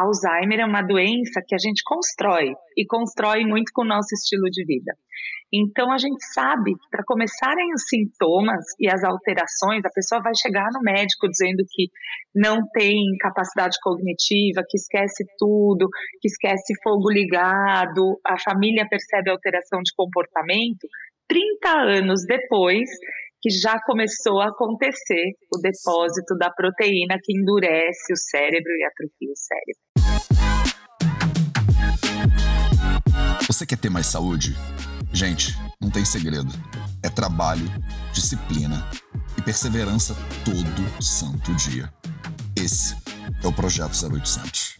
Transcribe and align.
Alzheimer 0.00 0.60
é 0.60 0.64
uma 0.64 0.82
doença 0.82 1.42
que 1.46 1.54
a 1.54 1.58
gente 1.58 1.82
constrói 1.84 2.54
e 2.76 2.86
constrói 2.86 3.44
muito 3.44 3.72
com 3.72 3.82
o 3.82 3.88
nosso 3.88 4.14
estilo 4.14 4.50
de 4.50 4.64
vida. 4.64 4.92
Então 5.52 5.92
a 5.92 5.98
gente 5.98 6.24
sabe 6.32 6.72
que 6.74 6.88
para 6.90 7.04
começarem 7.04 7.72
os 7.74 7.82
sintomas 7.88 8.64
e 8.78 8.88
as 8.88 9.02
alterações, 9.02 9.84
a 9.84 9.90
pessoa 9.90 10.22
vai 10.22 10.32
chegar 10.40 10.68
no 10.72 10.80
médico 10.80 11.28
dizendo 11.28 11.64
que 11.68 11.88
não 12.34 12.60
tem 12.72 12.94
capacidade 13.20 13.76
cognitiva, 13.82 14.62
que 14.68 14.76
esquece 14.76 15.24
tudo, 15.36 15.88
que 16.20 16.28
esquece 16.28 16.72
fogo 16.82 17.10
ligado, 17.10 18.20
a 18.24 18.38
família 18.38 18.86
percebe 18.88 19.30
alteração 19.30 19.80
de 19.82 19.92
comportamento. 19.96 20.86
30 21.28 21.68
anos 21.98 22.24
depois, 22.26 22.88
que 23.40 23.50
já 23.50 23.80
começou 23.84 24.40
a 24.40 24.48
acontecer 24.48 25.32
o 25.52 25.58
depósito 25.60 26.36
da 26.38 26.50
proteína 26.50 27.18
que 27.22 27.32
endurece 27.36 28.12
o 28.12 28.16
cérebro 28.16 28.70
e 28.72 28.84
atrofia 28.84 29.32
o 29.32 29.36
cérebro. 29.36 29.89
Você 33.50 33.66
quer 33.66 33.78
ter 33.78 33.90
mais 33.90 34.06
saúde? 34.06 34.56
Gente, 35.12 35.58
não 35.82 35.90
tem 35.90 36.04
segredo. 36.04 36.52
É 37.02 37.08
trabalho, 37.10 37.64
disciplina 38.12 38.76
e 39.36 39.42
perseverança 39.42 40.14
todo 40.44 41.02
santo 41.02 41.52
dia. 41.56 41.92
Esse 42.56 42.94
é 43.42 43.48
o 43.48 43.52
Projeto 43.52 43.90
0800. 43.90 44.78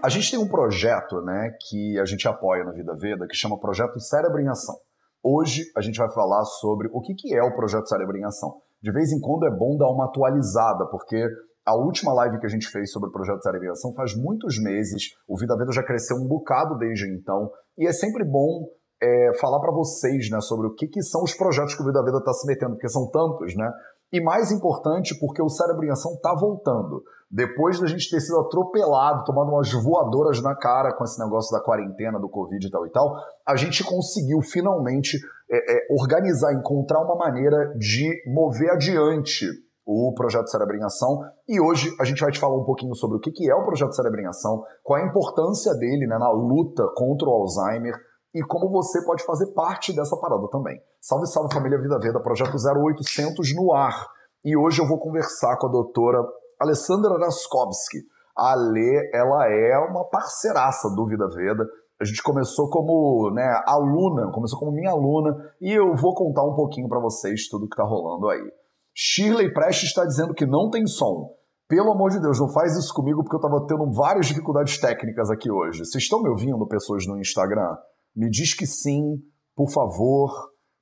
A 0.00 0.08
gente 0.08 0.30
tem 0.30 0.38
um 0.38 0.46
projeto 0.46 1.20
né, 1.22 1.50
que 1.68 1.98
a 1.98 2.04
gente 2.04 2.28
apoia 2.28 2.62
na 2.62 2.70
Vida 2.70 2.94
Veda 2.94 3.26
que 3.26 3.34
chama 3.34 3.58
Projeto 3.58 3.98
Cérebro 3.98 4.40
em 4.40 4.46
Ação. 4.46 4.76
Hoje 5.20 5.64
a 5.76 5.80
gente 5.80 5.98
vai 5.98 6.08
falar 6.12 6.44
sobre 6.44 6.88
o 6.92 7.00
que, 7.00 7.34
é 7.34 7.42
o 7.42 7.56
Projeto 7.56 7.88
Cérebro 7.88 8.16
em 8.16 8.24
Ação. 8.24 8.60
De 8.80 8.92
vez 8.92 9.10
em 9.10 9.18
quando 9.18 9.44
é 9.44 9.50
bom 9.50 9.76
dar 9.76 9.90
uma 9.90 10.04
atualizada, 10.04 10.86
porque 10.86 11.28
a 11.68 11.74
última 11.76 12.14
live 12.14 12.40
que 12.40 12.46
a 12.46 12.48
gente 12.48 12.66
fez 12.66 12.90
sobre 12.90 13.10
o 13.10 13.12
Projeto 13.12 13.42
Cérebro 13.42 13.66
em 13.66 13.70
Ação 13.70 13.92
faz 13.92 14.16
muitos 14.16 14.58
meses, 14.58 15.14
o 15.28 15.36
Vida 15.36 15.54
Veda 15.54 15.70
já 15.70 15.82
cresceu 15.82 16.16
um 16.16 16.26
bocado 16.26 16.78
desde 16.78 17.06
então, 17.12 17.50
e 17.76 17.86
é 17.86 17.92
sempre 17.92 18.24
bom 18.24 18.66
é, 19.02 19.32
falar 19.38 19.60
para 19.60 19.70
vocês 19.70 20.30
né, 20.30 20.40
sobre 20.40 20.66
o 20.66 20.74
que, 20.74 20.86
que 20.88 21.02
são 21.02 21.22
os 21.22 21.34
projetos 21.34 21.74
que 21.74 21.82
o 21.82 21.84
Vida 21.84 22.02
Veda 22.02 22.18
está 22.18 22.32
se 22.32 22.46
metendo, 22.46 22.72
porque 22.72 22.88
são 22.88 23.10
tantos, 23.10 23.54
né? 23.54 23.70
E 24.10 24.18
mais 24.18 24.50
importante, 24.50 25.14
porque 25.20 25.42
o 25.42 25.50
Cérebro 25.50 25.84
em 25.84 25.90
Ação 25.90 26.14
está 26.14 26.34
voltando. 26.34 27.02
Depois 27.30 27.78
da 27.78 27.86
gente 27.86 28.08
ter 28.08 28.20
sido 28.20 28.40
atropelado, 28.40 29.22
tomando 29.24 29.52
umas 29.52 29.70
voadoras 29.70 30.42
na 30.42 30.56
cara 30.56 30.94
com 30.96 31.04
esse 31.04 31.22
negócio 31.22 31.54
da 31.54 31.62
quarentena, 31.62 32.18
do 32.18 32.30
Covid 32.30 32.66
e 32.66 32.70
tal 32.70 32.86
e 32.86 32.90
tal, 32.90 33.14
a 33.46 33.54
gente 33.54 33.84
conseguiu 33.84 34.40
finalmente 34.40 35.18
é, 35.50 35.74
é, 35.74 35.86
organizar, 35.90 36.54
encontrar 36.54 37.02
uma 37.02 37.16
maneira 37.16 37.74
de 37.76 38.10
mover 38.32 38.70
adiante 38.70 39.67
o 39.90 40.12
Projeto 40.12 40.50
Cérebro 40.50 40.76
em 40.76 40.84
Ação. 40.84 41.22
E 41.48 41.58
hoje 41.58 41.90
a 41.98 42.04
gente 42.04 42.20
vai 42.20 42.30
te 42.30 42.38
falar 42.38 42.54
um 42.54 42.64
pouquinho 42.64 42.94
sobre 42.94 43.16
o 43.16 43.20
que 43.20 43.50
é 43.50 43.54
o 43.54 43.64
Projeto 43.64 43.94
Cérebro 43.94 44.20
em 44.20 44.26
Ação, 44.26 44.62
qual 44.84 45.00
a 45.00 45.06
importância 45.06 45.74
dele 45.76 46.06
né, 46.06 46.18
na 46.18 46.30
luta 46.30 46.86
contra 46.94 47.26
o 47.26 47.32
Alzheimer 47.32 47.94
e 48.34 48.42
como 48.42 48.68
você 48.70 49.02
pode 49.06 49.24
fazer 49.24 49.46
parte 49.54 49.96
dessa 49.96 50.14
parada 50.18 50.46
também. 50.50 50.78
Salve, 51.00 51.26
salve 51.26 51.54
família 51.54 51.80
Vida 51.80 51.98
Veda, 51.98 52.20
Projeto 52.20 52.54
0800 52.54 53.56
no 53.56 53.72
ar. 53.72 54.06
E 54.44 54.54
hoje 54.54 54.82
eu 54.82 54.86
vou 54.86 54.98
conversar 54.98 55.56
com 55.56 55.68
a 55.68 55.70
doutora 55.70 56.22
Alessandra 56.60 57.18
Raskowski. 57.18 58.00
A 58.36 58.52
Alê, 58.52 59.10
ela 59.14 59.50
é 59.50 59.78
uma 59.78 60.04
parceiraça 60.04 60.90
do 60.94 61.06
Vida 61.06 61.26
Veda. 61.34 61.66
A 61.98 62.04
gente 62.04 62.22
começou 62.22 62.68
como 62.68 63.30
né, 63.30 63.62
aluna, 63.66 64.30
começou 64.32 64.58
como 64.58 64.70
minha 64.70 64.90
aluna, 64.90 65.34
e 65.62 65.72
eu 65.72 65.96
vou 65.96 66.14
contar 66.14 66.44
um 66.44 66.54
pouquinho 66.54 66.88
para 66.88 67.00
vocês 67.00 67.48
tudo 67.48 67.66
que 67.66 67.74
tá 67.74 67.84
rolando 67.84 68.28
aí. 68.28 68.52
Shirley 69.00 69.52
Prestes 69.52 69.90
está 69.90 70.04
dizendo 70.04 70.34
que 70.34 70.44
não 70.44 70.70
tem 70.70 70.84
som. 70.84 71.30
Pelo 71.68 71.92
amor 71.92 72.10
de 72.10 72.20
Deus, 72.20 72.40
não 72.40 72.48
faz 72.48 72.76
isso 72.76 72.92
comigo 72.92 73.22
porque 73.22 73.36
eu 73.36 73.40
tava 73.40 73.64
tendo 73.64 73.92
várias 73.92 74.26
dificuldades 74.26 74.76
técnicas 74.80 75.30
aqui 75.30 75.48
hoje. 75.48 75.84
Vocês 75.84 76.02
estão 76.02 76.20
me 76.20 76.28
ouvindo, 76.28 76.66
pessoas 76.66 77.06
no 77.06 77.16
Instagram? 77.16 77.76
Me 78.16 78.28
diz 78.28 78.54
que 78.54 78.66
sim, 78.66 79.22
por 79.54 79.70
favor, 79.70 80.32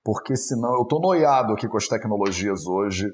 porque 0.02 0.34
senão 0.34 0.78
eu 0.78 0.86
tô 0.86 0.98
noiado 0.98 1.52
aqui 1.52 1.68
com 1.68 1.76
as 1.76 1.88
tecnologias 1.88 2.66
hoje. 2.66 3.06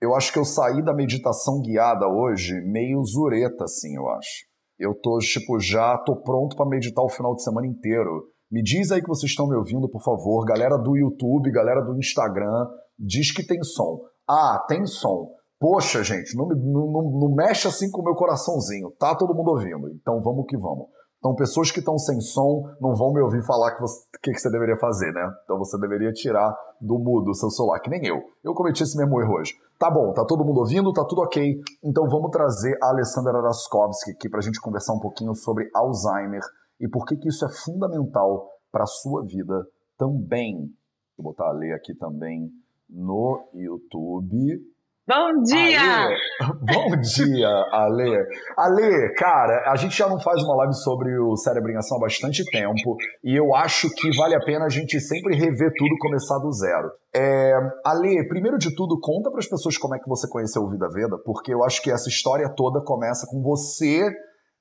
Eu 0.00 0.14
acho 0.14 0.32
que 0.32 0.38
eu 0.38 0.44
saí 0.46 0.82
da 0.82 0.94
meditação 0.94 1.60
guiada 1.60 2.08
hoje 2.08 2.54
meio 2.62 3.04
zureta, 3.04 3.64
assim, 3.64 3.94
eu 3.94 4.08
acho. 4.08 4.46
Eu 4.78 4.94
tô, 4.94 5.18
tipo, 5.18 5.60
já 5.60 5.98
tô 5.98 6.22
pronto 6.22 6.56
para 6.56 6.64
meditar 6.64 7.04
o 7.04 7.10
final 7.10 7.34
de 7.34 7.42
semana 7.42 7.66
inteiro. 7.66 8.30
Me 8.50 8.62
diz 8.62 8.90
aí 8.90 9.02
que 9.02 9.08
vocês 9.08 9.30
estão 9.30 9.46
me 9.46 9.56
ouvindo, 9.56 9.86
por 9.86 10.02
favor. 10.02 10.46
Galera 10.46 10.78
do 10.78 10.96
YouTube, 10.96 11.52
galera 11.52 11.82
do 11.82 11.98
Instagram, 11.98 12.66
diz 12.98 13.30
que 13.30 13.46
tem 13.46 13.62
som. 13.62 14.00
Ah, 14.28 14.64
tem 14.68 14.86
som. 14.86 15.30
Poxa, 15.58 16.02
gente, 16.02 16.36
não, 16.36 16.48
não, 16.48 17.02
não 17.02 17.34
mexe 17.34 17.66
assim 17.66 17.90
com 17.90 18.02
o 18.02 18.04
meu 18.04 18.14
coraçãozinho. 18.14 18.90
Tá 18.98 19.14
todo 19.14 19.34
mundo 19.34 19.50
ouvindo. 19.50 19.88
Então 19.90 20.20
vamos 20.20 20.46
que 20.46 20.56
vamos. 20.56 20.88
Então, 21.18 21.34
pessoas 21.34 21.72
que 21.72 21.80
estão 21.80 21.98
sem 21.98 22.20
som 22.20 22.62
não 22.80 22.94
vão 22.94 23.12
me 23.12 23.20
ouvir 23.20 23.44
falar 23.44 23.74
que 23.74 23.80
você, 23.80 24.00
que, 24.22 24.32
que 24.32 24.38
você 24.38 24.50
deveria 24.50 24.76
fazer, 24.76 25.10
né? 25.12 25.28
Então, 25.42 25.58
você 25.58 25.76
deveria 25.80 26.12
tirar 26.12 26.54
do 26.80 26.98
mudo 26.98 27.30
o 27.30 27.34
seu 27.34 27.50
celular, 27.50 27.80
que 27.80 27.90
nem 27.90 28.06
eu. 28.06 28.22
Eu 28.44 28.54
cometi 28.54 28.82
esse 28.82 28.96
mesmo 28.96 29.20
erro 29.20 29.34
hoje. 29.34 29.54
Tá 29.76 29.90
bom, 29.90 30.12
tá 30.12 30.24
todo 30.24 30.44
mundo 30.44 30.60
ouvindo, 30.60 30.92
tá 30.92 31.04
tudo 31.04 31.22
ok. 31.22 31.60
Então, 31.82 32.08
vamos 32.08 32.30
trazer 32.30 32.78
a 32.82 32.90
Alessandra 32.90 33.40
Raskovski 33.40 34.12
aqui 34.12 34.28
para 34.28 34.38
a 34.38 34.42
gente 34.42 34.60
conversar 34.60 34.92
um 34.92 35.00
pouquinho 35.00 35.34
sobre 35.34 35.68
Alzheimer 35.74 36.42
e 36.78 36.86
por 36.86 37.04
que, 37.04 37.16
que 37.16 37.28
isso 37.28 37.44
é 37.44 37.48
fundamental 37.48 38.48
para 38.70 38.84
a 38.84 38.86
sua 38.86 39.24
vida 39.24 39.66
também. 39.98 40.70
Vou 41.18 41.32
botar 41.32 41.48
a 41.48 41.52
Lê 41.52 41.72
aqui 41.72 41.94
também 41.94 42.52
no 42.88 43.48
YouTube. 43.54 44.60
Bom 45.08 45.40
dia! 45.44 45.80
Ale, 45.80 46.16
bom 46.62 46.96
dia, 47.00 47.48
Ale. 47.70 48.26
Ale, 48.56 49.14
cara, 49.14 49.70
a 49.70 49.76
gente 49.76 49.96
já 49.96 50.08
não 50.08 50.18
faz 50.18 50.42
uma 50.42 50.56
live 50.56 50.74
sobre 50.74 51.16
o 51.16 51.36
cérebro 51.36 51.70
em 51.70 51.76
ação 51.76 51.96
há 51.98 52.00
bastante 52.00 52.44
tempo 52.50 52.96
e 53.22 53.36
eu 53.36 53.54
acho 53.54 53.88
que 53.94 54.10
vale 54.16 54.34
a 54.34 54.40
pena 54.40 54.64
a 54.64 54.68
gente 54.68 55.00
sempre 55.00 55.36
rever 55.36 55.72
tudo 55.78 55.96
começar 56.00 56.38
do 56.38 56.50
zero. 56.50 56.90
É, 57.14 57.52
Ale, 57.84 58.26
primeiro 58.26 58.58
de 58.58 58.74
tudo, 58.74 58.98
conta 59.00 59.30
para 59.30 59.38
as 59.38 59.46
pessoas 59.46 59.78
como 59.78 59.94
é 59.94 59.98
que 60.00 60.08
você 60.08 60.28
conheceu 60.28 60.62
o 60.62 60.70
Vida 60.70 60.88
Veda, 60.92 61.16
porque 61.24 61.54
eu 61.54 61.62
acho 61.62 61.80
que 61.82 61.90
essa 61.92 62.08
história 62.08 62.48
toda 62.48 62.82
começa 62.82 63.28
com 63.30 63.40
você 63.40 64.10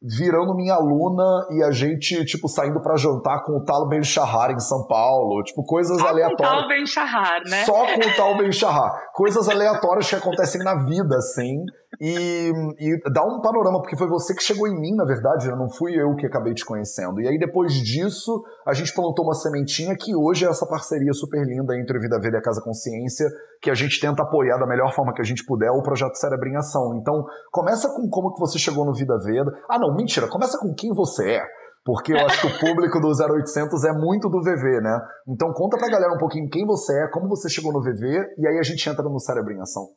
virando 0.01 0.55
minha 0.55 0.75
aluna 0.75 1.47
e 1.51 1.63
a 1.63 1.71
gente, 1.71 2.23
tipo, 2.25 2.47
saindo 2.47 2.81
para 2.81 2.97
jantar 2.97 3.43
com 3.43 3.53
o 3.57 3.63
Tal 3.63 3.87
Ben 3.87 4.03
Shahar 4.03 4.51
em 4.51 4.59
São 4.59 4.85
Paulo, 4.87 5.41
tipo, 5.43 5.63
coisas 5.63 5.97
Só 5.97 6.07
aleatórias. 6.07 6.49
Com 6.49 6.55
o 6.55 6.59
Tal 6.59 6.67
Ben 6.67 6.85
Shahar, 6.85 7.41
né? 7.49 7.63
Só 7.65 7.73
com 7.73 7.99
o 7.99 8.15
Tal 8.15 8.37
Ben 8.37 8.51
Shahar. 8.51 8.91
coisas 9.13 9.49
aleatórias 9.49 10.09
que 10.09 10.15
acontecem 10.15 10.63
na 10.63 10.83
vida, 10.85 11.15
assim, 11.17 11.63
e, 11.99 12.51
e 12.79 13.11
dá 13.11 13.23
um 13.23 13.41
panorama, 13.41 13.81
porque 13.81 13.97
foi 13.97 14.07
você 14.07 14.33
que 14.33 14.43
chegou 14.43 14.67
em 14.67 14.79
mim, 14.79 14.95
na 14.95 15.05
verdade, 15.05 15.47
não 15.49 15.69
fui 15.69 15.93
eu 15.93 16.15
que 16.15 16.25
acabei 16.25 16.53
te 16.53 16.65
conhecendo. 16.65 17.21
E 17.21 17.27
aí, 17.27 17.37
depois 17.37 17.73
disso, 17.73 18.43
a 18.65 18.73
gente 18.73 18.93
plantou 18.93 19.25
uma 19.25 19.33
sementinha 19.33 19.95
que 19.95 20.15
hoje 20.15 20.45
é 20.45 20.49
essa 20.49 20.65
parceria 20.67 21.13
super 21.13 21.45
linda 21.45 21.77
entre 21.77 21.99
Vida 21.99 22.19
Verde 22.19 22.37
e 22.37 22.39
a 22.39 22.41
Casa 22.41 22.61
Consciência, 22.61 23.27
que 23.61 23.69
a 23.69 23.73
gente 23.73 23.99
tenta 23.99 24.23
apoiar 24.23 24.57
da 24.57 24.67
melhor 24.67 24.93
forma 24.93 25.13
que 25.13 25.21
a 25.21 25.25
gente 25.25 25.45
puder 25.45 25.71
o 25.71 25.81
projeto 25.81 26.15
Cérebro 26.15 26.49
em 26.49 26.55
Ação. 26.55 26.95
Então, 26.95 27.25
começa 27.51 27.89
com 27.89 28.09
como 28.09 28.33
que 28.33 28.39
você 28.39 28.59
chegou 28.59 28.85
no 28.85 28.93
Vida 28.93 29.17
Veda. 29.23 29.51
Ah, 29.69 29.79
não, 29.79 29.93
mentira, 29.95 30.27
começa 30.27 30.57
com 30.57 30.73
quem 30.73 30.93
você 30.93 31.35
é. 31.35 31.45
Porque 31.85 32.13
eu 32.13 32.17
acho 32.17 32.41
que 32.41 32.47
o 32.47 32.57
público 32.59 32.99
do 32.99 33.09
0800 33.09 33.83
é 33.85 33.93
muito 33.93 34.27
do 34.27 34.41
VV, 34.41 34.81
né? 34.81 34.99
Então 35.27 35.53
conta 35.53 35.77
pra 35.77 35.87
galera 35.87 36.13
um 36.13 36.17
pouquinho 36.17 36.49
quem 36.49 36.65
você 36.65 37.03
é, 37.03 37.07
como 37.07 37.29
você 37.29 37.47
chegou 37.47 37.71
no 37.71 37.79
VV, 37.79 38.33
e 38.39 38.47
aí 38.47 38.57
a 38.57 38.63
gente 38.63 38.89
entra 38.89 39.03
no 39.03 39.19
Cérebro 39.19 39.53
em 39.53 39.61
Ação. 39.61 39.89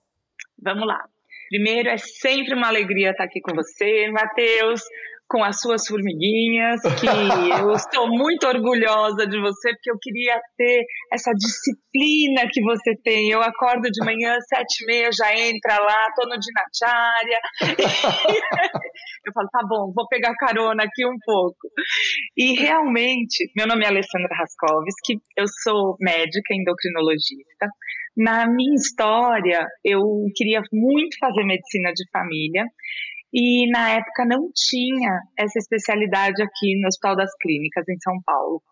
Vamos 0.63 0.87
lá. 0.87 1.07
Primeiro, 1.49 1.89
é 1.89 1.97
sempre 1.97 2.55
uma 2.55 2.69
alegria 2.69 3.11
estar 3.11 3.25
aqui 3.25 3.41
com 3.41 3.55
você, 3.55 4.11
Matheus, 4.11 4.83
com 5.29 5.45
as 5.45 5.61
suas 5.61 5.87
formiguinhas, 5.87 6.81
que 6.99 7.07
eu 7.63 7.73
estou 7.73 8.09
muito 8.09 8.47
orgulhosa 8.47 9.27
de 9.27 9.39
você, 9.39 9.71
porque 9.75 9.91
eu 9.91 9.99
queria 10.01 10.41
ter 10.57 10.85
essa 11.13 11.33
disciplina 11.33 12.49
que 12.51 12.63
você 12.63 12.97
tem. 13.05 13.31
Eu 13.31 13.43
acordo 13.43 13.91
de 13.91 14.05
manhã, 14.05 14.35
sete 14.49 14.83
e 14.83 14.87
meia, 14.87 15.11
já 15.13 15.31
entra 15.37 15.79
lá, 15.79 16.07
tô 16.17 16.27
no 16.29 16.39
Dinacharya. 16.39 17.41
eu 19.27 19.33
falo, 19.33 19.49
tá 19.53 19.61
bom, 19.69 19.93
vou 19.95 20.09
pegar 20.09 20.35
carona 20.35 20.85
aqui 20.85 21.07
um 21.07 21.19
pouco. 21.25 21.69
E 22.37 22.59
realmente, 22.59 23.51
meu 23.55 23.67
nome 23.67 23.85
é 23.85 23.89
Alessandra 23.89 24.35
Raskovski, 24.35 25.21
eu 25.37 25.45
sou 25.63 25.97
médica 26.01 26.55
endocrinologista, 26.55 27.69
na 28.17 28.51
minha 28.51 28.75
história, 28.75 29.65
eu 29.85 30.03
queria 30.35 30.61
muito 30.73 31.17
fazer 31.21 31.45
medicina 31.45 31.93
de 31.93 32.03
família 32.11 32.65
e 33.33 33.71
na 33.71 33.91
época 33.91 34.25
não 34.27 34.51
tinha 34.55 35.21
essa 35.39 35.59
especialidade 35.59 36.43
aqui 36.43 36.81
no 36.81 36.89
Hospital 36.89 37.17
das 37.17 37.31
Clínicas 37.41 37.85
em 37.89 37.99
São 38.01 38.15
Paulo. 38.25 38.63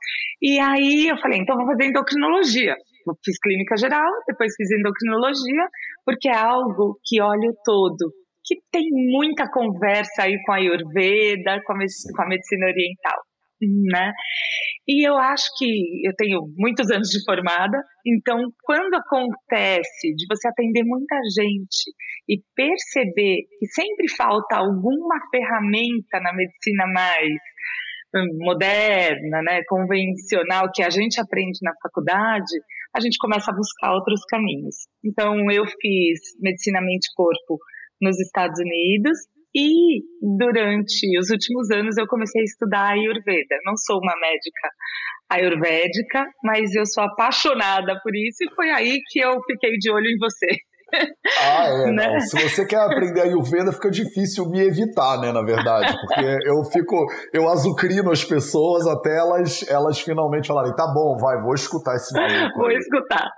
E 0.41 0.59
aí 0.59 1.09
eu 1.09 1.17
falei, 1.19 1.41
então 1.41 1.57
vou 1.57 1.67
fazer 1.67 1.85
endocrinologia. 1.85 2.75
Eu 3.07 3.15
fiz 3.25 3.39
clínica 3.39 3.77
geral, 3.77 4.11
depois 4.27 4.55
fiz 4.57 4.71
endocrinologia, 4.71 5.69
porque 6.05 6.29
é 6.29 6.37
algo 6.37 6.99
que 7.05 7.21
olha 7.21 7.51
o 7.51 7.57
todo, 7.65 8.13
que 8.45 8.57
tem 8.71 8.89
muita 8.91 9.49
conversa 9.51 10.23
aí 10.23 10.37
com 10.45 10.53
a 10.53 10.57
Ayurveda, 10.57 11.61
com 11.65 11.73
a 11.73 11.77
medicina, 11.77 12.13
com 12.17 12.23
a 12.23 12.29
medicina 12.29 12.67
oriental. 12.67 13.26
Né? 13.61 14.13
E 14.87 15.07
eu 15.07 15.17
acho 15.17 15.51
que 15.59 16.07
eu 16.07 16.13
tenho 16.17 16.41
muitos 16.57 16.91
anos 16.91 17.09
de 17.09 17.25
formada, 17.25 17.79
então 18.07 18.39
quando 18.63 18.95
acontece 18.95 20.15
de 20.15 20.27
você 20.29 20.49
atender 20.49 20.85
muita 20.85 21.17
gente 21.35 21.91
e 22.29 22.41
perceber 22.55 23.37
que 23.59 23.67
sempre 23.69 24.09
falta 24.17 24.57
alguma 24.57 25.17
ferramenta 25.31 26.21
na 26.21 26.33
medicina 26.33 26.87
mais 26.95 27.33
hum, 28.15 28.45
moderna, 28.45 29.43
né, 29.43 29.63
convencional 29.69 30.71
que 30.73 30.83
a 30.83 30.91
gente 30.91 31.21
aprende 31.21 31.59
na 31.63 31.73
faculdade, 31.83 32.55
a 32.95 33.01
gente 33.01 33.19
começa 33.19 33.51
a 33.51 33.55
buscar 33.55 33.93
outros 33.93 34.21
caminhos. 34.31 34.87
Então 35.05 35.51
eu 35.51 35.65
fiz 35.81 36.21
medicina 36.41 36.81
mente 36.81 37.13
corpo 37.15 37.59
nos 38.01 38.19
Estados 38.21 38.61
Unidos 38.61 39.19
e 39.57 40.03
durante 40.37 41.19
os 41.19 41.31
últimos 41.31 41.71
anos 41.71 41.97
eu 41.97 42.07
comecei 42.07 42.43
a 42.43 42.45
estudar 42.45 42.93
Ayurveda. 42.93 43.57
Não 43.65 43.75
sou 43.77 43.99
uma 43.99 44.15
médica 44.21 44.69
ayurvédica, 45.31 46.27
mas 46.45 46.75
eu 46.75 46.85
sou 46.85 47.05
apaixonada 47.05 47.99
por 48.03 48.15
isso 48.15 48.45
e 48.45 48.55
foi 48.55 48.71
aí 48.71 49.01
que 49.09 49.19
eu 49.19 49.41
fiquei 49.47 49.79
de 49.79 49.91
olho 49.91 50.07
em 50.07 50.19
você. 50.19 50.47
Ah, 51.41 51.67
é. 51.69 51.87
Né? 51.97 52.13
Não. 52.13 52.21
Se 52.21 52.37
você 52.43 52.67
quer 52.67 52.81
aprender 52.81 53.23
Ayurveda, 53.23 53.73
fica 53.73 53.91
difícil 53.91 54.49
me 54.49 54.61
evitar, 54.61 55.21
né? 55.21 55.33
Na 55.33 55.43
verdade, 55.43 55.95
porque 56.01 56.39
eu 56.47 56.65
fico, 56.65 57.07
eu 57.33 57.49
azucrino 57.49 58.11
as 58.11 58.25
pessoas 58.25 58.87
até 58.87 59.17
elas, 59.17 59.65
elas 59.69 60.01
finalmente 60.01 60.49
falarem: 60.49 60.75
tá 60.75 60.87
bom, 60.93 61.17
vai, 61.19 61.41
vou 61.43 61.55
escutar 61.55 61.95
esse 61.97 62.13
maluco. 62.19 62.59
Vou 62.59 62.71
escutar. 62.71 63.29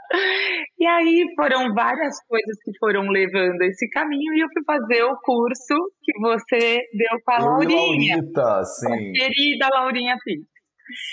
E 0.79 0.87
aí 0.87 1.25
foram 1.37 1.75
várias 1.75 2.17
coisas 2.27 2.57
que 2.65 2.71
foram 2.79 3.03
levando 3.11 3.61
esse 3.63 3.89
caminho 3.91 4.35
e 4.35 4.41
eu 4.41 4.49
fui 4.53 4.63
fazer 4.65 5.03
o 5.05 5.17
curso 5.23 5.75
que 6.03 6.13
você 6.21 6.79
deu 6.93 7.19
com 7.25 7.33
a 7.33 7.39
eu 7.39 7.47
Laurinha. 7.47 8.17
Laurita, 8.17 8.65
sim. 8.65 9.13
querida 9.13 9.69
Laurinha 9.73 10.17
Filho. 10.23 10.45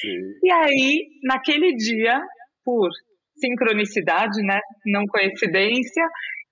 Sim. 0.02 0.22
E 0.44 0.52
aí, 0.52 1.06
naquele 1.24 1.76
dia, 1.76 2.22
por 2.64 2.90
sincronicidade, 3.38 4.42
né, 4.42 4.60
não 4.86 5.06
coincidência, 5.06 6.04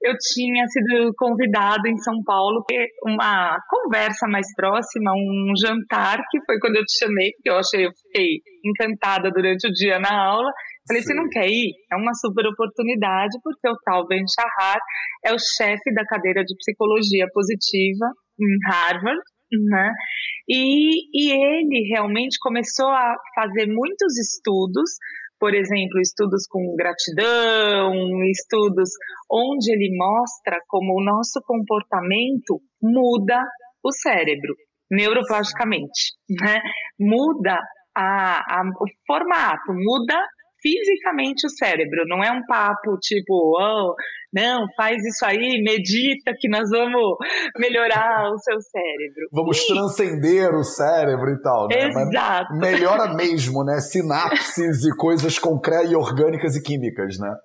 eu 0.03 0.13
tinha 0.19 0.67
sido 0.67 1.13
convidada 1.17 1.87
em 1.87 1.95
São 1.97 2.21
Paulo 2.25 2.63
para 2.65 2.85
uma 3.09 3.57
conversa 3.69 4.27
mais 4.27 4.45
próxima, 4.53 5.13
um 5.15 5.53
jantar, 5.55 6.17
que 6.29 6.43
foi 6.45 6.59
quando 6.59 6.75
eu 6.75 6.83
te 6.83 6.99
chamei, 6.99 7.31
porque 7.31 7.49
eu 7.49 7.57
achei, 7.57 7.85
eu 7.85 7.91
fiquei 7.95 8.41
encantada 8.65 9.31
durante 9.31 9.65
o 9.65 9.71
dia 9.71 9.99
na 9.99 10.11
aula. 10.11 10.51
Falei, 10.85 11.01
Sim. 11.01 11.07
você 11.07 11.13
não 11.13 11.29
quer 11.29 11.47
ir? 11.47 11.71
É 11.89 11.95
uma 11.95 12.13
super 12.15 12.45
oportunidade, 12.47 13.37
porque 13.41 13.69
o 13.69 13.77
tal 13.85 14.05
Ben 14.05 14.25
Shahar 14.27 14.77
é 15.25 15.33
o 15.33 15.39
chefe 15.39 15.93
da 15.93 16.03
cadeira 16.05 16.43
de 16.43 16.53
psicologia 16.57 17.25
positiva 17.33 18.11
em 18.37 18.57
Harvard, 18.67 19.21
né? 19.71 19.89
E, 20.49 21.07
e 21.13 21.31
ele 21.31 21.87
realmente 21.87 22.37
começou 22.41 22.89
a 22.89 23.15
fazer 23.35 23.67
muitos 23.67 24.17
estudos 24.17 24.89
por 25.43 25.53
exemplo, 25.53 25.99
estudos 25.99 26.47
com 26.47 26.73
gratidão, 26.77 27.91
estudos 28.31 28.91
onde 29.29 29.73
ele 29.73 29.93
mostra 29.93 30.57
como 30.69 30.93
o 30.93 31.03
nosso 31.03 31.41
comportamento 31.45 32.61
muda 32.81 33.43
o 33.83 33.91
cérebro, 33.91 34.55
neuroplasticamente, 34.89 36.13
né? 36.29 36.61
Muda 36.97 37.59
a, 37.93 38.37
a, 38.37 38.61
o 38.61 38.85
formato, 39.05 39.73
muda 39.73 40.15
fisicamente 40.63 41.45
o 41.45 41.49
cérebro, 41.49 42.05
não 42.07 42.23
é 42.23 42.31
um 42.31 42.45
papo 42.47 42.97
tipo, 42.99 43.33
oh, 43.59 43.93
não, 44.33 44.65
faz 44.77 45.03
isso 45.03 45.25
aí, 45.25 45.61
medita 45.61 46.33
que 46.39 46.47
nós 46.47 46.69
vamos 46.69 47.17
melhorar 47.59 48.31
o 48.31 48.37
seu 48.39 48.59
cérebro. 48.61 49.27
Vamos 49.31 49.59
e... 49.59 49.67
transcender 49.67 50.55
o 50.55 50.63
cérebro 50.63 51.29
e 51.31 51.41
tal, 51.41 51.67
né? 51.67 51.89
Exato. 51.89 52.55
Mas 52.55 52.71
melhora 52.71 53.13
mesmo, 53.13 53.63
né? 53.65 53.81
Sinapses 53.81 54.85
e 54.85 54.95
coisas 54.95 55.37
concretas 55.37 55.91
e 55.91 55.95
orgânicas 55.95 56.55
e 56.55 56.63
químicas, 56.63 57.19
né? 57.19 57.35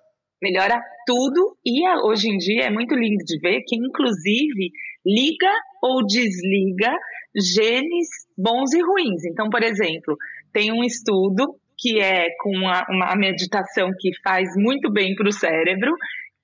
Melhora 0.41 0.81
tudo 1.05 1.57
e 1.67 1.83
hoje 2.07 2.29
em 2.29 2.37
dia 2.37 2.67
é 2.67 2.71
muito 2.71 2.95
lindo 2.95 3.25
de 3.25 3.41
ver 3.41 3.61
que 3.67 3.75
inclusive 3.75 4.71
liga 5.05 5.53
ou 5.83 6.07
desliga 6.07 6.93
genes 7.35 8.09
bons 8.37 8.73
e 8.73 8.81
ruins. 8.81 9.25
Então, 9.25 9.51
por 9.51 9.65
exemplo, 9.65 10.17
tem 10.53 10.73
um 10.73 10.85
estudo 10.85 11.57
que 11.79 12.01
é 12.01 12.27
com 12.41 12.51
uma, 12.51 12.85
uma 12.91 13.17
meditação 13.17 13.91
que 13.99 14.11
faz 14.23 14.49
muito 14.57 14.93
bem 14.93 15.15
para 15.15 15.29
o 15.29 15.33
cérebro, 15.33 15.95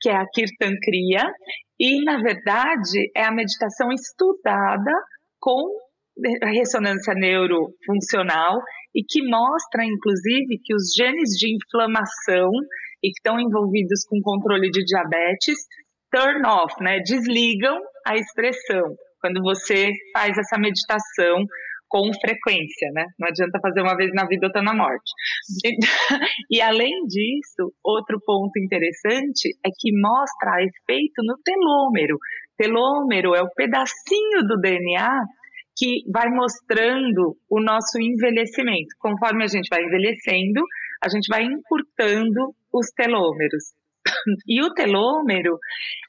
que 0.01 0.09
é 0.09 0.15
a 0.15 0.27
Kirtan 0.33 0.75
Kriya, 0.83 1.25
e 1.79 2.05
na 2.05 2.21
verdade 2.21 3.11
é 3.17 3.25
a 3.25 3.33
meditação 3.33 3.91
estudada 3.91 4.93
com 5.41 5.61
ressonância 6.43 7.15
neurofuncional 7.15 8.61
e 8.95 9.03
que 9.03 9.23
mostra, 9.23 9.85
inclusive, 9.85 10.61
que 10.63 10.75
os 10.75 10.93
genes 10.97 11.31
de 11.31 11.55
inflamação 11.55 12.51
e 13.03 13.09
que 13.09 13.19
estão 13.19 13.41
envolvidos 13.41 14.05
com 14.09 14.21
controle 14.23 14.71
de 14.71 14.85
diabetes 14.85 15.59
turn 16.13 16.47
off, 16.47 16.73
né, 16.81 17.01
desligam 17.01 17.77
a 18.07 18.15
expressão. 18.15 18.95
Quando 19.21 19.43
você 19.43 19.91
faz 20.13 20.39
essa 20.39 20.57
meditação 20.59 21.45
com 21.95 22.11
frequência, 22.13 22.91
né? 22.93 23.07
Não 23.17 23.29
adianta 23.29 23.61
fazer 23.63 23.81
uma 23.81 23.97
vez 23.97 24.11
na 24.13 24.27
vida 24.27 24.49
ou 24.49 24.53
tá 24.53 24.61
na 24.61 24.75
morte. 24.75 25.13
E, 26.51 26.61
além 26.61 27.07
disso, 27.07 27.73
outro 27.85 28.19
ponto 28.27 28.59
interessante 28.59 29.57
é 29.65 29.71
que 29.71 29.93
mostra 29.93 30.61
efeito 30.61 31.23
no 31.23 31.39
telômero. 31.45 32.19
Telômero 32.57 33.35
é 33.37 33.43
o 33.43 33.55
pedacinho 33.55 34.43
do 34.43 34.61
DNA 34.61 35.21
que 35.77 36.03
vai 36.13 36.29
mostrando 36.31 37.37
o 37.49 37.61
nosso 37.61 38.01
envelhecimento. 38.01 38.97
Conforme 38.99 39.45
a 39.45 39.47
gente 39.47 39.69
vai 39.69 39.85
envelhecendo, 39.85 40.63
a 41.01 41.09
gente 41.09 41.29
vai 41.29 41.45
encurtando 41.45 42.55
os 42.73 42.91
telômeros. 42.91 43.73
E 44.49 44.61
o 44.63 44.75
telômero, 44.75 45.59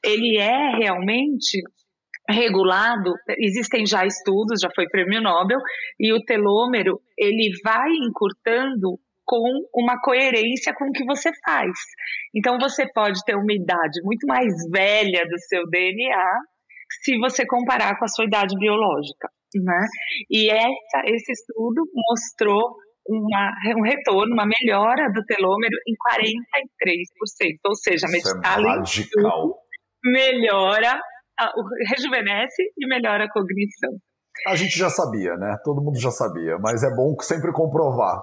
ele 0.04 0.36
é 0.38 0.76
realmente 0.78 1.62
regulado, 2.28 3.12
existem 3.38 3.86
já 3.86 4.04
estudos, 4.04 4.60
já 4.60 4.68
foi 4.74 4.88
prêmio 4.88 5.22
Nobel, 5.22 5.58
e 5.98 6.12
o 6.12 6.22
telômero, 6.24 7.00
ele 7.16 7.50
vai 7.64 7.88
encurtando 7.90 8.98
com 9.24 9.42
uma 9.74 10.00
coerência 10.00 10.72
com 10.74 10.88
o 10.88 10.92
que 10.92 11.04
você 11.04 11.30
faz. 11.44 11.72
Então 12.34 12.58
você 12.58 12.86
pode 12.92 13.20
ter 13.24 13.34
uma 13.34 13.52
idade 13.52 14.00
muito 14.04 14.26
mais 14.26 14.54
velha 14.70 15.24
do 15.28 15.38
seu 15.48 15.68
DNA 15.68 16.38
se 17.02 17.18
você 17.18 17.44
comparar 17.44 17.98
com 17.98 18.04
a 18.04 18.08
sua 18.08 18.24
idade 18.24 18.56
biológica, 18.56 19.28
né? 19.56 19.86
E 20.30 20.48
essa, 20.48 21.02
esse 21.06 21.32
estudo 21.32 21.82
mostrou 21.92 22.76
uma, 23.08 23.52
um 23.76 23.82
retorno, 23.82 24.32
uma 24.32 24.46
melhora 24.46 25.10
do 25.12 25.24
telômero 25.24 25.76
em 25.88 25.94
43%, 26.72 27.58
ou 27.66 27.74
seja, 27.74 28.06
meditar 28.08 28.60
é 28.60 28.66
radical. 28.66 29.58
melhora 30.04 31.00
rejuvenesce 31.88 32.62
e 32.78 32.86
melhora 32.86 33.24
a 33.24 33.30
cognição. 33.30 33.90
A 34.46 34.54
gente 34.54 34.78
já 34.78 34.90
sabia, 34.90 35.34
né? 35.36 35.56
Todo 35.64 35.82
mundo 35.82 35.98
já 35.98 36.10
sabia, 36.10 36.58
mas 36.58 36.82
é 36.82 36.94
bom 36.94 37.14
sempre 37.20 37.50
comprovar. 37.52 38.20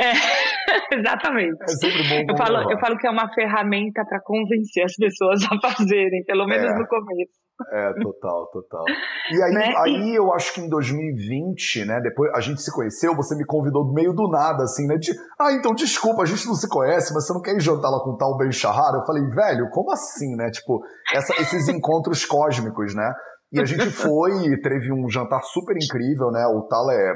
É, 0.00 0.12
exatamente. 0.96 1.58
É 1.62 1.66
sempre 1.68 2.02
bom 2.08 2.26
comprovar. 2.26 2.48
Eu 2.48 2.60
falo, 2.60 2.72
eu 2.72 2.78
falo 2.78 2.96
que 2.96 3.06
é 3.06 3.10
uma 3.10 3.32
ferramenta 3.34 4.04
para 4.04 4.20
convencer 4.22 4.84
as 4.84 4.94
pessoas 4.94 5.40
a 5.44 5.60
fazerem, 5.60 6.24
pelo 6.24 6.46
menos 6.46 6.70
é. 6.70 6.78
no 6.78 6.86
começo. 6.86 7.41
É, 7.70 7.92
total, 8.02 8.50
total. 8.50 8.84
E 9.30 9.42
aí, 9.42 9.52
né? 9.52 9.74
aí 9.76 10.14
eu 10.16 10.32
acho 10.32 10.52
que 10.54 10.60
em 10.60 10.68
2020, 10.68 11.84
né, 11.84 12.00
depois 12.00 12.32
a 12.34 12.40
gente 12.40 12.60
se 12.60 12.72
conheceu, 12.72 13.14
você 13.14 13.36
me 13.36 13.44
convidou 13.44 13.86
do 13.86 13.92
meio 13.92 14.12
do 14.12 14.28
nada, 14.28 14.64
assim, 14.64 14.86
né, 14.86 14.96
de, 14.96 15.12
ah, 15.38 15.52
então 15.52 15.74
desculpa, 15.74 16.22
a 16.22 16.26
gente 16.26 16.46
não 16.46 16.54
se 16.54 16.68
conhece, 16.68 17.14
mas 17.14 17.26
você 17.26 17.32
não 17.32 17.40
quer 17.40 17.54
ir 17.54 17.60
jantar 17.60 17.90
lá 17.90 18.00
com 18.02 18.16
tal 18.16 18.36
Ben 18.36 18.50
Shahar? 18.50 18.94
Eu 18.94 19.06
falei, 19.06 19.22
velho, 19.28 19.68
como 19.70 19.92
assim, 19.92 20.34
né, 20.34 20.50
tipo, 20.50 20.82
essa, 21.14 21.34
esses 21.40 21.68
encontros 21.68 22.24
cósmicos, 22.24 22.94
né? 22.94 23.12
E 23.52 23.60
a 23.60 23.64
gente 23.64 23.90
foi 23.90 24.46
e 24.46 24.60
teve 24.60 24.92
um 24.92 25.08
jantar 25.08 25.42
super 25.42 25.76
incrível, 25.76 26.30
né, 26.30 26.44
o 26.46 26.62
Tal 26.62 26.90
é, 26.90 27.10
é. 27.10 27.14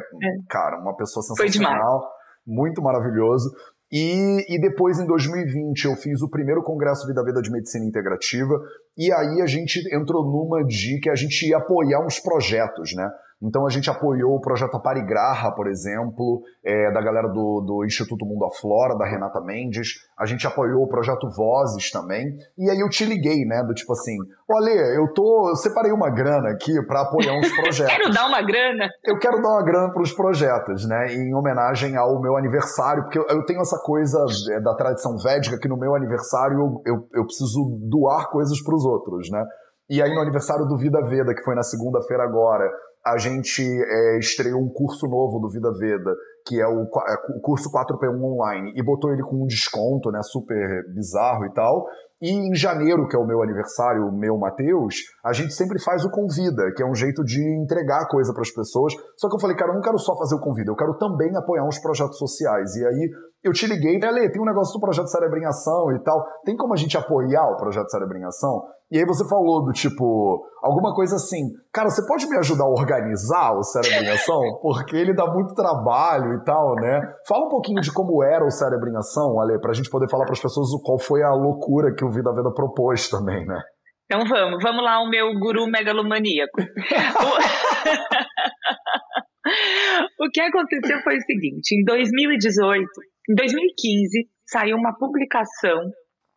cara, 0.49 0.79
uma 0.81 0.95
pessoa 0.95 1.23
sensacional, 1.23 2.03
muito 2.47 2.83
maravilhoso. 2.83 3.51
E, 3.91 4.45
e, 4.49 4.61
depois, 4.61 4.99
em 4.99 5.07
2020, 5.07 5.85
eu 5.85 5.95
fiz 5.95 6.21
o 6.21 6.29
primeiro 6.29 6.63
Congresso 6.63 7.07
Vida 7.07 7.23
Vida 7.23 7.41
de 7.41 7.51
Medicina 7.51 7.85
Integrativa, 7.85 8.55
e 8.99 9.13
aí 9.13 9.41
a 9.41 9.47
gente 9.47 9.79
entrou 9.95 10.25
numa 10.25 10.65
de 10.67 10.99
que 11.01 11.09
a 11.09 11.15
gente 11.15 11.49
ia 11.49 11.59
apoiar 11.59 12.05
uns 12.05 12.19
projetos, 12.19 12.93
né? 12.95 13.09
Então 13.43 13.67
a 13.67 13.71
gente 13.71 13.91
apoiou 13.91 14.35
o 14.35 14.41
projeto 14.41 14.77
Aparigraha, 14.77 15.53
por 15.55 15.67
exemplo, 15.67 16.43
é, 16.65 16.91
da 16.91 17.03
galera 17.03 17.29
do, 17.29 17.61
do 17.61 17.85
Instituto 17.85 18.25
Mundo 18.25 18.47
Aflora, 18.47 18.97
da 18.97 19.05
Renata 19.05 19.41
Mendes. 19.43 19.89
A 20.19 20.25
gente 20.25 20.47
apoiou 20.47 20.83
o 20.83 20.89
projeto 20.89 21.29
Vozes 21.29 21.91
também. 21.91 22.35
E 22.57 22.71
aí 22.71 22.81
eu 22.81 22.89
te 22.89 23.05
liguei, 23.05 23.45
né? 23.45 23.63
Do 23.63 23.75
tipo 23.75 23.93
assim, 23.93 24.17
olha, 24.49 24.71
eu 24.71 25.13
tô. 25.13 25.51
Eu 25.51 25.57
separei 25.57 25.93
uma 25.93 26.09
grana 26.09 26.51
aqui 26.51 26.73
para 26.87 27.03
apoiar 27.03 27.35
uns 27.39 27.53
projetos. 27.61 27.95
quero 27.95 28.11
dar 28.11 28.27
uma 28.27 28.41
grana. 28.41 28.89
Eu 29.05 29.19
quero 29.19 29.43
dar 29.43 29.51
uma 29.51 29.63
grana 29.63 29.93
para 29.93 30.03
os 30.03 30.13
projetos, 30.13 30.89
né? 30.89 31.15
Em 31.15 31.35
homenagem 31.35 31.95
ao 31.97 32.21
meu 32.21 32.37
aniversário, 32.37 33.03
porque 33.03 33.19
eu, 33.19 33.27
eu 33.29 33.45
tenho 33.45 33.61
essa 33.61 33.79
coisa 33.85 34.25
é, 34.51 34.61
da 34.61 34.75
tradição 34.75 35.15
védica 35.19 35.59
que 35.59 35.69
no 35.69 35.77
meu 35.77 35.95
aniversário 35.95 36.59
eu, 36.59 36.83
eu, 36.87 37.09
eu 37.13 37.25
preciso 37.25 37.79
doar 37.83 38.31
coisas 38.31 38.63
para 38.63 38.75
os 38.75 38.85
outros, 38.85 39.31
né? 39.31 39.45
E 39.89 40.03
aí 40.03 40.13
no 40.13 40.21
aniversário 40.21 40.67
do 40.67 40.77
Vida 40.77 41.01
Veda, 41.03 41.33
que 41.33 41.45
foi 41.45 41.55
na 41.55 41.63
segunda-feira 41.63 42.25
agora, 42.25 42.69
a 43.07 43.19
gente 43.19 43.63
é, 43.63 44.19
estreou 44.19 44.61
um 44.61 44.69
curso 44.69 45.07
novo 45.07 45.39
do 45.39 45.49
Vida 45.49 45.71
Veda, 45.79 46.13
que 46.45 46.61
é 46.61 46.67
o, 46.67 46.83
é 46.83 47.37
o 47.37 47.41
curso 47.41 47.71
4P1 47.71 48.21
online, 48.21 48.73
e 48.75 48.83
botou 48.83 49.13
ele 49.13 49.23
com 49.23 49.45
um 49.45 49.47
desconto, 49.47 50.11
né, 50.11 50.21
super 50.25 50.85
bizarro 50.93 51.45
e 51.47 51.53
tal. 51.53 51.87
E 52.21 52.31
em 52.31 52.55
janeiro, 52.55 53.07
que 53.07 53.15
é 53.15 53.19
o 53.19 53.27
meu 53.27 53.43
aniversário, 53.43 54.07
o 54.07 54.13
meu 54.13 54.39
Mateus, 54.39 54.95
a 55.25 55.33
gente 55.33 55.53
sempre 55.53 55.79
faz 55.83 56.05
o 56.05 56.11
convida, 56.11 56.73
que 56.75 56.83
é 56.83 56.87
um 56.87 56.95
jeito 56.95 57.23
de 57.23 57.43
entregar 57.63 58.09
coisa 58.09 58.33
para 58.33 58.43
as 58.43 58.51
pessoas. 58.51 58.95
Só 59.19 59.29
que 59.29 59.37
eu 59.37 59.41
falei, 59.41 59.57
cara, 59.57 59.71
eu 59.71 59.75
não 59.75 59.83
quero 59.83 59.99
só 59.99 60.17
fazer 60.17 60.35
o 60.35 60.41
convida, 60.41 60.71
eu 60.71 60.77
quero 60.77 60.97
também 60.97 61.37
apoiar 61.37 61.65
uns 61.65 61.79
projetos 61.79 62.17
sociais. 62.17 62.75
E 62.77 62.87
aí 62.87 63.11
eu 63.45 63.53
te 63.53 63.67
liguei 63.67 63.97
e 63.97 64.01
falei, 64.01 64.31
tem 64.31 64.41
um 64.41 64.47
negócio 64.47 64.73
do 64.73 64.81
projeto 64.81 65.09
Cérebro 65.09 65.39
em 65.39 65.47
Ação 65.47 65.93
e 65.93 66.03
tal. 66.03 66.25
Tem 66.45 66.57
como 66.57 66.73
a 66.73 66.77
gente 66.77 66.97
apoiar 66.97 67.49
o 67.51 67.57
projeto 67.57 67.91
Cérebro 67.91 68.17
em 68.17 68.25
Ação? 68.25 68.63
E 68.91 68.99
aí 68.99 69.05
você 69.05 69.29
falou 69.29 69.65
do 69.65 69.73
tipo, 69.73 70.47
alguma 70.63 70.95
coisa 70.95 71.17
assim, 71.17 71.43
cara, 71.73 71.91
você 71.91 72.07
pode 72.07 72.25
me 72.29 72.39
ajudar 72.39 72.65
a 72.65 72.69
organizar 72.69 73.53
o 73.59 73.63
Cérebro 73.65 74.05
em 74.05 74.11
Ação? 74.11 74.41
Porque 74.63 74.97
ele 74.97 75.13
dá 75.13 75.27
muito 75.27 75.55
trabalho 75.55 76.35
e 76.35 76.45
tal, 76.45 76.77
né? 76.77 77.01
Fala 77.27 77.47
um 77.47 77.49
pouquinho 77.49 77.81
de 77.81 77.93
como 77.93 78.23
era 78.23 78.45
o 78.45 78.51
Cérebro 78.51 78.89
em 78.89 78.97
Ação, 78.97 79.41
Ale, 79.41 79.61
pra 79.61 79.73
gente 79.73 79.91
poder 79.91 80.09
falar 80.09 80.25
para 80.25 80.35
as 80.35 80.41
pessoas 80.41 80.69
qual 80.85 81.01
foi 81.01 81.23
a 81.25 81.33
loucura 81.33 81.95
que 81.95 82.06
o 82.07 82.11
Vida 82.11 82.33
Veda 82.33 82.53
propôs 82.55 83.09
também, 83.09 83.47
né? 83.47 83.61
Então 84.05 84.25
vamos, 84.27 84.63
vamos 84.63 84.85
lá, 84.85 85.01
o 85.01 85.09
meu 85.09 85.33
guru 85.35 85.67
megalomaníaco. 85.67 86.61
o 90.21 90.31
que 90.33 90.41
aconteceu 90.41 91.01
foi 91.03 91.17
o 91.17 91.23
seguinte: 91.23 91.75
em 91.75 91.83
2018, 91.85 92.85
em 93.31 93.35
2015, 93.35 94.29
saiu 94.47 94.77
uma 94.77 94.97
publicação 94.97 95.91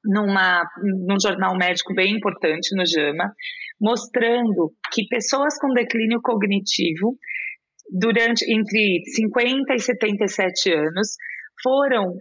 numa, 0.03 0.63
num 1.07 1.19
jornal 1.21 1.55
médico 1.57 1.93
bem 1.93 2.15
importante 2.15 2.75
no 2.75 2.83
JAMA, 2.85 3.31
mostrando 3.79 4.73
que 4.91 5.07
pessoas 5.07 5.59
com 5.59 5.71
declínio 5.73 6.19
cognitivo, 6.23 7.17
durante 7.91 8.45
entre 8.51 9.03
50 9.15 9.73
e 9.73 9.79
77 9.79 10.73
anos, 10.73 11.15
foram 11.63 12.13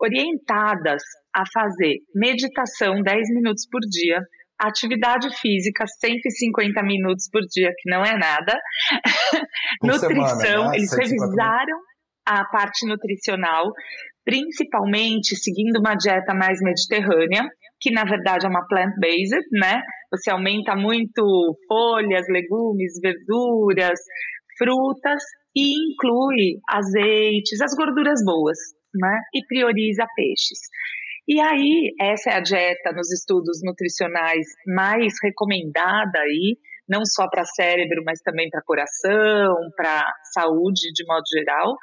orientadas 0.00 1.02
a 1.34 1.44
fazer 1.52 1.96
meditação 2.14 3.02
10 3.02 3.28
minutos 3.34 3.66
por 3.70 3.80
dia, 3.80 4.20
atividade 4.58 5.28
física 5.38 5.86
150 5.86 6.82
minutos 6.82 7.28
por 7.30 7.42
dia, 7.42 7.70
que 7.78 7.90
não 7.90 8.04
é 8.04 8.16
nada, 8.18 8.58
nutrição, 9.82 10.40
semana, 10.40 10.70
né? 10.70 10.76
eles 10.76 10.92
revisaram 10.92 11.78
a 12.26 12.44
parte 12.44 12.86
nutricional, 12.86 13.70
principalmente 14.24 15.36
seguindo 15.36 15.78
uma 15.78 15.94
dieta 15.94 16.34
mais 16.34 16.58
mediterrânea, 16.60 17.48
que 17.80 17.90
na 17.92 18.04
verdade 18.04 18.44
é 18.44 18.48
uma 18.48 18.66
plant-based, 18.66 19.46
né? 19.52 19.80
Você 20.10 20.30
aumenta 20.30 20.74
muito 20.74 21.22
folhas, 21.68 22.26
legumes, 22.28 22.98
verduras, 23.00 23.98
frutas 24.58 25.22
e 25.56 25.72
inclui 25.72 26.58
azeites, 26.68 27.60
as 27.62 27.74
gorduras 27.74 28.20
boas, 28.24 28.58
né? 28.94 29.20
E 29.34 29.44
prioriza 29.46 30.06
peixes. 30.14 30.60
E 31.26 31.40
aí, 31.40 31.92
essa 32.00 32.30
é 32.30 32.34
a 32.34 32.40
dieta 32.40 32.92
nos 32.92 33.12
estudos 33.12 33.60
nutricionais 33.62 34.46
mais 34.66 35.14
recomendada 35.22 36.20
aí, 36.20 36.56
não 36.88 37.04
só 37.04 37.28
para 37.28 37.44
cérebro, 37.44 38.02
mas 38.04 38.20
também 38.22 38.48
para 38.48 38.62
coração, 38.62 39.54
para 39.76 40.04
saúde 40.32 40.90
de 40.94 41.04
modo 41.06 41.24
geral 41.30 41.76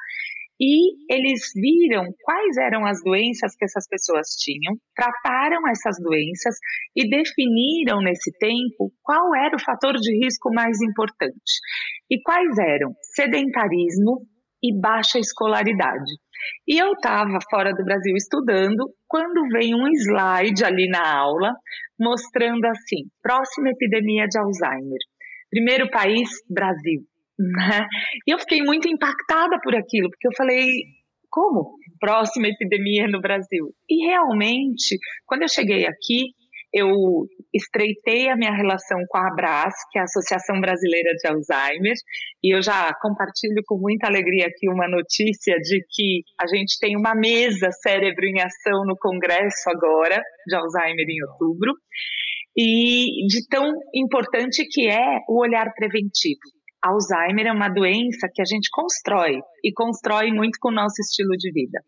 e 0.60 0.96
eles 1.12 1.52
viram 1.54 2.04
quais 2.22 2.56
eram 2.56 2.86
as 2.86 3.02
doenças 3.04 3.54
que 3.54 3.64
essas 3.64 3.86
pessoas 3.86 4.28
tinham, 4.38 4.74
trataram 4.94 5.68
essas 5.68 5.96
doenças 6.00 6.56
e 6.94 7.08
definiram 7.08 8.00
nesse 8.00 8.32
tempo 8.38 8.90
qual 9.02 9.34
era 9.34 9.54
o 9.54 9.62
fator 9.62 9.94
de 9.94 10.24
risco 10.24 10.50
mais 10.52 10.80
importante. 10.80 11.60
E 12.10 12.20
quais 12.22 12.58
eram? 12.58 12.94
Sedentarismo 13.14 14.26
e 14.62 14.74
baixa 14.80 15.18
escolaridade. 15.18 16.12
E 16.66 16.78
eu 16.78 16.92
estava 16.92 17.38
fora 17.50 17.72
do 17.72 17.84
Brasil 17.84 18.14
estudando, 18.16 18.90
quando 19.06 19.48
vem 19.48 19.74
um 19.74 19.88
slide 19.88 20.64
ali 20.64 20.88
na 20.88 21.16
aula 21.16 21.52
mostrando 21.98 22.64
assim: 22.66 23.08
próxima 23.22 23.70
epidemia 23.70 24.26
de 24.26 24.38
Alzheimer. 24.38 24.98
Primeiro 25.50 25.90
país, 25.90 26.28
Brasil. 26.48 27.02
Né? 27.38 27.86
E 28.26 28.32
eu 28.32 28.38
fiquei 28.38 28.62
muito 28.62 28.88
impactada 28.88 29.58
por 29.62 29.74
aquilo, 29.74 30.10
porque 30.10 30.26
eu 30.26 30.36
falei, 30.36 30.66
como? 31.30 31.74
Próxima 32.00 32.48
epidemia 32.48 33.06
no 33.08 33.20
Brasil. 33.20 33.74
E 33.88 34.06
realmente, 34.06 34.98
quando 35.26 35.42
eu 35.42 35.48
cheguei 35.48 35.86
aqui, 35.86 36.32
eu 36.76 36.90
estreitei 37.54 38.28
a 38.28 38.36
minha 38.36 38.54
relação 38.54 38.98
com 39.08 39.16
a 39.16 39.28
ABRAS, 39.28 39.72
que 39.90 39.98
é 39.98 40.02
a 40.02 40.04
Associação 40.04 40.60
Brasileira 40.60 41.10
de 41.14 41.26
Alzheimer, 41.26 41.94
e 42.44 42.54
eu 42.54 42.60
já 42.60 42.92
compartilho 43.00 43.62
com 43.66 43.78
muita 43.78 44.06
alegria 44.06 44.46
aqui 44.46 44.68
uma 44.68 44.86
notícia 44.86 45.56
de 45.56 45.80
que 45.90 46.22
a 46.38 46.46
gente 46.46 46.78
tem 46.78 46.94
uma 46.94 47.14
mesa 47.14 47.70
Cérebro 47.82 48.26
em 48.26 48.42
Ação 48.42 48.84
no 48.84 48.96
Congresso 49.00 49.70
agora, 49.70 50.20
de 50.46 50.54
Alzheimer 50.54 51.06
em 51.08 51.24
outubro, 51.30 51.72
e 52.54 53.26
de 53.26 53.46
tão 53.48 53.72
importante 53.94 54.62
que 54.70 54.86
é 54.88 55.18
o 55.28 55.40
olhar 55.40 55.72
preventivo. 55.74 56.55
Alzheimer 56.82 57.46
é 57.46 57.52
uma 57.52 57.68
doença 57.68 58.28
que 58.32 58.40
a 58.40 58.44
gente 58.44 58.68
constrói 58.70 59.40
e 59.64 59.72
constrói 59.72 60.30
muito 60.30 60.58
com 60.60 60.68
o 60.68 60.74
nosso 60.74 61.00
estilo 61.00 61.36
de 61.36 61.50
vida. 61.52 61.80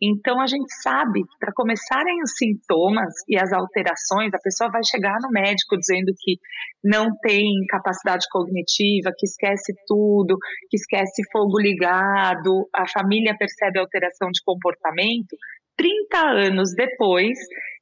Então 0.00 0.40
a 0.40 0.46
gente 0.46 0.72
sabe 0.80 1.22
que 1.22 1.38
para 1.40 1.52
começarem 1.52 2.22
os 2.22 2.32
sintomas 2.36 3.12
e 3.28 3.36
as 3.36 3.52
alterações, 3.52 4.32
a 4.32 4.38
pessoa 4.38 4.70
vai 4.70 4.80
chegar 4.84 5.16
no 5.20 5.28
médico 5.30 5.76
dizendo 5.76 6.12
que 6.16 6.38
não 6.82 7.10
tem 7.20 7.44
capacidade 7.68 8.26
cognitiva, 8.30 9.12
que 9.16 9.26
esquece 9.26 9.74
tudo, 9.86 10.38
que 10.70 10.76
esquece 10.76 11.22
fogo 11.32 11.58
ligado, 11.58 12.68
a 12.72 12.88
família 12.88 13.36
percebe 13.36 13.80
alteração 13.80 14.30
de 14.30 14.40
comportamento. 14.44 15.36
30 15.76 16.48
anos 16.48 16.74
depois, 16.74 17.36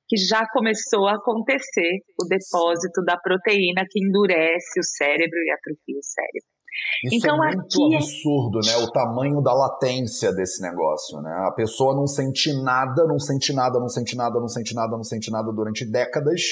que 0.08 0.16
já 0.16 0.46
começou 0.52 1.06
a 1.06 1.16
acontecer 1.16 2.00
o 2.20 2.26
depósito 2.26 3.02
da 3.04 3.16
proteína 3.16 3.84
que 3.90 4.00
endurece 4.00 4.78
o 4.78 4.84
cérebro 4.84 5.38
e 5.38 5.50
atrofia 5.50 5.98
o 5.98 6.02
cérebro. 6.02 6.56
Isso 7.04 7.16
então, 7.16 7.42
é 7.42 7.54
muito 7.54 7.92
é 7.92 7.96
absurdo, 7.96 8.60
né? 8.64 8.76
O 8.76 8.92
tamanho 8.92 9.40
da 9.40 9.52
latência 9.52 10.32
desse 10.32 10.62
negócio, 10.62 11.20
né? 11.20 11.32
A 11.48 11.52
pessoa 11.52 11.94
não 11.94 12.06
sente 12.06 12.52
nada, 12.62 13.06
não 13.06 13.18
sente 13.18 13.52
nada, 13.52 13.80
não 13.80 13.88
sente 13.88 14.16
nada, 14.16 14.38
não 14.38 14.48
sente 14.48 14.74
nada, 14.74 14.96
não 14.96 15.04
sente 15.04 15.30
nada 15.30 15.52
durante 15.52 15.90
décadas, 15.90 16.42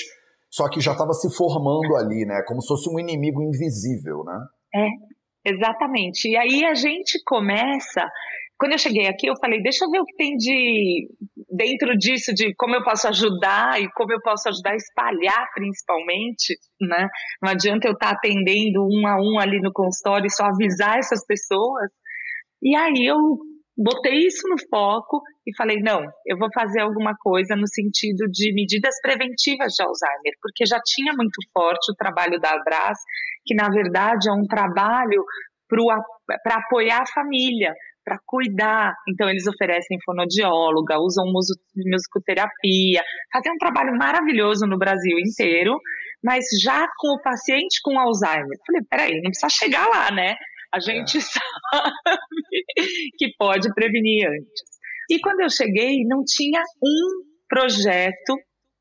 só 0.50 0.68
que 0.68 0.80
já 0.80 0.92
estava 0.92 1.12
se 1.12 1.34
formando 1.36 1.96
ali, 1.96 2.24
né? 2.24 2.42
Como 2.46 2.62
se 2.62 2.68
fosse 2.68 2.88
um 2.88 2.98
inimigo 2.98 3.42
invisível, 3.42 4.24
né? 4.24 4.38
É, 4.74 5.50
exatamente. 5.52 6.28
E 6.28 6.36
aí 6.36 6.64
a 6.64 6.74
gente 6.74 7.22
começa 7.24 8.02
quando 8.64 8.72
eu 8.72 8.78
cheguei 8.78 9.06
aqui, 9.06 9.26
eu 9.26 9.36
falei, 9.38 9.62
deixa 9.62 9.84
eu 9.84 9.90
ver 9.90 10.00
o 10.00 10.06
que 10.06 10.16
tem 10.16 10.38
de 10.38 11.06
dentro 11.54 11.94
disso, 11.98 12.32
de 12.32 12.54
como 12.54 12.74
eu 12.74 12.82
posso 12.82 13.06
ajudar 13.08 13.78
e 13.78 13.92
como 13.92 14.10
eu 14.10 14.22
posso 14.22 14.48
ajudar 14.48 14.70
a 14.70 14.76
espalhar, 14.76 15.50
principalmente, 15.54 16.56
né? 16.80 17.10
Não 17.42 17.50
adianta 17.50 17.86
eu 17.86 17.92
estar 17.92 18.12
tá 18.12 18.16
atendendo 18.16 18.82
um 18.82 19.06
a 19.06 19.16
um 19.20 19.38
ali 19.38 19.60
no 19.60 19.70
consultório 19.70 20.26
e 20.26 20.30
só 20.30 20.44
avisar 20.44 20.96
essas 20.96 21.26
pessoas. 21.26 21.90
E 22.62 22.74
aí 22.74 23.04
eu 23.04 23.18
botei 23.76 24.14
isso 24.26 24.48
no 24.48 24.56
foco 24.70 25.20
e 25.46 25.54
falei, 25.54 25.80
não, 25.80 26.00
eu 26.24 26.38
vou 26.38 26.48
fazer 26.54 26.80
alguma 26.80 27.14
coisa 27.20 27.54
no 27.54 27.68
sentido 27.68 28.24
de 28.32 28.50
medidas 28.54 28.94
preventivas 29.02 29.74
de 29.74 29.84
Alzheimer, 29.84 30.38
porque 30.40 30.64
já 30.64 30.80
tinha 30.82 31.12
muito 31.12 31.38
forte 31.52 31.92
o 31.92 31.96
trabalho 31.96 32.40
da 32.40 32.48
Abras, 32.48 32.98
que 33.44 33.54
na 33.54 33.68
verdade 33.68 34.30
é 34.30 34.32
um 34.32 34.46
trabalho 34.46 35.22
para 36.42 36.56
apoiar 36.56 37.02
a 37.02 37.12
família, 37.12 37.74
para 38.04 38.18
cuidar. 38.26 38.94
Então, 39.08 39.28
eles 39.28 39.46
oferecem 39.46 39.98
fonodióloga, 40.04 40.98
usam 40.98 41.24
musicoterapia, 41.26 43.02
fazem 43.32 43.52
um 43.52 43.58
trabalho 43.58 43.96
maravilhoso 43.96 44.66
no 44.66 44.78
Brasil 44.78 45.18
inteiro, 45.18 45.78
mas 46.22 46.44
já 46.62 46.86
com 46.98 47.14
o 47.14 47.22
paciente 47.22 47.80
com 47.82 47.98
Alzheimer. 47.98 48.58
Falei, 48.66 48.82
peraí, 48.88 49.14
não 49.22 49.30
precisa 49.30 49.48
chegar 49.48 49.86
lá, 49.88 50.10
né? 50.10 50.36
A 50.72 50.80
gente 50.80 51.18
é. 51.18 51.20
sabe 51.22 52.64
que 53.16 53.32
pode 53.38 53.72
prevenir 53.74 54.28
antes. 54.28 54.74
E 55.10 55.20
quando 55.20 55.40
eu 55.40 55.50
cheguei, 55.50 56.02
não 56.06 56.24
tinha 56.24 56.62
um 56.82 57.24
projeto 57.48 58.36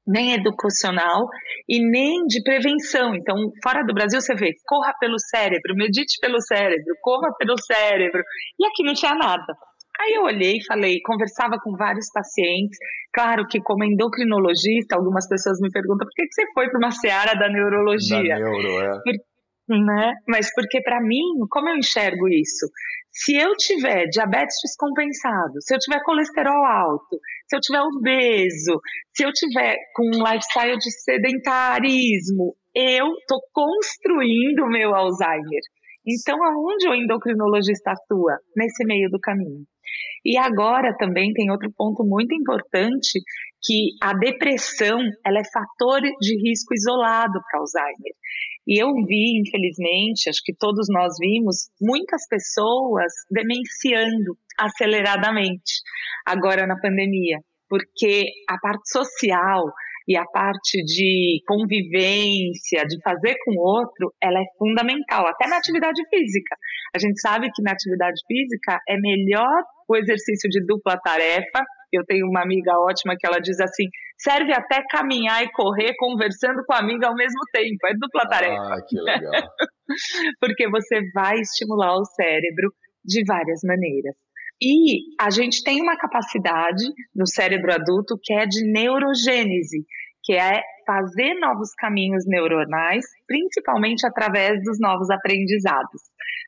nem 0.06 0.34
educacional 0.34 1.28
e 1.68 1.80
nem 1.80 2.26
de 2.26 2.44
prevenção. 2.44 3.16
Então, 3.16 3.36
fora 3.64 3.84
do 3.84 3.94
Brasil, 3.94 4.20
você 4.20 4.36
vê, 4.36 4.52
corra 4.66 4.94
pelo 5.00 5.18
cérebro, 5.20 5.76
medite 5.76 6.20
pelo 6.22 6.42
cérebro, 6.42 6.94
corra 7.02 7.34
pelo 7.38 7.56
cérebro, 7.58 8.22
e 8.60 8.66
aqui 8.66 8.84
não 8.84 8.94
tinha 8.94 9.16
nada. 9.16 9.54
Aí 10.00 10.14
eu 10.16 10.24
olhei 10.24 10.58
falei, 10.68 11.00
conversava 11.06 11.58
com 11.64 11.76
vários 11.78 12.08
pacientes. 12.12 12.78
Claro 13.14 13.48
que, 13.48 13.62
como 13.62 13.84
endocrinologista, 13.84 14.96
algumas 14.96 15.28
pessoas 15.28 15.60
me 15.62 15.70
perguntam 15.70 16.08
por 16.08 16.14
que, 16.16 16.26
você 16.32 16.46
foi 16.54 16.70
para 16.70 16.80
uma 16.80 16.92
seara 16.92 17.36
da 17.36 17.48
neurologia? 17.48 18.36
Da 18.36 18.40
neuro, 18.40 18.80
é. 18.80 18.90
Por, 19.04 19.78
né? 19.86 20.14
Mas 20.28 20.52
porque, 20.54 20.82
para 20.82 21.00
mim, 21.00 21.22
como 21.50 21.70
eu 21.70 21.76
enxergo 21.76 22.28
isso? 22.28 22.66
Se 23.13 23.38
eu 23.38 23.55
tiver 23.55 24.08
diabetes 24.08 24.55
descompensado, 24.63 25.62
se 25.62 25.75
eu 25.75 25.79
tiver 25.79 26.01
colesterol 26.03 26.65
alto, 26.65 27.20
se 27.48 27.55
eu 27.55 27.60
tiver 27.62 27.82
obeso, 27.82 28.82
se 29.13 29.24
eu 29.24 29.32
tiver 29.32 29.77
com 29.93 30.03
um 30.08 30.24
lifestyle 30.24 30.77
de 30.77 30.91
sedentarismo, 30.91 32.55
eu 32.74 33.05
estou 33.13 33.39
construindo 33.53 34.63
o 34.63 34.70
meu 34.70 34.96
Alzheimer. 34.96 35.62
Então, 36.05 36.43
aonde 36.43 36.89
o 36.89 36.96
endocrinologista 36.96 37.91
atua? 37.91 38.39
Nesse 38.58 38.84
meio 38.84 39.10
do 39.12 39.20
caminho. 39.20 39.63
E 40.25 40.36
agora 40.36 40.96
também 40.98 41.32
tem 41.34 41.51
outro 41.51 41.72
ponto 41.77 42.03
muito 42.03 42.34
importante, 42.34 43.20
que 43.63 43.91
a 44.01 44.13
depressão 44.13 45.00
ela 45.25 45.39
é 45.39 45.43
fator 45.51 46.01
de 46.01 46.36
risco 46.41 46.74
isolado 46.74 47.39
para 47.50 47.60
Alzheimer. 47.60 48.13
E 48.67 48.82
eu 48.82 48.93
vi, 49.05 49.41
infelizmente, 49.41 50.29
acho 50.29 50.41
que 50.43 50.55
todos 50.55 50.88
nós 50.89 51.13
vimos, 51.20 51.70
muitas 51.82 52.27
pessoas 52.27 53.12
demenciando 53.29 54.38
aceleradamente 54.58 55.82
agora 56.25 56.65
na 56.65 56.79
pandemia, 56.79 57.39
porque 57.70 58.25
a 58.50 58.58
parte 58.58 58.89
social, 58.89 59.65
e 60.08 60.17
a 60.17 60.25
parte 60.25 60.84
de 60.84 61.41
convivência, 61.48 62.86
de 62.86 63.01
fazer 63.01 63.36
com 63.46 63.51
o 63.51 63.62
outro, 63.62 64.13
ela 64.22 64.39
é 64.39 64.46
fundamental, 64.58 65.25
até 65.27 65.48
na 65.48 65.58
atividade 65.58 66.01
física. 66.10 66.55
A 66.96 67.00
gente 67.00 67.20
sabe 67.20 67.50
que 67.53 67.63
na 67.63 67.72
atividade 67.72 68.20
física 68.27 68.79
é 68.88 68.98
melhor 68.98 69.63
o 69.88 69.96
exercício 69.96 70.50
de 70.50 70.65
dupla 70.65 70.98
tarefa. 70.98 71.63
Eu 71.98 72.06
tenho 72.06 72.28
uma 72.28 72.42
amiga 72.42 72.78
ótima 72.80 73.16
que 73.18 73.26
ela 73.26 73.40
diz 73.40 73.60
assim: 73.60 73.86
serve 74.18 74.54
até 74.54 74.82
caminhar 74.90 75.44
e 75.44 75.52
correr 75.52 75.94
conversando 75.98 76.64
com 76.66 76.74
a 76.74 76.80
amiga 76.80 77.08
ao 77.08 77.16
mesmo 77.16 77.42
tempo. 77.52 77.88
É 77.88 77.94
dupla 77.94 78.30
tarefa. 78.30 78.76
Ah, 78.76 78.82
que 78.88 79.00
legal. 79.00 79.32
Porque 80.40 80.70
você 80.70 81.02
vai 81.14 81.40
estimular 81.40 81.96
o 81.96 82.06
cérebro 82.06 82.74
de 83.04 83.24
várias 83.26 83.60
maneiras. 83.64 84.16
E 84.62 85.02
a 85.20 85.30
gente 85.30 85.62
tem 85.64 85.82
uma 85.82 85.98
capacidade 85.98 86.86
no 87.14 87.28
cérebro 87.28 87.74
adulto 87.74 88.18
que 88.22 88.34
é 88.34 88.46
de 88.46 88.64
neurogênese, 88.72 89.86
que 90.24 90.34
é 90.34 90.62
fazer 90.86 91.34
novos 91.36 91.70
caminhos 91.77 92.24
neuronais, 92.27 93.06
principalmente 93.27 94.06
através 94.08 94.62
dos 94.63 94.77
novos 94.80 95.10
aprendizados. 95.10 96.01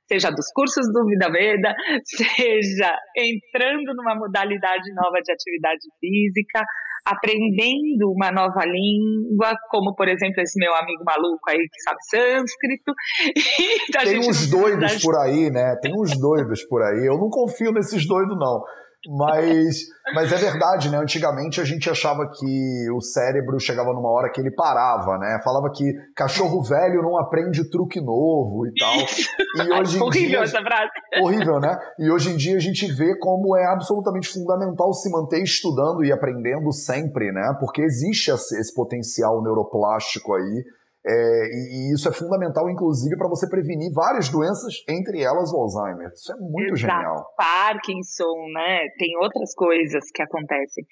Seja 0.08 0.29
dos 0.29 0.48
cursos 0.53 0.86
do 0.94 1.05
Vida 1.05 1.32
Veda, 1.32 1.74
seja 2.05 2.98
entrando 3.17 3.94
numa 3.96 4.15
modalidade 4.15 4.94
nova 4.94 5.17
de 5.22 5.32
atividade 5.32 5.82
física, 6.00 6.63
aprendendo 7.05 8.12
uma 8.12 8.32
nova 8.32 8.65
língua, 8.65 9.53
como 9.70 9.96
por 9.96 10.08
exemplo 10.08 10.41
esse 10.41 10.60
meu 10.60 10.74
amigo 10.75 11.03
maluco 11.03 11.50
aí 11.50 11.58
que 11.58 11.82
sabe 11.82 11.98
sânscrito. 12.10 12.94
Tem 14.03 14.20
uns 14.20 14.50
doidos 14.50 15.01
por 15.03 15.15
aí, 15.20 15.50
né? 15.51 15.75
Tem 15.82 15.94
uns 15.94 16.20
doidos 16.20 16.63
por 16.65 16.82
aí. 16.82 17.05
Eu 17.05 17.17
não 17.17 17.29
confio 17.29 17.72
nesses 17.72 18.08
doidos, 18.08 18.38
não. 18.38 18.62
Mas, 19.08 19.86
mas 20.14 20.32
é 20.32 20.38
verdade, 20.38 20.90
né? 20.90 20.98
Antigamente 20.98 21.62
a 21.62 21.64
gente 21.64 21.90
achava 21.90 22.28
que 22.28 22.90
o 22.92 23.02
cérebro 23.02 23.60
chegava 23.60 23.94
numa 23.94 24.10
hora 24.10 24.32
que 24.32 24.40
ele 24.42 24.52
parava, 24.52 25.18
né? 25.18 25.40
Falava 25.44 25.70
que 25.70 25.94
cachorro 26.16 26.62
velho 26.62 27.02
não 27.02 27.18
aprende 27.18 27.70
truque 27.70 28.02
novo 28.02 28.68
e 28.68 28.74
tal. 28.74 28.96
E 28.96 29.72
hoje 29.80 29.98
em 29.98 30.02
horrível 30.02 30.30
dia, 30.30 30.44
essa 30.44 30.62
frase. 30.62 30.92
Horrível, 31.22 31.60
né? 31.60 31.78
E 32.00 32.10
hoje 32.10 32.32
em 32.32 32.38
dia 32.38 32.58
a 32.58 32.62
gente 32.62 32.92
vê 32.92 33.18
como 33.18 33.56
é 33.56 33.66
absolutamente 33.66 34.28
fundamental 34.28 34.94
se 34.94 35.10
manter 35.12 35.42
estudando 35.42 36.04
e 36.04 36.12
aprendendo 36.12 36.72
sempre, 36.72 37.32
né? 37.32 37.56
Porque 37.60 37.82
existe 37.82 38.32
esse 38.32 38.74
potencial 38.74 39.42
neuroplástico 39.42 40.34
aí 40.34 40.66
é, 41.08 41.14
e, 41.54 41.92
e, 41.92 41.94
isso 41.94 42.10
é 42.10 42.12
fundamental, 42.12 42.68
inclusive, 42.68 43.16
para 43.16 43.30
você 43.30 43.48
prevenir 43.48 43.94
várias 43.94 44.28
doenças, 44.30 44.82
entre 44.90 45.22
elas 45.22 45.54
o 45.54 45.58
Alzheimer. 45.58 46.10
Isso 46.12 46.34
é 46.34 46.36
muito 46.38 46.74
Exato. 46.74 46.94
genial. 46.94 47.26
Parkinson, 47.38 48.34
né? 48.52 48.90
Tem 48.98 49.16
outras 49.22 49.54
coisas 49.54 50.04
que 50.12 50.24
acontecem. 50.24 50.84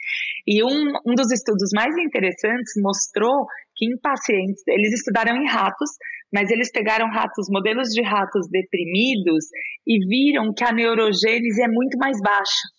E 0.46 0.64
um, 0.64 0.94
um 1.08 1.16
dos 1.16 1.32
estudos 1.32 1.70
mais 1.74 1.98
interessantes 1.98 2.74
mostrou 2.78 3.48
que 3.76 3.86
em 3.86 3.98
pacientes, 3.98 4.62
eles 4.68 4.94
estudaram 4.94 5.36
em 5.36 5.48
ratos, 5.50 5.90
mas 6.32 6.52
eles 6.52 6.72
pegaram 6.72 7.10
ratos, 7.10 7.48
modelos 7.50 7.90
de 7.90 8.04
ratos 8.04 8.48
deprimidos, 8.52 9.46
e 9.88 9.98
viram 10.06 10.54
que 10.54 10.64
a 10.64 10.72
neurogênese 10.72 11.64
é 11.64 11.68
muito 11.68 11.98
mais 11.98 12.20
baixa. 12.22 12.70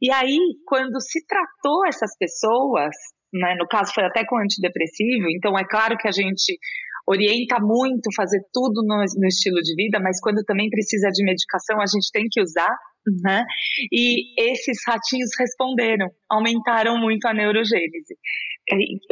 E 0.00 0.12
aí, 0.12 0.38
quando 0.66 1.00
se 1.00 1.24
tratou 1.26 1.86
essas 1.86 2.14
pessoas, 2.18 2.94
né? 3.38 3.54
No 3.58 3.66
caso, 3.66 3.92
foi 3.94 4.04
até 4.04 4.24
com 4.24 4.38
antidepressivo, 4.38 5.28
então 5.30 5.58
é 5.58 5.64
claro 5.64 5.96
que 5.96 6.08
a 6.08 6.12
gente 6.12 6.58
orienta 7.06 7.56
muito 7.60 8.10
fazer 8.14 8.40
tudo 8.52 8.82
no, 8.84 8.96
no, 8.96 9.26
estilo 9.26 9.60
de 9.62 9.74
vida, 9.76 10.00
mas 10.00 10.20
quando 10.20 10.42
também 10.44 10.68
precisa 10.68 11.08
de 11.08 11.24
medicação, 11.24 11.80
a 11.80 11.86
gente 11.86 12.10
tem 12.12 12.26
que 12.28 12.42
usar, 12.42 12.74
né? 13.22 13.44
E 13.92 14.50
esses 14.50 14.78
ratinhos 14.86 15.30
responderam, 15.38 16.08
aumentaram 16.30 16.98
muito 16.98 17.26
a 17.26 17.34
neurogênese. 17.34 18.16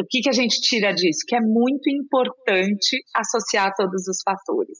O 0.00 0.04
que, 0.10 0.20
que 0.20 0.28
a 0.28 0.32
gente 0.32 0.60
tira 0.60 0.92
disso? 0.92 1.20
Que 1.28 1.36
é 1.36 1.40
muito 1.40 1.88
importante 1.88 2.98
associar 3.14 3.72
todos 3.76 4.06
os 4.08 4.20
fatores. 4.24 4.78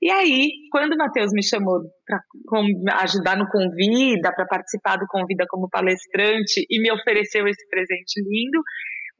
E 0.00 0.10
aí, 0.10 0.50
quando 0.70 0.94
o 0.94 0.96
Matheus 0.96 1.32
me 1.32 1.42
chamou 1.44 1.80
para 2.06 3.02
ajudar 3.02 3.36
no 3.36 3.48
Convida, 3.48 4.32
para 4.34 4.46
participar 4.46 4.96
do 4.96 5.06
Convida 5.08 5.44
como 5.48 5.68
palestrante 5.68 6.64
e 6.68 6.80
me 6.80 6.92
ofereceu 6.92 7.46
esse 7.48 7.68
presente 7.68 8.20
lindo, 8.20 8.62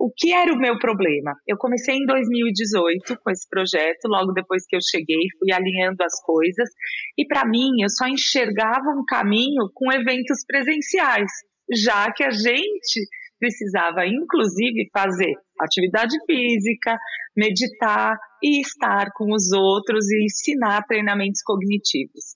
o 0.02 0.10
que 0.10 0.34
era 0.34 0.52
o 0.52 0.58
meu 0.58 0.76
problema? 0.80 1.32
Eu 1.46 1.56
comecei 1.56 1.94
em 1.94 2.04
2018 2.04 3.16
com 3.22 3.30
esse 3.30 3.48
projeto, 3.48 4.08
logo 4.08 4.32
depois 4.32 4.66
que 4.66 4.74
eu 4.74 4.80
cheguei, 4.82 5.28
fui 5.38 5.52
alinhando 5.52 6.02
as 6.02 6.20
coisas, 6.24 6.68
e 7.16 7.24
para 7.24 7.48
mim 7.48 7.70
eu 7.80 7.88
só 7.88 8.08
enxergava 8.08 8.90
um 8.98 9.04
caminho 9.06 9.70
com 9.72 9.92
eventos 9.92 10.44
presenciais, 10.44 11.30
já 11.72 12.12
que 12.12 12.24
a 12.24 12.32
gente 12.32 13.06
precisava, 13.38 14.04
inclusive, 14.04 14.90
fazer 14.92 15.34
atividade 15.60 16.16
física, 16.26 16.98
meditar 17.36 18.16
e 18.42 18.60
estar 18.60 19.06
com 19.14 19.32
os 19.32 19.52
outros 19.52 20.10
e 20.10 20.24
ensinar 20.24 20.82
treinamentos 20.82 21.42
cognitivos. 21.44 22.34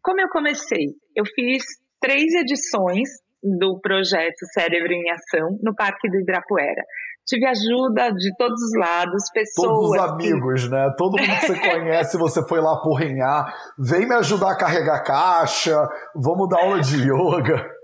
Como 0.00 0.20
eu 0.20 0.28
comecei? 0.28 0.86
Eu 1.16 1.24
fiz 1.34 1.64
três 2.00 2.32
edições 2.34 3.08
do 3.42 3.80
projeto 3.80 4.46
Cérebro 4.52 4.92
em 4.92 5.10
Ação 5.10 5.58
no 5.62 5.74
Parque 5.74 6.08
do 6.08 6.20
Ibirapuera. 6.20 6.82
Tive 7.28 7.44
ajuda 7.44 8.10
de 8.14 8.34
todos 8.38 8.58
os 8.58 8.78
lados, 8.80 9.30
pessoas. 9.34 9.68
Todos 9.68 9.90
os 9.90 9.98
amigos, 9.98 10.64
que... 10.64 10.70
né? 10.70 10.90
Todo 10.96 11.18
mundo 11.18 11.28
que 11.40 11.46
você 11.46 11.60
conhece, 11.70 12.16
você 12.16 12.42
foi 12.48 12.58
lá 12.58 12.80
porrenhar. 12.80 13.54
Vem 13.78 14.08
me 14.08 14.14
ajudar 14.14 14.52
a 14.52 14.56
carregar 14.56 15.04
caixa, 15.04 15.76
vamos 16.14 16.48
dar 16.48 16.62
aula 16.62 16.80
de 16.80 16.96
yoga. 16.96 17.77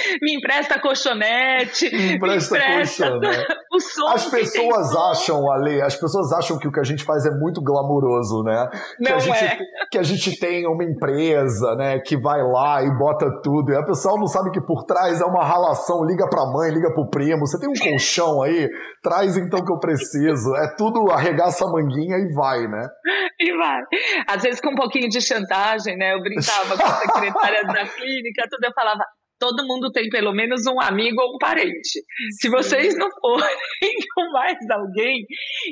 Me 0.22 0.36
empresta 0.36 0.80
colchonete. 0.80 1.90
Me 1.90 2.14
empresta, 2.14 2.54
me 2.54 2.60
empresta 2.60 3.10
colchonete. 3.10 3.60
O 3.72 3.78
som 3.78 4.08
as 4.08 4.26
pessoas 4.26 4.96
acham, 4.96 5.48
Ale, 5.48 5.80
as 5.80 5.94
pessoas 5.94 6.32
acham 6.32 6.58
que 6.58 6.66
o 6.66 6.72
que 6.72 6.80
a 6.80 6.82
gente 6.82 7.04
faz 7.04 7.24
é 7.24 7.30
muito 7.30 7.62
glamuroso, 7.62 8.42
né? 8.42 8.68
Não 8.98 9.06
que 9.06 9.12
a 9.12 9.18
gente, 9.20 9.44
é. 9.44 9.58
Que 9.92 9.98
a 9.98 10.02
gente 10.02 10.40
tem 10.40 10.66
uma 10.66 10.82
empresa, 10.82 11.76
né, 11.76 12.00
que 12.00 12.20
vai 12.20 12.42
lá 12.42 12.82
e 12.82 12.90
bota 12.98 13.30
tudo. 13.44 13.70
E 13.70 13.76
a 13.76 13.84
pessoa 13.84 14.18
não 14.18 14.26
sabe 14.26 14.50
que 14.50 14.60
por 14.60 14.82
trás 14.84 15.20
é 15.20 15.24
uma 15.24 15.44
ralação. 15.44 16.04
Liga 16.04 16.28
pra 16.28 16.46
mãe, 16.46 16.72
liga 16.72 16.92
pro 16.92 17.08
primo. 17.10 17.46
Você 17.46 17.60
tem 17.60 17.68
um 17.68 17.90
colchão 17.90 18.42
aí? 18.42 18.68
Traz 19.00 19.36
então 19.36 19.64
que 19.64 19.72
eu 19.72 19.78
preciso. 19.78 20.52
É 20.56 20.74
tudo 20.76 21.08
arregaça 21.12 21.64
a 21.64 21.70
manguinha 21.70 22.16
e 22.16 22.34
vai, 22.34 22.66
né? 22.66 22.88
E 23.38 23.56
vai. 23.56 23.82
Às 24.26 24.42
vezes 24.42 24.60
com 24.60 24.70
um 24.70 24.74
pouquinho 24.74 25.08
de 25.08 25.20
chantagem, 25.20 25.96
né? 25.96 26.12
Eu 26.12 26.20
brincava 26.20 26.76
com 26.76 26.82
a 26.82 26.94
secretária 26.96 27.62
da 27.62 27.86
clínica, 27.94 28.48
tudo. 28.50 28.64
Eu 28.64 28.72
falava, 28.74 29.04
todo 29.40 29.66
mundo 29.66 29.90
tem 29.90 30.08
pelo 30.10 30.32
menos 30.32 30.66
um 30.66 30.78
amigo 30.78 31.20
ou 31.22 31.34
um 31.34 31.38
parente. 31.38 32.04
Se 32.38 32.50
vocês 32.50 32.94
não 32.96 33.08
forem 33.20 33.56
com 34.14 34.30
mais 34.30 34.58
alguém. 34.70 35.26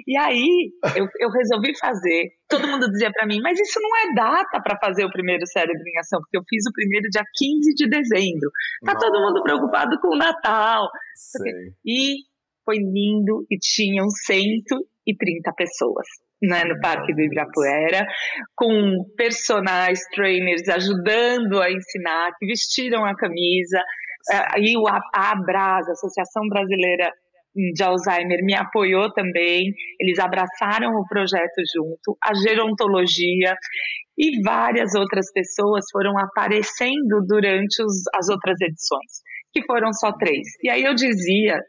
E 0.06 0.16
aí 0.16 0.72
eu, 0.96 1.06
eu 1.20 1.30
resolvi 1.30 1.76
fazer. 1.78 2.30
Todo 2.48 2.66
mundo 2.66 2.90
dizia 2.90 3.10
para 3.12 3.26
mim, 3.26 3.40
mas 3.42 3.60
isso 3.60 3.78
não 3.78 3.96
é 3.98 4.14
data 4.14 4.60
para 4.62 4.78
fazer 4.80 5.04
o 5.04 5.10
primeiro 5.10 5.46
cérebro 5.46 5.82
em 5.86 5.98
ação, 6.00 6.18
porque 6.20 6.38
eu 6.38 6.42
fiz 6.48 6.64
o 6.66 6.72
primeiro 6.72 7.06
dia 7.10 7.22
15 7.22 7.74
de 7.74 7.88
dezembro. 7.88 8.50
Tá 8.84 8.94
Nossa. 8.94 9.06
todo 9.06 9.20
mundo 9.20 9.42
preocupado 9.42 10.00
com 10.00 10.14
o 10.14 10.18
Natal. 10.18 10.88
Sei. 11.14 11.74
E 11.84 12.16
foi 12.64 12.78
lindo 12.78 13.44
e 13.50 13.58
tinham 13.58 14.08
130 14.08 15.52
pessoas 15.54 16.06
né, 16.42 16.64
no 16.64 16.80
Parque 16.80 17.14
do 17.14 17.20
Ibirapuera, 17.20 18.06
com 18.54 19.04
personagens, 19.16 20.00
trainers 20.14 20.68
ajudando 20.68 21.60
a 21.60 21.70
ensinar, 21.70 22.30
que 22.38 22.46
vestiram 22.46 23.04
a 23.04 23.14
camisa, 23.14 23.82
eh, 24.32 24.60
e 24.60 24.74
a 24.88 25.30
Abras, 25.32 25.88
a 25.88 25.92
Associação 25.92 26.48
Brasileira 26.48 27.10
de 27.54 27.82
Alzheimer, 27.82 28.44
me 28.44 28.54
apoiou 28.54 29.12
também, 29.12 29.72
eles 30.00 30.18
abraçaram 30.18 30.90
o 30.92 31.06
projeto 31.08 31.60
junto, 31.74 32.16
a 32.22 32.32
gerontologia 32.34 33.54
e 34.16 34.42
várias 34.42 34.94
outras 34.94 35.32
pessoas 35.32 35.84
foram 35.90 36.16
aparecendo 36.18 37.20
durante 37.26 37.82
os, 37.82 38.02
as 38.14 38.28
outras 38.28 38.60
edições, 38.60 39.22
que 39.52 39.64
foram 39.64 39.92
só 39.92 40.12
três. 40.12 40.46
E 40.62 40.70
aí 40.70 40.84
eu 40.84 40.94
dizia, 40.94 41.60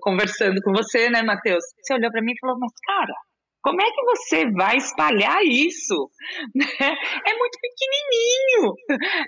conversando 0.00 0.60
com 0.62 0.72
você, 0.72 1.08
né, 1.08 1.22
Matheus, 1.22 1.62
você 1.80 1.94
olhou 1.94 2.10
para 2.10 2.22
mim 2.22 2.32
e 2.32 2.40
falou, 2.40 2.56
mas 2.58 2.72
cara, 2.84 3.14
Como 3.62 3.80
é 3.80 3.84
que 3.84 4.04
você 4.04 4.50
vai 4.50 4.76
espalhar 4.76 5.42
isso? 5.44 6.10
É 7.24 7.38
muito 7.38 7.58
pequenininho. 7.60 8.74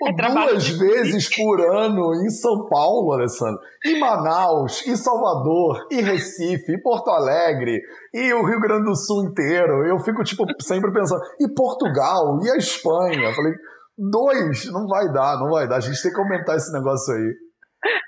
É 0.07 0.33
duas 0.33 0.67
vezes 0.69 1.35
por 1.35 1.59
ano 1.61 2.13
em 2.15 2.29
São 2.29 2.67
Paulo, 2.67 3.13
Alessandro. 3.13 3.59
Em 3.85 3.99
Manaus, 3.99 4.85
em 4.85 4.95
Salvador, 4.95 5.87
em 5.91 6.01
Recife, 6.01 6.73
em 6.73 6.81
Porto 6.81 7.09
Alegre, 7.09 7.81
e 8.13 8.33
o 8.33 8.45
Rio 8.45 8.59
Grande 8.59 8.85
do 8.85 8.95
Sul 8.95 9.25
inteiro. 9.25 9.85
Eu 9.85 9.99
fico, 9.99 10.23
tipo, 10.23 10.45
sempre 10.61 10.91
pensando. 10.91 11.21
E 11.39 11.47
Portugal, 11.53 12.39
e 12.43 12.49
a 12.51 12.57
Espanha. 12.57 13.29
Eu 13.29 13.33
falei, 13.33 13.53
dois, 13.97 14.71
não 14.71 14.87
vai 14.87 15.11
dar, 15.11 15.39
não 15.39 15.49
vai 15.49 15.67
dar. 15.67 15.77
A 15.77 15.81
gente 15.81 16.01
tem 16.01 16.11
que 16.11 16.19
aumentar 16.19 16.55
esse 16.55 16.71
negócio 16.73 17.13
aí. 17.13 17.33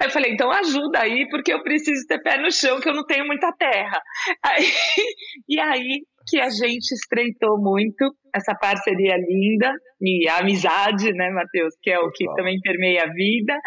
Aí 0.01 0.07
eu 0.07 0.11
falei, 0.11 0.33
então 0.33 0.51
ajuda 0.51 0.99
aí, 0.99 1.27
porque 1.29 1.53
eu 1.53 1.63
preciso 1.63 2.05
ter 2.07 2.21
pé 2.21 2.37
no 2.41 2.51
chão, 2.51 2.79
que 2.79 2.89
eu 2.89 2.95
não 2.95 3.05
tenho 3.05 3.25
muita 3.25 3.51
terra. 3.53 4.01
Aí, 4.43 4.65
e 5.47 5.59
aí 5.59 6.03
que 6.27 6.39
a 6.39 6.49
gente 6.49 6.91
estreitou 6.91 7.57
muito 7.57 8.13
essa 8.35 8.53
parceria 8.53 9.15
linda 9.17 9.71
e 10.01 10.27
a 10.27 10.39
amizade, 10.39 11.11
né, 11.13 11.29
Matheus, 11.31 11.73
que 11.81 11.89
é 11.89 11.99
o 11.99 12.11
que 12.11 12.25
também 12.35 12.59
permeia 12.61 13.03
a 13.03 13.13
vida. 13.13 13.57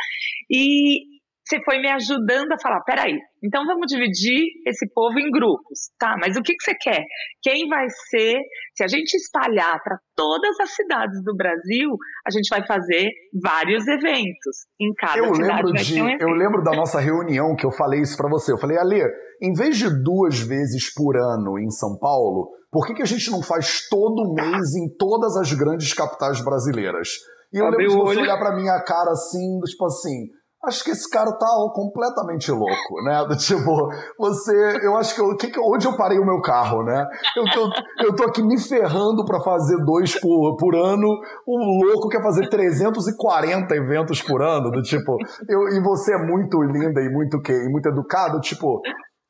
E 0.51 1.20
você 1.51 1.61
foi 1.65 1.81
me 1.81 1.91
ajudando 1.91 2.53
a 2.53 2.61
falar, 2.63 2.81
peraí, 2.85 3.19
então 3.43 3.67
vamos 3.67 3.87
dividir 3.89 4.47
esse 4.65 4.87
povo 4.95 5.19
em 5.19 5.31
grupos, 5.33 5.91
tá? 5.99 6.15
Mas 6.21 6.37
o 6.37 6.43
que, 6.43 6.55
que 6.55 6.63
você 6.63 6.75
quer? 6.81 7.03
Quem 7.43 7.69
vai 7.69 7.87
ser? 8.09 8.39
Se 8.77 8.85
a 8.85 8.87
gente 8.87 9.15
espalhar 9.15 9.83
para 9.83 9.99
todas 10.15 10.61
as 10.61 10.71
cidades 10.71 11.21
do 11.25 11.35
Brasil, 11.35 11.91
a 12.25 12.31
gente 12.31 12.49
vai 12.49 12.65
fazer 12.65 13.11
vários 13.43 13.85
eventos 13.89 14.67
em 14.81 14.95
cada 14.95 15.19
eu 15.19 15.35
cidade. 15.35 15.65
Lembro 15.65 15.73
de, 15.73 16.03
um 16.03 16.17
eu 16.21 16.37
lembro 16.37 16.63
da 16.63 16.71
nossa 16.71 17.01
reunião 17.01 17.57
que 17.57 17.67
eu 17.67 17.73
falei 17.73 18.01
isso 18.01 18.17
para 18.17 18.31
você. 18.31 18.53
Eu 18.53 18.59
falei, 18.59 18.79
Ale, 18.79 19.03
em 19.43 19.53
vez 19.53 19.77
de 19.77 19.91
duas 20.03 20.39
vezes 20.39 20.95
por 20.95 21.17
ano 21.17 21.59
em 21.59 21.71
São 21.71 21.99
Paulo, 21.99 22.49
por 22.71 22.87
que, 22.87 22.95
que 22.95 23.03
a 23.03 23.07
gente 23.07 23.29
não 23.29 23.43
faz 23.43 23.89
todo 23.89 24.35
mês 24.35 24.77
em 24.77 24.95
todas 24.97 25.37
as 25.37 25.53
grandes 25.53 25.93
capitais 25.93 26.45
brasileiras? 26.45 27.09
E 27.53 27.59
eu 27.59 27.67
Abre 27.67 27.89
lembro 27.89 28.05
de 28.05 28.15
você 28.15 28.21
olhar 28.21 28.39
pra 28.39 28.55
minha 28.55 28.81
cara 28.85 29.11
assim, 29.11 29.59
tipo 29.67 29.85
assim 29.87 30.29
acho 30.65 30.85
que 30.85 30.91
esse 30.91 31.09
cara 31.09 31.33
tá 31.33 31.47
completamente 31.75 32.51
louco, 32.51 33.03
né? 33.05 33.25
Do 33.27 33.37
tipo, 33.37 33.89
você, 34.19 34.79
eu 34.83 34.97
acho 34.97 35.15
que, 35.15 35.21
eu, 35.21 35.37
que, 35.37 35.61
onde 35.61 35.87
eu 35.87 35.97
parei 35.97 36.19
o 36.19 36.25
meu 36.25 36.41
carro, 36.41 36.83
né? 36.83 37.07
Eu 37.37 37.45
tô, 37.45 37.71
eu 38.05 38.17
tô 38.17 38.25
aqui 38.25 38.43
me 38.43 38.61
ferrando 38.61 39.25
para 39.25 39.41
fazer 39.41 39.77
dois 39.85 40.19
por, 40.21 40.57
por 40.57 40.75
ano, 40.75 41.09
o 41.47 41.85
louco 41.85 42.09
quer 42.09 42.23
fazer 42.23 42.49
340 42.49 43.75
eventos 43.75 44.23
por 44.23 44.43
ano, 44.43 44.71
do 44.71 44.83
tipo, 44.83 45.17
eu, 45.49 45.69
e 45.69 45.83
você 45.83 46.15
é 46.15 46.19
muito 46.19 46.63
linda 46.63 47.01
e 47.01 47.09
muito, 47.09 47.41
que, 47.41 47.53
e 47.53 47.69
muito 47.69 47.89
educado, 47.89 48.41
tipo, 48.41 48.81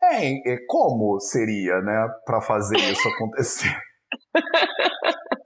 é, 0.02 0.52
é 0.52 0.56
como 0.66 1.20
seria, 1.20 1.80
né, 1.80 2.08
para 2.24 2.40
fazer 2.40 2.76
isso 2.76 3.08
acontecer? 3.08 3.74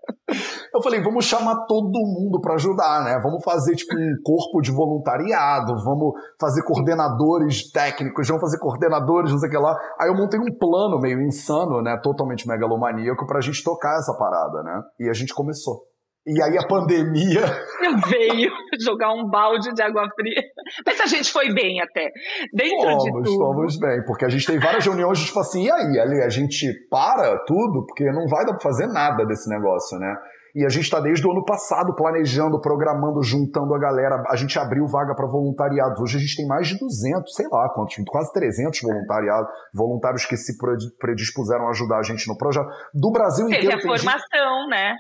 Eu 0.72 0.82
falei, 0.82 1.00
vamos 1.02 1.24
chamar 1.24 1.66
todo 1.66 1.92
mundo 1.92 2.40
para 2.40 2.54
ajudar, 2.54 3.04
né? 3.04 3.20
Vamos 3.22 3.44
fazer 3.44 3.76
tipo 3.76 3.94
um 3.94 4.16
corpo 4.24 4.60
de 4.60 4.72
voluntariado, 4.72 5.76
vamos 5.84 6.14
fazer 6.40 6.62
coordenadores 6.62 7.70
técnicos, 7.70 8.26
vamos 8.26 8.40
fazer 8.40 8.58
coordenadores, 8.58 9.30
não 9.30 9.38
sei 9.38 9.48
o 9.48 9.52
que 9.52 9.58
lá. 9.58 9.78
Aí 10.00 10.08
eu 10.08 10.16
montei 10.16 10.40
um 10.40 10.52
plano 10.58 10.98
meio 10.98 11.22
insano, 11.22 11.80
né? 11.82 11.96
Totalmente 12.02 12.48
megalomaníaco 12.48 13.26
pra 13.26 13.40
gente 13.40 13.62
tocar 13.62 13.98
essa 13.98 14.14
parada, 14.14 14.62
né? 14.62 14.82
E 14.98 15.08
a 15.08 15.12
gente 15.12 15.34
começou. 15.34 15.93
E 16.26 16.42
aí 16.42 16.56
a 16.56 16.66
pandemia. 16.66 17.42
Veio 18.08 18.50
jogar 18.80 19.12
um 19.12 19.28
balde 19.28 19.72
de 19.74 19.82
água 19.82 20.08
fria. 20.14 20.42
Mas 20.87 21.00
a 21.00 21.06
gente 21.06 21.30
foi 21.30 21.52
bem 21.52 21.80
até. 21.82 22.10
Dentro 22.52 22.80
fomos, 22.80 23.04
de 23.04 23.12
tudo. 23.12 23.37
Fomos 23.37 23.78
bem, 23.78 24.04
porque 24.06 24.24
a 24.24 24.28
gente 24.28 24.46
tem 24.46 24.58
várias 24.58 24.84
reuniões, 24.84 25.22
tipo 25.22 25.38
assim, 25.38 25.66
e 25.66 25.70
aí, 25.70 25.98
ali, 26.00 26.22
a 26.22 26.28
gente 26.30 26.72
para 26.90 27.38
tudo, 27.44 27.84
porque 27.87 28.04
não 28.10 28.26
vai 28.26 28.44
dar 28.46 28.52
pra 28.52 28.62
fazer 28.62 28.87
nada 28.87 29.26
desse 29.26 29.50
negócio, 29.50 29.98
né? 29.98 30.16
E 30.54 30.64
a 30.64 30.68
gente 30.68 30.84
está 30.84 31.00
desde 31.00 31.26
o 31.26 31.32
ano 31.32 31.44
passado 31.44 31.96
planejando, 31.96 32.60
programando, 32.60 33.20
juntando 33.24 33.74
a 33.74 33.78
galera. 33.78 34.22
A 34.28 34.37
gente 34.37 34.56
abriu 34.56 34.87
vaga 34.87 35.12
para 35.12 35.26
voluntariados. 35.26 36.00
Hoje 36.00 36.16
a 36.16 36.20
gente 36.20 36.37
tem 36.37 36.46
mais 36.46 36.68
de 36.68 36.78
200, 36.78 37.34
sei 37.34 37.46
lá 37.50 37.68
quantos, 37.74 37.96
quase 38.06 38.32
300 38.32 38.80
voluntariados, 38.80 39.50
voluntários 39.74 40.24
que 40.24 40.37
se 40.37 40.56
predispuseram 41.00 41.66
a 41.66 41.70
ajudar 41.70 41.98
a 41.98 42.02
gente 42.04 42.28
no 42.28 42.38
projeto. 42.38 42.68
Do 42.94 43.10
Brasil 43.10 43.46
Teve 43.46 43.66
inteiro. 43.66 43.80
Teve 43.80 43.92
a 43.92 43.96
formação, 43.96 44.60
gente... 44.60 44.70
né? 44.70 44.94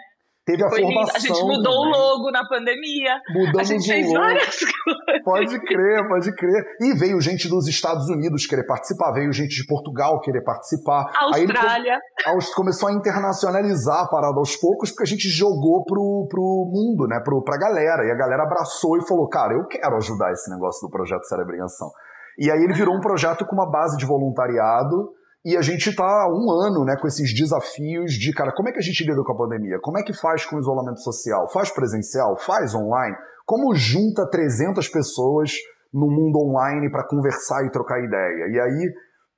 Teve 0.44 0.62
a 0.62 0.68
Foi 0.68 0.82
formação. 0.82 1.16
A 1.16 1.18
gente 1.18 1.42
mudou 1.42 1.72
também. 1.72 1.88
o 1.88 1.90
logo 1.90 2.30
na 2.30 2.46
pandemia. 2.46 3.18
Mudamos 3.30 3.58
a 3.60 3.64
gente 3.64 3.86
fez 3.86 4.06
logo. 4.06 4.18
várias 4.18 4.58
coisas. 4.60 5.22
Pode 5.24 5.58
crer, 5.60 6.06
pode 6.06 6.36
crer. 6.36 6.66
E 6.82 6.92
veio 6.94 7.18
gente 7.20 7.48
dos 7.48 7.66
Estados 7.66 8.08
Unidos 8.10 8.46
querer 8.46 8.64
participar, 8.64 9.12
veio 9.12 9.32
gente 9.32 9.54
de 9.54 9.66
Portugal 9.66 10.20
querer 10.20 10.42
participar. 10.42 11.10
Austrália. 11.16 11.98
Aí 12.26 12.34
ele 12.34 12.46
começou 12.54 12.90
a 12.90 12.92
internacionalizar 12.92 14.02
a 14.02 14.08
parada 14.08 14.38
aos 14.38 14.54
poucos, 14.54 14.90
porque 14.90 15.04
a 15.04 15.06
gente 15.06 15.30
jogou 15.30 15.82
pro, 15.84 16.26
pro 16.28 16.70
mundo, 16.70 17.06
né? 17.08 17.20
Pro, 17.24 17.42
pra 17.42 17.56
galera. 17.56 18.04
E 18.06 18.10
a 18.10 18.14
galera 18.14 18.42
abraçou 18.42 18.98
e 18.98 19.06
falou: 19.06 19.26
cara, 19.28 19.54
eu 19.54 19.66
quero 19.66 19.96
ajudar 19.96 20.30
esse 20.32 20.50
negócio 20.50 20.86
do 20.86 20.90
projeto 20.90 21.24
Cérebro 21.24 21.56
em 21.56 21.62
Ação. 21.62 21.90
E 22.38 22.50
aí 22.50 22.62
ele 22.62 22.74
virou 22.74 22.94
um 22.94 23.00
projeto 23.00 23.46
com 23.46 23.54
uma 23.54 23.70
base 23.70 23.96
de 23.96 24.04
voluntariado 24.04 25.10
e 25.44 25.58
a 25.58 25.60
gente 25.60 25.90
está 25.90 26.04
há 26.04 26.28
um 26.28 26.50
ano 26.50 26.84
né, 26.86 26.96
com 26.96 27.06
esses 27.06 27.34
desafios 27.34 28.14
de, 28.14 28.32
cara, 28.32 28.50
como 28.54 28.70
é 28.70 28.72
que 28.72 28.78
a 28.78 28.82
gente 28.82 29.04
lida 29.04 29.22
com 29.22 29.32
a 29.32 29.36
pandemia? 29.36 29.78
Como 29.82 29.98
é 29.98 30.02
que 30.02 30.14
faz 30.14 30.46
com 30.46 30.56
o 30.56 30.58
isolamento 30.58 31.00
social? 31.00 31.50
Faz 31.52 31.70
presencial? 31.70 32.34
Faz 32.38 32.74
online? 32.74 33.14
Como 33.44 33.74
junta 33.74 34.26
300 34.30 34.88
pessoas 34.88 35.52
no 35.92 36.06
mundo 36.06 36.38
online 36.38 36.90
para 36.90 37.06
conversar 37.06 37.62
e 37.66 37.70
trocar 37.70 38.02
ideia? 38.02 38.48
E 38.48 38.58
aí 38.58 38.92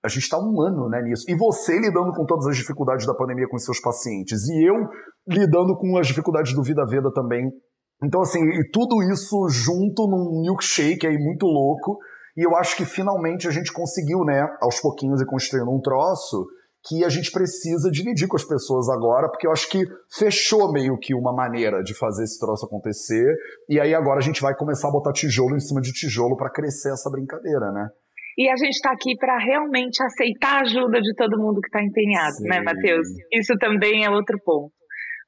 a 0.05 0.09
gente 0.09 0.23
está 0.23 0.39
um 0.39 0.63
ano 0.63 0.89
né, 0.89 1.03
nisso. 1.03 1.25
E 1.29 1.35
você 1.35 1.77
lidando 1.77 2.13
com 2.13 2.25
todas 2.25 2.47
as 2.47 2.57
dificuldades 2.57 3.05
da 3.05 3.15
pandemia 3.15 3.49
com 3.49 3.59
seus 3.59 3.81
pacientes. 3.81 4.47
E 4.49 4.65
eu 4.65 4.77
lidando 5.27 5.77
com 5.77 5.99
as 5.99 6.07
dificuldades 6.07 6.55
do 6.55 6.63
Vida 6.63 6.87
Veda 6.87 7.11
também. 7.13 7.51
Então, 8.01 8.21
assim, 8.21 8.39
e 8.45 8.71
tudo 8.71 9.03
isso 9.11 9.49
junto 9.49 10.07
num 10.07 10.43
milkshake 10.43 11.05
aí 11.05 11.19
muito 11.19 11.47
louco 11.47 11.99
e 12.37 12.47
eu 12.47 12.55
acho 12.57 12.77
que 12.77 12.85
finalmente 12.85 13.49
a 13.49 13.51
gente 13.51 13.73
conseguiu, 13.73 14.25
né, 14.25 14.47
aos 14.61 14.81
pouquinhos 14.81 15.21
e 15.23 15.27
construindo 15.27 15.71
um 15.71 15.81
troço 15.81 16.47
que 16.89 17.05
a 17.05 17.09
gente 17.09 17.33
precisa 17.33 17.91
dividir 17.91 18.29
com 18.29 18.37
as 18.37 18.45
pessoas 18.45 18.89
agora, 18.89 19.29
porque 19.29 19.47
eu 19.47 19.51
acho 19.51 19.69
que 19.69 19.85
fechou 20.17 20.71
meio 20.71 20.97
que 20.99 21.15
uma 21.15 21.33
maneira 21.33 21.83
de 21.83 21.95
fazer 21.95 22.23
esse 22.23 22.39
troço 22.39 22.65
acontecer. 22.65 23.35
E 23.69 23.81
aí 23.81 23.93
agora 23.93 24.21
a 24.21 24.23
gente 24.23 24.41
vai 24.41 24.55
começar 24.55 24.89
a 24.89 24.93
botar 24.93 25.13
tijolo 25.13 25.57
em 25.57 25.61
cima 25.61 25.81
de 25.81 25.93
tijolo 25.93 26.37
para 26.37 26.51
crescer 26.51 26.93
essa 26.93 27.11
brincadeira, 27.11 27.73
né? 27.73 27.89
E 28.39 28.49
a 28.49 28.57
gente 28.57 28.75
está 28.75 28.93
aqui 28.93 29.17
para 29.17 29.37
realmente 29.39 30.01
aceitar 30.03 30.59
a 30.59 30.61
ajuda 30.61 31.01
de 31.01 31.13
todo 31.17 31.39
mundo 31.39 31.61
que 31.61 31.69
está 31.69 31.83
empenhado, 31.83 32.37
né, 32.43 32.59
Sim. 32.59 32.61
né, 32.61 32.61
Matheus? 32.63 33.09
Isso 33.33 33.57
também 33.59 34.05
é 34.05 34.11
outro 34.11 34.39
ponto 34.45 34.77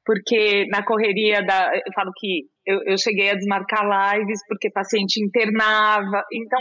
porque 0.09 0.66
na 0.71 0.83
correria 0.83 1.44
da. 1.44 1.71
Eu 1.75 1.92
falo 1.94 2.11
que 2.16 2.47
eu, 2.69 2.83
eu, 2.85 2.99
cheguei 2.99 3.31
a 3.31 3.35
desmarcar 3.35 3.81
lives 3.83 4.41
porque 4.47 4.71
paciente 4.71 5.25
internava. 5.25 6.23
Então, 6.31 6.61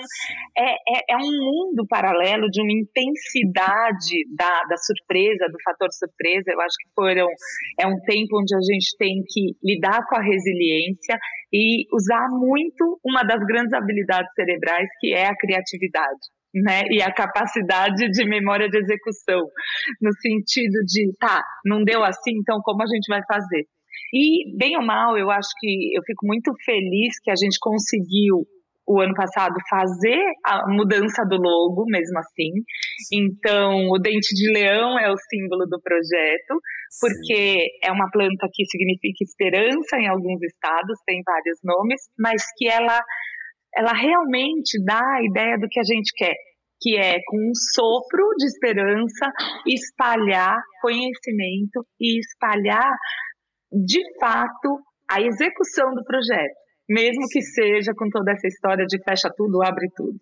é, 0.57 0.71
é, 0.71 1.13
é, 1.13 1.17
um 1.17 1.31
mundo 1.35 1.85
paralelo 1.89 2.47
de 2.49 2.61
uma 2.61 2.71
intensidade 2.71 4.23
da, 4.33 4.63
da 4.69 4.77
surpresa, 4.77 5.51
do 5.51 5.57
fator 5.61 5.89
surpresa. 5.91 6.45
Eu 6.47 6.61
acho 6.61 6.75
que 6.79 6.89
foram. 6.95 7.27
É 7.77 7.85
um 7.85 7.99
tempo 8.07 8.39
onde 8.39 8.55
a 8.55 8.61
gente 8.61 8.95
tem 8.97 9.21
que 9.27 9.57
lidar 9.61 10.05
com 10.07 10.15
a 10.15 10.23
resiliência 10.23 11.19
e 11.51 11.85
usar 11.93 12.29
muito 12.31 12.99
uma 13.03 13.23
das 13.23 13.43
grandes 13.45 13.73
habilidades 13.73 14.31
cerebrais, 14.33 14.87
que 15.01 15.13
é 15.13 15.27
a 15.27 15.35
criatividade 15.35 16.31
né? 16.53 16.83
E 16.89 17.01
a 17.01 17.13
capacidade 17.13 18.09
de 18.09 18.25
memória 18.25 18.69
de 18.69 18.77
execução, 18.79 19.41
no 20.01 20.11
sentido 20.13 20.79
de, 20.85 21.13
tá, 21.19 21.41
não 21.65 21.83
deu 21.83 22.03
assim, 22.03 22.31
então 22.39 22.59
como 22.63 22.81
a 22.81 22.87
gente 22.87 23.07
vai 23.09 23.21
fazer? 23.27 23.67
E, 24.13 24.57
bem 24.57 24.77
ou 24.77 24.85
mal, 24.85 25.17
eu 25.17 25.29
acho 25.29 25.49
que 25.59 25.97
eu 25.97 26.01
fico 26.03 26.25
muito 26.25 26.51
feliz 26.65 27.19
que 27.21 27.31
a 27.31 27.35
gente 27.35 27.57
conseguiu 27.59 28.45
o 28.87 29.01
ano 29.01 29.13
passado 29.13 29.53
fazer 29.69 30.23
a 30.45 30.63
mudança 30.69 31.25
do 31.27 31.35
logo, 31.35 31.83
mesmo 31.87 32.17
assim. 32.19 32.63
Então, 33.11 33.89
o 33.91 33.99
dente 33.99 34.33
de 34.33 34.49
leão 34.53 34.97
é 34.97 35.11
o 35.11 35.17
símbolo 35.17 35.65
do 35.67 35.81
projeto, 35.81 36.55
porque 37.01 37.59
Sim. 37.59 37.79
é 37.83 37.91
uma 37.91 38.09
planta 38.09 38.47
que 38.53 38.65
significa 38.65 39.25
esperança 39.25 39.97
em 39.97 40.07
alguns 40.07 40.41
estados, 40.41 40.97
tem 41.05 41.21
vários 41.25 41.59
nomes, 41.63 42.01
mas 42.17 42.41
que 42.57 42.69
ela 42.69 43.01
ela 43.75 43.93
realmente 43.93 44.83
dá 44.83 44.99
a 44.99 45.23
ideia 45.23 45.57
do 45.59 45.67
que 45.69 45.79
a 45.79 45.83
gente 45.83 46.11
quer, 46.15 46.33
que 46.81 46.97
é 46.97 47.19
com 47.27 47.37
um 47.37 47.53
sopro 47.75 48.25
de 48.37 48.47
esperança 48.47 49.31
espalhar 49.67 50.57
conhecimento 50.81 51.85
e 51.99 52.19
espalhar 52.19 52.89
de 53.71 54.01
fato 54.19 54.79
a 55.09 55.21
execução 55.21 55.93
do 55.93 56.03
projeto, 56.03 56.55
mesmo 56.89 57.27
que 57.29 57.41
seja 57.41 57.91
com 57.95 58.09
toda 58.09 58.31
essa 58.31 58.47
história 58.47 58.85
de 58.85 59.01
fecha 59.03 59.29
tudo, 59.35 59.63
abre 59.63 59.87
tudo. 59.95 60.17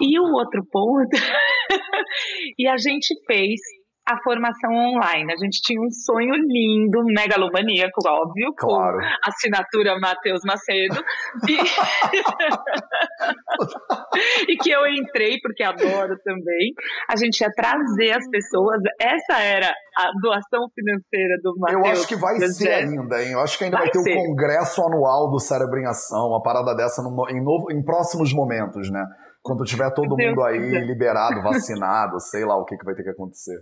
E 0.00 0.18
o 0.18 0.32
outro 0.34 0.64
ponto, 0.70 1.10
e 2.58 2.68
a 2.68 2.76
gente 2.76 3.14
fez 3.26 3.60
a 4.08 4.16
formação 4.22 4.70
online. 4.70 5.32
A 5.32 5.36
gente 5.36 5.60
tinha 5.60 5.80
um 5.80 5.90
sonho 5.90 6.32
lindo, 6.34 7.02
megalomaníaco, 7.06 8.00
óbvio, 8.06 8.54
claro. 8.56 8.98
com 8.98 9.04
assinatura 9.28 9.98
Matheus 9.98 10.42
Macedo. 10.44 11.02
E... 11.48 11.56
e... 14.52 14.56
que 14.56 14.70
eu 14.70 14.86
entrei, 14.86 15.40
porque 15.42 15.64
adoro 15.64 16.16
também. 16.24 16.72
A 17.10 17.16
gente 17.16 17.40
ia 17.40 17.50
trazer 17.50 18.12
as 18.12 18.30
pessoas. 18.30 18.80
Essa 19.00 19.42
era 19.42 19.74
a 19.96 20.10
doação 20.20 20.68
financeira 20.72 21.36
do 21.42 21.58
Matheus. 21.58 21.84
Eu 21.84 21.92
acho 21.92 22.06
que 22.06 22.14
vai 22.16 22.38
ser 22.38 22.72
ainda, 22.72 23.20
hein? 23.22 23.32
Eu 23.32 23.40
acho 23.40 23.58
que 23.58 23.64
ainda 23.64 23.78
vai, 23.78 23.86
vai 23.86 23.92
ter 23.92 23.98
o 23.98 24.02
um 24.02 24.26
congresso 24.26 24.82
anual 24.82 25.30
do 25.30 25.40
Cérebro 25.40 25.80
em 25.80 25.86
Ação, 25.86 26.28
uma 26.28 26.42
parada 26.42 26.76
dessa 26.76 27.02
no, 27.02 27.10
em, 27.28 27.42
novo, 27.42 27.72
em 27.72 27.82
próximos 27.82 28.32
momentos, 28.32 28.88
né? 28.90 29.04
Quando 29.42 29.64
tiver 29.64 29.90
todo 29.94 30.16
mundo 30.16 30.42
aí 30.42 30.86
liberado, 30.86 31.42
vacinado, 31.42 32.20
sei 32.20 32.44
lá 32.44 32.56
o 32.56 32.64
que, 32.64 32.76
que 32.76 32.84
vai 32.84 32.94
ter 32.94 33.02
que 33.02 33.10
acontecer. 33.10 33.58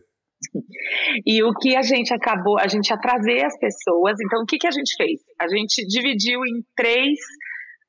E 1.26 1.42
o 1.42 1.52
que 1.54 1.76
a 1.76 1.82
gente 1.82 2.12
acabou, 2.12 2.58
a 2.58 2.66
gente 2.66 2.88
ia 2.88 2.98
trazer 2.98 3.44
as 3.44 3.58
pessoas, 3.58 4.16
então 4.24 4.42
o 4.42 4.46
que, 4.46 4.58
que 4.58 4.66
a 4.66 4.70
gente 4.70 4.94
fez? 4.96 5.20
A 5.40 5.48
gente 5.48 5.86
dividiu 5.86 6.40
em 6.40 6.62
três 6.76 7.18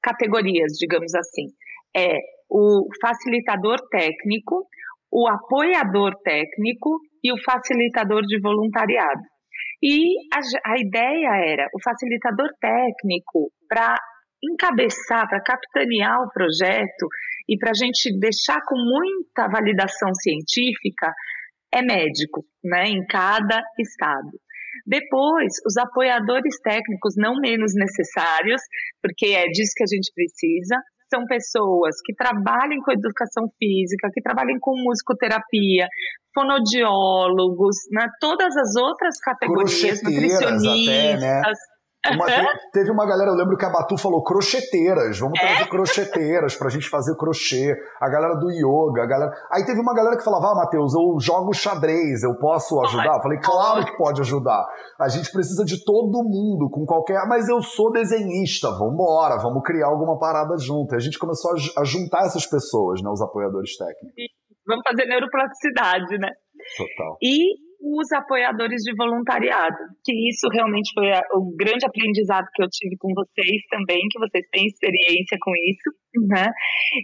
categorias, 0.01 0.73
digamos 0.73 1.13
assim. 1.15 1.47
É 1.95 2.17
o 2.49 2.87
facilitador 3.01 3.77
técnico, 3.89 4.67
o 5.11 5.27
apoiador 5.27 6.13
técnico 6.23 6.99
e 7.23 7.31
o 7.31 7.41
facilitador 7.43 8.21
de 8.21 8.39
voluntariado. 8.39 9.21
E 9.81 10.13
a, 10.33 10.73
a 10.73 10.79
ideia 10.79 11.51
era 11.51 11.67
o 11.73 11.81
facilitador 11.83 12.49
técnico 12.59 13.51
para 13.67 13.95
encabeçar, 14.43 15.27
para 15.27 15.41
capitanear 15.41 16.21
o 16.21 16.29
projeto 16.31 17.07
e 17.49 17.57
para 17.57 17.71
a 17.71 17.77
gente 17.77 18.17
deixar 18.19 18.59
com 18.65 18.75
muita 18.77 19.47
validação 19.47 20.13
científica 20.13 21.11
é 21.73 21.81
médico, 21.81 22.45
né, 22.63 22.85
em 22.85 23.05
cada 23.05 23.61
estado. 23.79 24.31
Depois, 24.85 25.53
os 25.65 25.77
apoiadores 25.77 26.59
técnicos 26.61 27.15
não 27.17 27.39
menos 27.39 27.73
necessários, 27.75 28.61
porque 29.01 29.27
é 29.27 29.47
disso 29.47 29.73
que 29.75 29.83
a 29.83 29.95
gente 29.95 30.11
precisa, 30.13 30.75
são 31.13 31.25
pessoas 31.25 31.95
que 32.03 32.13
trabalhem 32.15 32.81
com 32.81 32.91
educação 32.91 33.47
física, 33.57 34.09
que 34.13 34.21
trabalhem 34.21 34.57
com 34.59 34.75
musicoterapia, 34.83 35.87
fonodiólogos, 36.33 37.77
né, 37.91 38.07
todas 38.19 38.55
as 38.57 38.75
outras 38.75 39.17
categorias, 39.19 40.01
nutricionistas. 40.03 40.63
Até, 40.63 41.17
né? 41.17 41.41
Uma, 42.13 42.25
teve 42.71 42.91
uma 42.91 43.05
galera, 43.05 43.31
eu 43.31 43.35
lembro 43.35 43.57
que 43.57 43.65
a 43.65 43.69
Batu 43.69 43.97
falou 43.97 44.23
crocheteiras, 44.23 45.17
vamos 45.19 45.39
trazer 45.39 45.63
é? 45.63 45.67
crocheteiras 45.67 46.55
pra 46.55 46.69
gente 46.69 46.89
fazer 46.89 47.15
crochê. 47.15 47.75
A 47.99 48.09
galera 48.09 48.35
do 48.35 48.51
yoga, 48.51 49.03
a 49.03 49.07
galera. 49.07 49.31
Aí 49.51 49.65
teve 49.65 49.79
uma 49.79 49.93
galera 49.93 50.17
que 50.17 50.23
falava: 50.23 50.51
Ah, 50.51 50.55
Matheus, 50.55 50.93
eu 50.93 51.19
jogo 51.19 51.53
xadrez, 51.53 52.23
eu 52.23 52.35
posso 52.37 52.79
ajudar? 52.81 53.15
Eu 53.15 53.21
falei: 53.21 53.39
Claro 53.39 53.85
que 53.85 53.97
pode 53.97 54.21
ajudar. 54.21 54.65
A 54.99 55.07
gente 55.07 55.31
precisa 55.31 55.65
de 55.65 55.83
todo 55.83 56.23
mundo, 56.23 56.69
com 56.69 56.85
qualquer. 56.85 57.25
Mas 57.27 57.49
eu 57.49 57.61
sou 57.61 57.91
desenhista, 57.91 58.69
vambora, 58.71 59.37
vamos 59.41 59.63
criar 59.63 59.87
alguma 59.87 60.19
parada 60.19 60.55
junto. 60.57 60.93
E 60.93 60.97
a 60.97 60.99
gente 60.99 61.17
começou 61.17 61.51
a, 61.51 61.81
a 61.81 61.83
juntar 61.83 62.25
essas 62.25 62.45
pessoas, 62.45 63.01
né, 63.01 63.09
os 63.09 63.21
apoiadores 63.21 63.75
técnicos. 63.77 64.13
Vamos 64.67 64.83
fazer 64.87 65.05
neuroplasticidade, 65.07 66.17
né? 66.17 66.29
Total. 66.77 67.17
E 67.21 67.64
os 67.85 68.11
apoiadores 68.11 68.81
de 68.81 68.95
voluntariado, 68.97 69.77
que 70.03 70.11
isso 70.29 70.49
realmente 70.49 70.89
foi 70.93 71.11
a, 71.13 71.21
o 71.37 71.53
grande 71.55 71.85
aprendizado 71.85 72.49
que 72.53 72.63
eu 72.63 72.69
tive 72.69 72.97
com 72.97 73.13
vocês 73.13 73.61
também, 73.69 74.01
que 74.09 74.19
vocês 74.19 74.43
têm 74.51 74.65
experiência 74.65 75.37
com 75.39 75.51
isso, 75.53 75.89
né? 76.27 76.49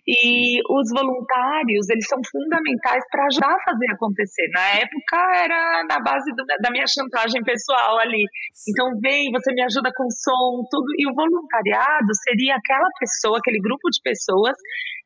E 0.08 0.58
os 0.66 0.90
voluntários, 0.90 1.90
eles 1.90 2.08
são 2.08 2.18
fundamentais 2.26 3.04
para 3.12 3.26
ajudar 3.30 3.54
a 3.54 3.64
fazer 3.64 3.92
acontecer. 3.94 4.48
Na 4.54 4.68
época 4.82 5.18
era 5.44 5.84
na 5.86 6.00
base 6.00 6.32
do, 6.34 6.44
da 6.46 6.72
minha 6.72 6.88
chantagem 6.88 7.44
pessoal 7.44 8.00
ali. 8.00 8.26
Então 8.70 8.90
vem, 9.00 9.30
você 9.32 9.54
me 9.54 9.62
ajuda 9.62 9.92
com 9.96 10.10
som, 10.10 10.66
tudo. 10.72 10.90
E 10.98 11.06
o 11.06 11.14
voluntariado 11.14 12.10
seria 12.26 12.56
aquela 12.56 12.90
pessoa, 13.00 13.38
aquele 13.38 13.60
grupo 13.62 13.86
de 13.92 14.02
pessoas 14.02 14.58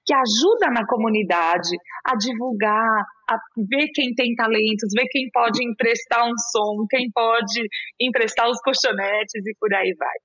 que 0.06 0.14
ajuda 0.14 0.72
na 0.72 0.86
comunidade 0.86 1.76
a 2.06 2.16
divulgar, 2.16 3.04
a 3.30 3.38
ver 3.58 3.88
quem 3.94 4.14
tem 4.14 4.36
talentos, 4.36 4.94
ver 4.96 5.08
quem 5.10 5.30
pode 5.34 5.66
emprestar 5.66 6.26
um 6.26 6.38
som, 6.52 6.86
quem 6.90 7.10
pode 7.12 7.68
emprestar 8.00 8.48
os 8.50 8.62
colchonetes 8.62 9.46
e 9.46 9.56
por 9.60 9.74
aí 9.74 9.94
vai. 9.98 10.16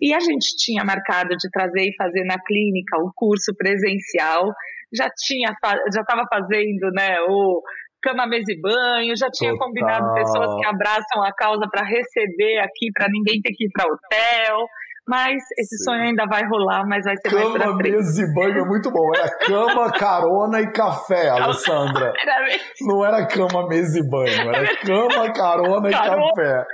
E 0.00 0.14
a 0.14 0.20
gente 0.20 0.56
tinha 0.56 0.84
marcado 0.84 1.36
de 1.36 1.50
trazer 1.50 1.88
e 1.88 1.96
fazer 1.96 2.24
na 2.24 2.38
clínica 2.40 2.96
o 2.98 3.12
curso 3.14 3.54
presencial, 3.56 4.52
já 4.92 5.08
tinha 5.16 5.54
já 5.92 6.00
estava 6.00 6.24
fazendo, 6.28 6.90
né, 6.92 7.20
o 7.28 7.62
cama, 8.02 8.26
mesa 8.26 8.50
e 8.50 8.60
banho, 8.60 9.14
já 9.16 9.28
tinha 9.30 9.52
Total. 9.52 9.66
combinado 9.66 10.14
pessoas 10.14 10.58
que 10.58 10.66
abraçam 10.66 11.22
a 11.22 11.32
causa 11.32 11.68
para 11.70 11.84
receber 11.84 12.58
aqui, 12.58 12.90
para 12.92 13.08
ninguém 13.10 13.40
ter 13.42 13.52
que 13.52 13.66
ir 13.66 13.70
para 13.72 13.86
hotel. 13.86 14.66
Mas 15.10 15.42
esse 15.58 15.76
Sim. 15.78 15.84
sonho 15.84 16.02
ainda 16.02 16.24
vai 16.24 16.46
rolar, 16.46 16.86
mas 16.86 17.04
vai 17.04 17.16
ser 17.16 17.30
cama, 17.30 17.50
mais 17.50 17.64
pra 17.64 17.76
frente. 17.78 17.96
mesa 17.96 18.22
e 18.22 18.32
banho 18.32 18.58
é 18.60 18.64
muito 18.64 18.92
bom. 18.92 19.10
Era 19.16 19.28
cama, 19.38 19.90
carona 19.98 20.60
e 20.60 20.70
café, 20.70 21.28
Alessandra. 21.30 22.12
Não 22.86 23.04
era 23.04 23.26
cama, 23.26 23.66
mesa 23.68 23.98
e 23.98 24.08
banho. 24.08 24.54
Era 24.54 24.76
cama, 24.76 25.32
carona 25.32 25.88
e 25.88 25.92
café. 25.92 26.64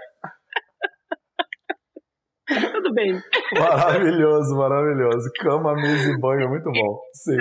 Tudo 2.73 2.93
bem. 2.93 3.19
Maravilhoso, 3.59 4.55
maravilhoso. 4.57 5.31
Cama, 5.41 5.75
mesa 5.75 6.13
e 6.13 6.21
banho, 6.21 6.43
é 6.43 6.49
muito 6.49 6.71
bom. 6.71 7.01
Sim. 7.15 7.39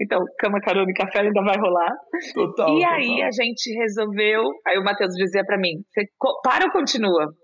Então, 0.00 0.20
cama, 0.38 0.60
carona 0.60 0.90
e 0.90 0.94
café 0.94 1.22
ainda 1.22 1.42
vai 1.42 1.56
rolar. 1.58 1.90
Total. 2.32 2.68
E 2.68 2.80
total. 2.80 2.94
aí 2.94 3.20
a 3.20 3.30
gente 3.32 3.76
resolveu. 3.80 4.44
Aí 4.64 4.78
o 4.78 4.84
Matheus 4.84 5.12
dizia 5.14 5.44
para 5.44 5.58
mim: 5.58 5.82
você 5.92 6.06
para 6.44 6.66
ou 6.66 6.70
continua? 6.70 7.34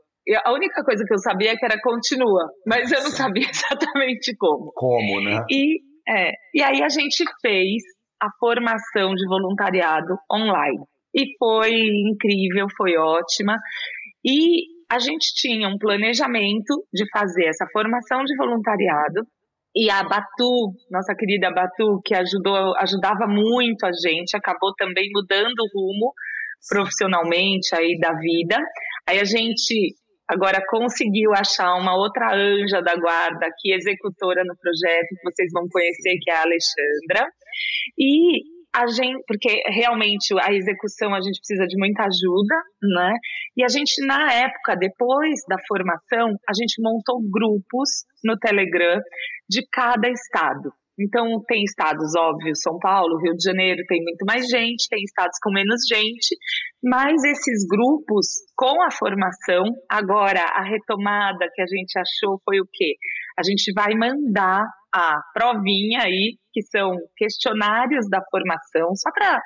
A 0.44 0.52
única 0.52 0.84
coisa 0.84 1.04
que 1.04 1.12
eu 1.12 1.18
sabia 1.18 1.52
é 1.52 1.56
que 1.56 1.64
era 1.64 1.80
continua, 1.80 2.48
mas 2.66 2.90
eu 2.92 3.02
não 3.02 3.10
sabia 3.10 3.46
exatamente 3.50 4.36
como. 4.36 4.72
Como, 4.74 5.20
né? 5.20 5.44
E, 5.50 5.80
é, 6.08 6.32
e 6.54 6.62
aí 6.62 6.82
a 6.82 6.88
gente 6.88 7.24
fez 7.40 7.82
a 8.22 8.28
formação 8.38 9.14
de 9.14 9.26
voluntariado 9.26 10.14
online. 10.30 10.84
E 11.14 11.36
foi 11.38 11.72
incrível, 11.72 12.66
foi 12.76 12.96
ótima. 12.96 13.56
E 14.24 14.64
a 14.90 14.98
gente 14.98 15.32
tinha 15.34 15.68
um 15.68 15.78
planejamento 15.78 16.84
de 16.92 17.08
fazer 17.10 17.46
essa 17.46 17.66
formação 17.72 18.22
de 18.24 18.36
voluntariado. 18.36 19.22
E 19.74 19.88
a 19.88 20.02
Batu, 20.02 20.74
nossa 20.90 21.14
querida 21.14 21.50
Batu, 21.50 22.00
que 22.04 22.14
ajudou, 22.14 22.76
ajudava 22.76 23.26
muito 23.26 23.84
a 23.86 23.92
gente, 23.92 24.36
acabou 24.36 24.74
também 24.76 25.08
mudando 25.14 25.60
o 25.60 25.70
rumo 25.72 26.12
profissionalmente 26.68 27.74
aí 27.74 27.98
da 27.98 28.12
vida. 28.12 28.58
Aí 29.08 29.20
a 29.20 29.24
gente 29.24 29.94
agora 30.30 30.62
conseguiu 30.68 31.32
achar 31.32 31.74
uma 31.74 31.96
outra 31.96 32.34
anja 32.34 32.80
da 32.80 32.94
guarda 32.94 33.46
que 33.58 33.74
executora 33.74 34.42
no 34.44 34.56
projeto, 34.56 35.08
que 35.08 35.30
vocês 35.30 35.50
vão 35.52 35.66
conhecer, 35.68 36.16
que 36.20 36.30
é 36.30 36.34
a 36.34 36.42
Alexandra. 36.42 37.32
E 37.98 38.60
a 38.72 38.86
gente, 38.86 39.24
porque 39.26 39.62
realmente 39.66 40.32
a 40.40 40.52
execução 40.52 41.12
a 41.12 41.20
gente 41.20 41.40
precisa 41.40 41.66
de 41.66 41.76
muita 41.76 42.04
ajuda, 42.04 42.54
né? 42.94 43.14
E 43.56 43.64
a 43.64 43.68
gente, 43.68 44.06
na 44.06 44.32
época, 44.32 44.76
depois 44.76 45.40
da 45.48 45.56
formação, 45.66 46.36
a 46.48 46.52
gente 46.54 46.80
montou 46.80 47.20
grupos 47.28 48.04
no 48.24 48.38
Telegram 48.38 49.00
de 49.48 49.66
cada 49.72 50.08
estado. 50.08 50.72
Então, 51.00 51.42
tem 51.46 51.62
estados, 51.64 52.14
óbvio, 52.14 52.54
São 52.54 52.78
Paulo, 52.78 53.18
Rio 53.22 53.34
de 53.34 53.42
Janeiro 53.42 53.82
tem 53.88 54.02
muito 54.02 54.24
mais 54.26 54.46
gente, 54.46 54.88
tem 54.90 55.02
estados 55.02 55.38
com 55.42 55.50
menos 55.50 55.80
gente, 55.88 56.36
mas 56.84 57.24
esses 57.24 57.66
grupos, 57.66 58.26
com 58.54 58.82
a 58.82 58.90
formação, 58.90 59.64
agora 59.90 60.40
a 60.40 60.62
retomada 60.62 61.48
que 61.54 61.62
a 61.62 61.66
gente 61.66 61.98
achou 61.98 62.38
foi 62.44 62.60
o 62.60 62.68
quê? 62.70 62.96
A 63.38 63.42
gente 63.42 63.72
vai 63.72 63.94
mandar 63.94 64.62
a 64.92 65.20
provinha 65.32 66.02
aí, 66.02 66.36
que 66.52 66.62
são 66.62 66.92
questionários 67.16 68.06
da 68.10 68.20
formação, 68.30 68.94
só 68.94 69.10
para 69.12 69.40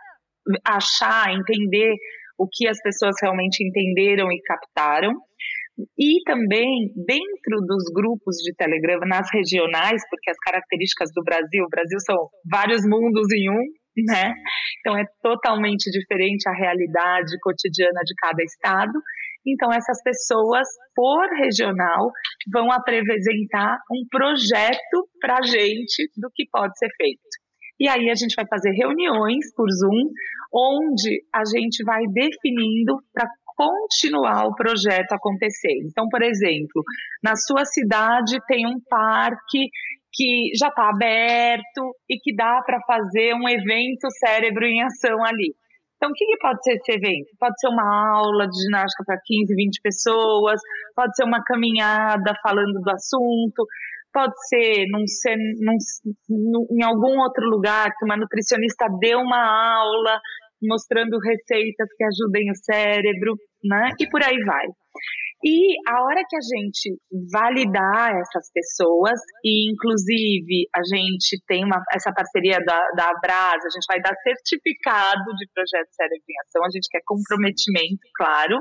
achar, 0.67 1.33
entender 1.33 1.95
o 2.39 2.49
que 2.51 2.67
as 2.67 2.81
pessoas 2.83 3.15
realmente 3.23 3.63
entenderam 3.65 4.31
e 4.33 4.41
captaram. 4.43 5.13
E 5.99 6.23
também 6.25 6.93
dentro 6.95 7.61
dos 7.67 7.85
grupos 7.93 8.37
de 8.37 8.55
Telegram, 8.55 9.01
nas 9.07 9.29
regionais, 9.33 10.03
porque 10.09 10.31
as 10.31 10.39
características 10.39 11.11
do 11.13 11.23
Brasil, 11.23 11.65
o 11.65 11.69
Brasil 11.69 11.99
são 12.01 12.29
vários 12.49 12.87
mundos 12.87 13.27
em 13.35 13.51
um, 13.51 13.65
né? 14.07 14.33
Então 14.81 14.97
é 14.97 15.05
totalmente 15.23 15.91
diferente 15.91 16.49
a 16.49 16.53
realidade 16.53 17.39
cotidiana 17.41 18.01
de 18.05 18.15
cada 18.17 18.43
estado. 18.43 18.93
Então 19.47 19.73
essas 19.73 20.03
pessoas 20.03 20.67
por 20.95 21.29
regional 21.39 22.11
vão 22.53 22.71
apresentar 22.71 23.79
um 23.91 24.07
projeto 24.11 25.09
para 25.21 25.39
a 25.39 25.43
gente 25.43 26.09
do 26.17 26.29
que 26.35 26.45
pode 26.51 26.77
ser 26.79 26.89
feito. 26.97 27.21
E 27.79 27.89
aí 27.89 28.09
a 28.09 28.15
gente 28.15 28.35
vai 28.37 28.47
fazer 28.47 28.71
reuniões 28.71 29.53
por 29.55 29.69
Zoom, 29.71 30.09
onde 30.53 31.25
a 31.35 31.43
gente 31.45 31.83
vai 31.85 32.03
definindo 32.07 32.97
para 33.13 33.29
continuar 33.55 34.47
o 34.47 34.55
projeto 34.55 35.13
acontecer. 35.13 35.79
Então, 35.87 36.09
por 36.09 36.23
exemplo, 36.23 36.83
na 37.23 37.37
sua 37.37 37.65
cidade 37.65 38.39
tem 38.47 38.67
um 38.67 38.81
parque 38.89 39.69
que 40.13 40.51
já 40.57 40.69
está 40.69 40.89
aberto 40.89 41.95
e 42.09 42.19
que 42.19 42.35
dá 42.35 42.63
para 42.65 42.81
fazer 42.87 43.35
um 43.35 43.49
evento 43.49 44.09
cérebro 44.19 44.65
em 44.65 44.83
ação 44.83 45.25
ali. 45.25 45.55
Então, 45.97 46.11
o 46.11 46.15
que, 46.15 46.27
que 46.27 46.37
pode 46.39 46.63
ser 46.63 46.75
esse 46.75 46.93
evento? 46.93 47.31
Pode 47.39 47.59
ser 47.59 47.69
uma 47.69 48.17
aula 48.17 48.47
de 48.47 48.63
ginástica 48.63 49.05
para 49.07 49.19
15, 49.25 49.55
20 49.55 49.81
pessoas, 49.83 50.61
pode 50.95 51.17
ser 51.17 51.25
uma 51.25 51.43
caminhada 51.43 52.35
falando 52.43 52.81
do 52.81 52.91
assunto, 52.91 53.67
pode 54.13 54.35
ser, 54.49 54.85
num, 54.91 55.05
num, 55.61 55.77
num, 56.29 56.67
em 56.71 56.85
algum 56.85 57.19
outro 57.21 57.49
lugar 57.49 57.91
que 57.99 58.05
uma 58.05 58.17
nutricionista 58.17 58.87
dê 59.01 59.15
uma 59.17 59.77
aula 59.77 60.21
mostrando 60.67 61.19
receitas 61.19 61.89
que 61.97 62.05
ajudem 62.05 62.51
o 62.51 62.57
cérebro, 62.57 63.35
né? 63.63 63.91
E 64.01 64.09
por 64.09 64.23
aí 64.23 64.39
vai. 64.45 64.67
E 65.45 65.77
a 65.87 66.03
hora 66.03 66.25
que 66.27 66.37
a 66.37 66.41
gente 66.41 66.97
validar 67.31 68.17
essas 68.17 68.51
pessoas, 68.51 69.21
e 69.45 69.71
inclusive 69.71 70.69
a 70.75 70.81
gente 70.83 71.37
tem 71.47 71.63
uma, 71.65 71.83
essa 71.93 72.11
parceria 72.13 72.59
da, 72.65 72.81
da 72.97 73.11
Abras, 73.11 73.61
a 73.61 73.69
gente 73.69 73.85
vai 73.87 74.01
dar 74.01 74.15
certificado 74.23 75.25
de 75.37 75.47
projeto 75.53 75.93
Cérebro 75.93 76.25
em 76.27 76.41
Ação, 76.47 76.65
a 76.65 76.71
gente 76.73 76.89
quer 76.89 77.03
comprometimento, 77.05 78.01
claro. 78.17 78.59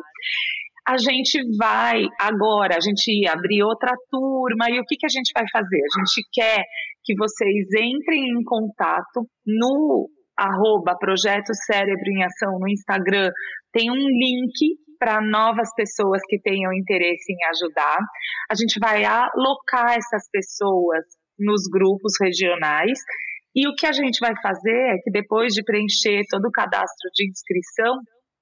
A 0.86 0.98
gente 0.98 1.40
vai 1.58 2.04
agora, 2.20 2.76
a 2.76 2.82
gente 2.82 3.26
abrir 3.30 3.64
outra 3.64 3.96
turma, 4.12 4.70
e 4.70 4.78
o 4.78 4.84
que, 4.84 4.98
que 4.98 5.06
a 5.06 5.10
gente 5.10 5.32
vai 5.34 5.46
fazer? 5.50 5.80
A 5.80 6.00
gente 6.00 6.28
quer 6.34 6.64
que 7.06 7.16
vocês 7.16 7.68
entrem 7.80 8.26
em 8.28 8.44
contato 8.44 9.24
no 9.48 10.10
arroba 10.38 10.98
Projeto 10.98 11.54
Cérebro 11.66 12.10
em 12.10 12.24
Ação 12.24 12.60
no 12.60 12.68
Instagram, 12.68 13.32
tem 13.72 13.92
um 13.92 13.96
link 13.96 14.78
para 15.00 15.22
novas 15.22 15.74
pessoas 15.76 16.22
que 16.28 16.40
tenham 16.40 16.74
interesse 16.74 17.34
em 17.34 17.46
ajudar. 17.50 18.00
A 18.50 18.56
gente 18.56 18.80
vai 18.80 19.04
alocar 19.04 19.92
essas 19.98 20.30
pessoas 20.32 21.04
nos 21.38 21.64
grupos 21.70 22.14
regionais. 22.22 23.00
E 23.56 23.68
o 23.68 23.76
que 23.76 23.86
a 23.86 23.92
gente 23.92 24.20
vai 24.20 24.34
fazer 24.42 24.96
é 24.96 24.98
que 25.04 25.12
depois 25.12 25.54
de 25.54 25.64
preencher 25.64 26.24
todo 26.30 26.46
o 26.46 26.52
cadastro 26.52 27.10
de 27.14 27.28
inscrição, 27.28 28.00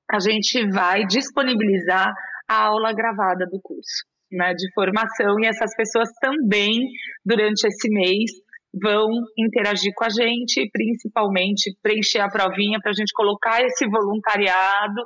a 0.10 0.20
gente 0.20 0.70
vai 0.70 1.06
disponibilizar 1.06 2.14
a 2.48 2.66
aula 2.66 2.94
gravada 2.94 3.46
do 3.46 3.60
curso 3.62 4.12
né, 4.32 4.54
de 4.54 4.72
formação 4.74 5.36
e 5.42 5.48
essas 5.48 5.76
pessoas 5.76 6.10
também, 6.22 6.80
durante 7.26 7.68
esse 7.68 7.90
mês, 7.90 8.32
vão 8.74 9.08
interagir 9.38 9.92
com 9.96 10.06
a 10.06 10.10
gente, 10.10 10.70
principalmente 10.72 11.76
preencher 11.82 12.20
a 12.20 12.30
provinha 12.30 12.80
para 12.82 12.92
a 12.92 12.94
gente 12.94 13.12
colocar 13.14 13.62
esse 13.62 13.86
voluntariado 13.88 15.02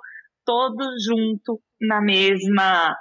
todos 0.45 0.87
junto 1.03 1.59
na 1.81 2.01
mesma 2.01 2.95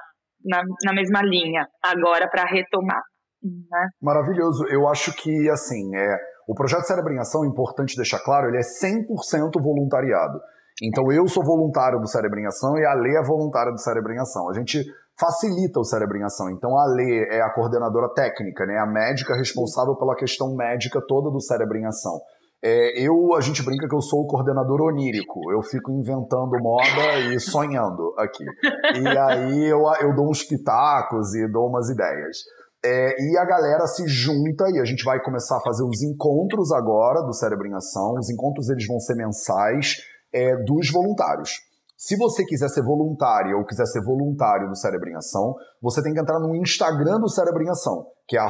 na, 0.44 0.62
na 0.84 0.92
mesma 0.92 1.22
linha 1.22 1.66
agora 1.82 2.28
para 2.28 2.44
retomar. 2.44 3.02
Né? 3.42 3.88
Maravilhoso. 4.00 4.66
Eu 4.68 4.88
acho 4.88 5.14
que 5.14 5.48
assim 5.50 5.94
é 5.94 6.16
o 6.46 6.54
projeto 6.54 6.84
Cérebro 6.84 7.12
em 7.12 7.18
Ação, 7.18 7.44
é 7.44 7.48
importante 7.48 7.96
deixar 7.96 8.20
claro, 8.20 8.48
ele 8.48 8.58
é 8.58 8.60
100% 8.60 9.62
voluntariado. 9.62 10.38
Então 10.82 11.10
eu 11.12 11.26
sou 11.28 11.44
voluntário 11.44 12.00
do 12.00 12.08
Cérebro 12.08 12.38
em 12.38 12.46
Ação 12.46 12.76
e 12.76 12.84
a 12.84 12.94
Lê 12.94 13.16
é 13.16 13.22
voluntária 13.22 13.72
do 13.72 13.80
Cérebro 13.80 14.12
em 14.12 14.18
Ação. 14.18 14.50
A 14.50 14.54
gente 14.54 14.84
facilita 15.18 15.80
o 15.80 15.84
cérebro 15.84 16.16
em 16.16 16.24
ação. 16.24 16.50
Então 16.50 16.76
a 16.76 16.86
Lê 16.86 17.26
é 17.30 17.40
a 17.40 17.50
coordenadora 17.50 18.08
técnica, 18.14 18.66
né, 18.66 18.78
a 18.78 18.86
médica 18.86 19.34
responsável 19.34 19.96
pela 19.96 20.14
questão 20.14 20.54
médica 20.54 21.00
toda 21.06 21.30
do 21.30 21.40
cérebro 21.40 21.76
em 21.78 21.86
ação. 21.86 22.20
É, 22.66 22.98
eu, 22.98 23.34
a 23.34 23.42
gente 23.42 23.62
brinca 23.62 23.86
que 23.86 23.94
eu 23.94 24.00
sou 24.00 24.20
o 24.20 24.26
coordenador 24.26 24.80
onírico. 24.80 25.52
Eu 25.52 25.62
fico 25.62 25.92
inventando 25.92 26.58
moda 26.62 27.18
e 27.30 27.38
sonhando 27.38 28.14
aqui. 28.16 28.42
E 28.42 29.06
aí 29.06 29.64
eu, 29.70 29.82
eu 30.00 30.14
dou 30.14 30.30
uns 30.30 30.42
pitacos 30.42 31.34
e 31.34 31.46
dou 31.46 31.68
umas 31.68 31.90
ideias. 31.90 32.38
É, 32.82 33.14
e 33.18 33.36
a 33.36 33.44
galera 33.44 33.86
se 33.86 34.06
junta 34.08 34.64
e 34.70 34.80
a 34.80 34.84
gente 34.84 35.04
vai 35.04 35.20
começar 35.22 35.58
a 35.58 35.60
fazer 35.60 35.84
os 35.84 36.02
encontros 36.02 36.72
agora 36.72 37.20
do 37.20 37.34
Cérebro 37.34 37.66
em 37.66 37.74
Ação. 37.74 38.14
Os 38.14 38.30
encontros 38.30 38.70
eles 38.70 38.86
vão 38.86 38.98
ser 38.98 39.14
mensais 39.14 39.96
é, 40.32 40.56
dos 40.64 40.90
voluntários. 40.90 41.50
Se 41.96 42.16
você 42.16 42.44
quiser 42.44 42.68
ser 42.68 42.82
voluntária 42.82 43.56
ou 43.56 43.64
quiser 43.64 43.86
ser 43.86 44.02
voluntário 44.02 44.68
do 44.68 44.76
Cérebro 44.76 45.08
em 45.08 45.16
Ação, 45.16 45.54
você 45.80 46.02
tem 46.02 46.12
que 46.12 46.20
entrar 46.20 46.40
no 46.40 46.54
Instagram 46.56 47.20
do 47.20 47.28
Cérebro 47.28 47.62
em 47.62 47.70
Ação, 47.70 48.06
que 48.26 48.36
é 48.36 48.40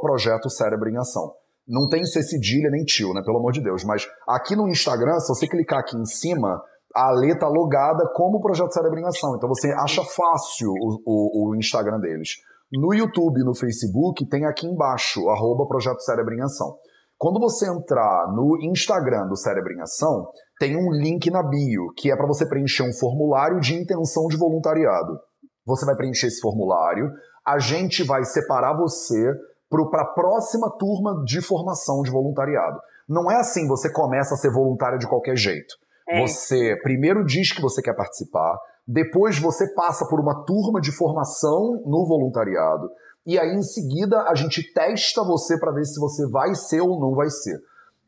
Projeto 0.00 0.50
Cérebro 0.50 0.88
em 0.88 0.98
Ação. 0.98 1.32
Não 1.66 1.88
tem 1.88 2.04
ser 2.04 2.22
cedilha 2.22 2.70
nem 2.70 2.84
tio, 2.84 3.12
né? 3.12 3.22
Pelo 3.22 3.38
amor 3.38 3.52
de 3.52 3.62
Deus. 3.62 3.84
Mas 3.84 4.06
aqui 4.26 4.56
no 4.56 4.68
Instagram, 4.68 5.18
se 5.20 5.28
você 5.28 5.46
clicar 5.46 5.80
aqui 5.80 5.96
em 5.96 6.04
cima, 6.06 6.62
a 6.94 7.10
letra 7.10 7.40
tá 7.40 7.48
logada 7.48 8.08
como 8.14 8.40
Projeto 8.40 8.72
Cérebro 8.72 8.98
em 8.98 9.06
Ação. 9.06 9.36
Então 9.36 9.48
você 9.48 9.70
acha 9.72 10.02
fácil 10.02 10.70
o, 10.70 11.02
o, 11.06 11.50
o 11.50 11.56
Instagram 11.56 12.00
deles. 12.00 12.38
No 12.72 12.92
YouTube 12.92 13.40
e 13.40 13.44
no 13.44 13.54
Facebook 13.54 14.26
tem 14.26 14.44
aqui 14.44 14.66
embaixo, 14.66 15.28
arroba 15.28 15.66
Projeto 15.66 16.00
Cérebro 16.00 16.34
em 16.34 16.42
Ação. 16.42 16.76
Quando 17.18 17.40
você 17.40 17.68
entrar 17.68 18.32
no 18.32 18.56
Instagram 18.62 19.26
do 19.26 19.36
Cérebro 19.36 19.72
em 19.72 19.80
Ação, 19.80 20.30
tem 20.60 20.76
um 20.76 20.92
link 20.92 21.28
na 21.32 21.42
bio, 21.42 21.92
que 21.96 22.12
é 22.12 22.16
para 22.16 22.28
você 22.28 22.48
preencher 22.48 22.84
um 22.84 22.92
formulário 22.92 23.58
de 23.58 23.74
intenção 23.74 24.28
de 24.28 24.36
voluntariado. 24.36 25.18
Você 25.66 25.84
vai 25.84 25.96
preencher 25.96 26.28
esse 26.28 26.40
formulário, 26.40 27.10
a 27.44 27.58
gente 27.58 28.04
vai 28.04 28.24
separar 28.24 28.76
você 28.76 29.34
para 29.68 30.02
a 30.02 30.12
próxima 30.14 30.70
turma 30.78 31.24
de 31.24 31.42
formação 31.42 32.02
de 32.02 32.10
voluntariado. 32.10 32.78
Não 33.08 33.28
é 33.28 33.36
assim, 33.36 33.66
você 33.66 33.92
começa 33.92 34.34
a 34.34 34.38
ser 34.38 34.52
voluntário 34.52 34.98
de 34.98 35.08
qualquer 35.08 35.36
jeito. 35.36 35.74
É. 36.08 36.20
Você 36.20 36.76
primeiro 36.82 37.24
diz 37.24 37.52
que 37.52 37.60
você 37.60 37.82
quer 37.82 37.96
participar, 37.96 38.56
depois 38.86 39.38
você 39.38 39.66
passa 39.74 40.06
por 40.06 40.20
uma 40.20 40.44
turma 40.44 40.80
de 40.80 40.92
formação 40.92 41.82
no 41.84 42.06
voluntariado, 42.06 42.88
e 43.26 43.38
aí 43.38 43.54
em 43.54 43.62
seguida 43.62 44.22
a 44.22 44.34
gente 44.34 44.72
testa 44.72 45.22
você 45.22 45.58
para 45.58 45.72
ver 45.72 45.84
se 45.84 46.00
você 46.00 46.26
vai 46.28 46.54
ser 46.54 46.80
ou 46.80 47.00
não 47.00 47.14
vai 47.14 47.28
ser 47.30 47.60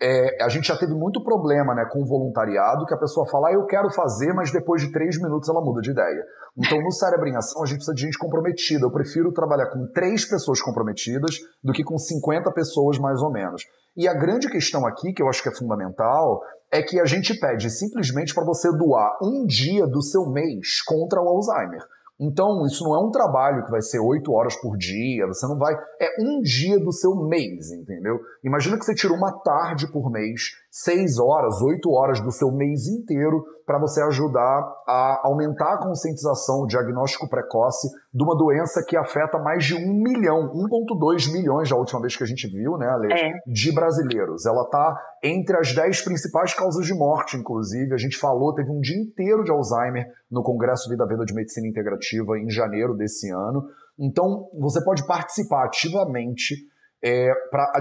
é, 0.02 0.42
a 0.42 0.48
gente 0.48 0.68
já 0.68 0.76
teve 0.76 0.94
muito 0.94 1.22
problema 1.22 1.74
né, 1.74 1.84
com 1.84 2.02
o 2.02 2.06
voluntariado, 2.06 2.86
que 2.86 2.94
a 2.94 2.98
pessoa 2.98 3.26
fala, 3.26 3.48
ah, 3.48 3.52
eu 3.52 3.66
quero 3.66 3.90
fazer, 3.90 4.32
mas 4.32 4.50
depois 4.50 4.80
de 4.80 4.90
três 4.90 5.20
minutos 5.20 5.48
ela 5.48 5.60
muda 5.60 5.82
de 5.82 5.90
ideia. 5.90 6.24
Então, 6.56 6.80
no 6.80 6.90
Cérebro 6.90 7.28
em 7.28 7.36
Ação, 7.36 7.62
a 7.62 7.66
gente 7.66 7.76
precisa 7.76 7.94
de 7.94 8.02
gente 8.02 8.18
comprometida. 8.18 8.86
Eu 8.86 8.90
prefiro 8.90 9.30
trabalhar 9.30 9.66
com 9.66 9.86
três 9.92 10.24
pessoas 10.24 10.60
comprometidas 10.62 11.36
do 11.62 11.72
que 11.72 11.84
com 11.84 11.98
50 11.98 12.50
pessoas, 12.52 12.98
mais 12.98 13.20
ou 13.20 13.30
menos. 13.30 13.62
E 13.94 14.08
a 14.08 14.14
grande 14.14 14.48
questão 14.48 14.86
aqui, 14.86 15.12
que 15.12 15.22
eu 15.22 15.28
acho 15.28 15.42
que 15.42 15.50
é 15.50 15.54
fundamental, 15.54 16.40
é 16.72 16.82
que 16.82 16.98
a 16.98 17.04
gente 17.04 17.38
pede 17.38 17.68
simplesmente 17.70 18.34
para 18.34 18.44
você 18.44 18.70
doar 18.72 19.18
um 19.22 19.44
dia 19.44 19.86
do 19.86 20.02
seu 20.02 20.26
mês 20.30 20.80
contra 20.82 21.20
o 21.20 21.28
Alzheimer. 21.28 21.82
Então, 22.20 22.66
isso 22.66 22.84
não 22.84 22.94
é 22.94 22.98
um 22.98 23.10
trabalho 23.10 23.64
que 23.64 23.70
vai 23.70 23.80
ser 23.80 23.98
oito 23.98 24.30
horas 24.32 24.54
por 24.60 24.76
dia, 24.76 25.26
você 25.26 25.46
não 25.46 25.56
vai. 25.56 25.74
É 25.98 26.22
um 26.22 26.42
dia 26.42 26.78
do 26.78 26.92
seu 26.92 27.14
mês, 27.26 27.70
entendeu? 27.72 28.20
Imagina 28.44 28.78
que 28.78 28.84
você 28.84 28.94
tira 28.94 29.14
uma 29.14 29.32
tarde 29.32 29.90
por 29.90 30.10
mês, 30.10 30.50
seis 30.70 31.18
horas, 31.18 31.60
oito 31.62 31.90
horas 31.90 32.20
do 32.20 32.30
seu 32.30 32.52
mês 32.52 32.86
inteiro 32.86 33.44
para 33.66 33.78
você 33.78 34.02
ajudar 34.02 34.64
a 34.86 35.20
aumentar 35.24 35.74
a 35.74 35.78
conscientização, 35.78 36.62
o 36.62 36.66
diagnóstico 36.66 37.28
precoce 37.28 37.88
de 38.12 38.22
uma 38.22 38.36
doença 38.36 38.84
que 38.86 38.96
afeta 38.96 39.38
mais 39.38 39.64
de 39.64 39.74
um 39.74 39.94
milhão, 39.94 40.52
1,2 40.52 41.32
milhões 41.32 41.68
da 41.68 41.76
última 41.76 42.00
vez 42.00 42.16
que 42.16 42.24
a 42.24 42.26
gente 42.26 42.48
viu, 42.48 42.76
né, 42.76 42.88
Ale, 42.88 43.12
é. 43.12 43.32
de 43.46 43.72
brasileiros. 43.72 44.46
Ela 44.46 44.62
está 44.62 44.96
entre 45.22 45.56
as 45.56 45.74
dez 45.74 46.02
principais 46.02 46.54
causas 46.54 46.86
de 46.86 46.94
morte, 46.94 47.36
inclusive. 47.36 47.94
A 47.94 47.98
gente 47.98 48.16
falou, 48.16 48.54
teve 48.54 48.70
um 48.70 48.80
dia 48.80 49.00
inteiro 49.00 49.44
de 49.44 49.50
Alzheimer 49.52 50.06
no 50.30 50.42
Congresso 50.42 50.88
Vida 50.88 51.06
Veda 51.06 51.24
de 51.24 51.34
Medicina 51.34 51.68
Integrativa 51.68 52.38
em 52.38 52.50
janeiro 52.50 52.96
desse 52.96 53.30
ano. 53.30 53.64
Então, 53.98 54.48
você 54.58 54.82
pode 54.82 55.06
participar 55.06 55.66
ativamente 55.66 56.54
é, 57.02 57.32
para 57.50 57.72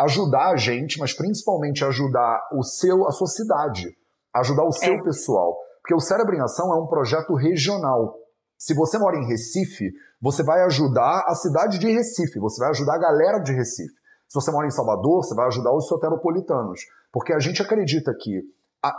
ajudar 0.00 0.52
a 0.52 0.56
gente, 0.56 0.98
mas 0.98 1.12
principalmente 1.12 1.84
ajudar 1.84 2.40
o 2.52 2.62
seu, 2.62 3.06
a 3.06 3.10
sua 3.10 3.26
cidade 3.26 3.96
ajudar 4.34 4.64
o 4.64 4.72
seu 4.72 4.94
é. 4.94 5.02
pessoal. 5.02 5.56
Porque 5.80 5.94
o 5.94 6.00
Cérebro 6.00 6.34
em 6.34 6.40
Ação 6.40 6.72
é 6.72 6.76
um 6.76 6.86
projeto 6.86 7.34
regional. 7.34 8.14
Se 8.56 8.74
você 8.74 8.98
mora 8.98 9.16
em 9.16 9.26
Recife, 9.26 9.90
você 10.20 10.42
vai 10.42 10.62
ajudar 10.64 11.24
a 11.26 11.34
cidade 11.34 11.78
de 11.78 11.90
Recife, 11.90 12.38
você 12.38 12.60
vai 12.60 12.70
ajudar 12.70 12.96
a 12.96 12.98
galera 12.98 13.38
de 13.38 13.52
Recife. 13.52 13.94
Se 14.28 14.34
você 14.34 14.50
mora 14.50 14.66
em 14.66 14.70
Salvador, 14.70 15.24
você 15.24 15.34
vai 15.34 15.46
ajudar 15.46 15.72
os 15.72 15.86
soteropolitanos. 15.86 16.80
Porque 17.12 17.32
a 17.32 17.38
gente 17.38 17.62
acredita 17.62 18.12
que 18.20 18.42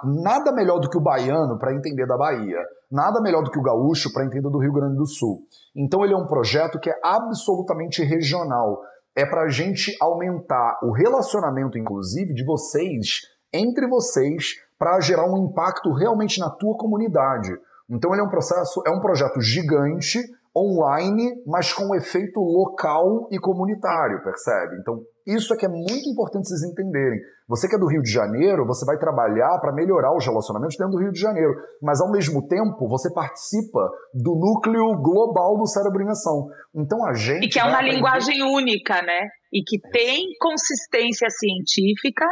nada 0.04 0.52
melhor 0.52 0.80
do 0.80 0.90
que 0.90 0.98
o 0.98 1.02
baiano 1.02 1.60
para 1.60 1.74
entender 1.74 2.08
da 2.08 2.18
Bahia, 2.18 2.58
nada 2.92 3.22
melhor 3.22 3.44
do 3.44 3.52
que 3.52 3.60
o 3.60 3.64
gaúcho 3.64 4.12
para 4.12 4.26
entender 4.26 4.50
do 4.50 4.58
Rio 4.58 4.74
Grande 4.74 4.98
do 4.98 5.06
Sul. 5.06 5.42
Então 5.76 6.04
ele 6.04 6.14
é 6.14 6.18
um 6.18 6.26
projeto 6.26 6.80
que 6.80 6.90
é 6.90 7.00
absolutamente 7.04 8.04
regional. 8.04 8.82
É 9.16 9.26
para 9.26 9.44
a 9.44 9.50
gente 9.50 9.96
aumentar 10.00 10.80
o 10.84 10.92
relacionamento, 10.92 11.78
inclusive, 11.78 12.34
de 12.34 12.44
vocês, 12.46 13.22
entre 13.54 13.88
vocês, 13.88 14.56
para 14.78 15.00
gerar 15.02 15.26
um 15.26 15.46
impacto 15.46 15.92
realmente 15.92 16.40
na 16.40 16.50
tua 16.50 16.78
comunidade. 16.78 17.52
Então 17.90 18.14
ele 18.14 18.22
é 18.22 18.24
um 18.24 18.30
processo, 18.30 18.82
é 18.86 18.90
um 18.92 19.02
projeto 19.02 19.42
gigante, 19.42 20.20
online, 20.56 21.44
mas 21.46 21.72
com 21.72 21.96
efeito 21.96 22.40
local 22.40 23.28
e 23.32 23.40
comunitário, 23.40 24.24
percebe? 24.24 24.78
Então 24.82 25.02
isso 25.28 25.54
é 25.54 25.58
que 25.58 25.66
é 25.66 25.70
muito 25.70 26.10
importante 26.10 26.48
vocês 26.48 26.64
entenderem. 26.64 27.20
Você 27.48 27.68
que 27.68 27.76
é 27.76 27.80
do 27.80 27.88
Rio 27.88 28.02
de 28.02 28.12
Janeiro, 28.12 28.66
você 28.66 28.84
vai 28.86 28.98
trabalhar 28.98 29.60
para 29.60 29.74
melhorar 29.74 30.16
os 30.16 30.26
relacionamentos 30.26 30.76
dentro 30.76 30.94
do 30.94 31.00
Rio 31.00 31.12
de 31.12 31.20
Janeiro, 31.20 31.54
mas 31.82 32.02
ao 32.02 32.12
mesmo 32.12 32.48
tempo 32.48 32.88
você 32.88 33.14
participa 33.14 33.90
do 34.14 34.34
núcleo 34.36 34.98
global 35.02 35.58
do 35.58 35.68
cérebro 35.68 36.02
em 36.02 36.10
ação. 36.10 36.48
Então 36.76 37.06
a 37.06 37.14
gente. 37.14 37.46
E 37.46 37.50
que 37.50 37.60
é 37.60 37.64
uma 37.64 37.76
aprender... 37.76 37.96
linguagem 37.96 38.42
única, 38.44 39.02
né? 39.04 39.30
E 39.54 39.62
que 39.64 39.80
tem 39.92 40.26
consistência 40.40 41.28
científica 41.30 42.26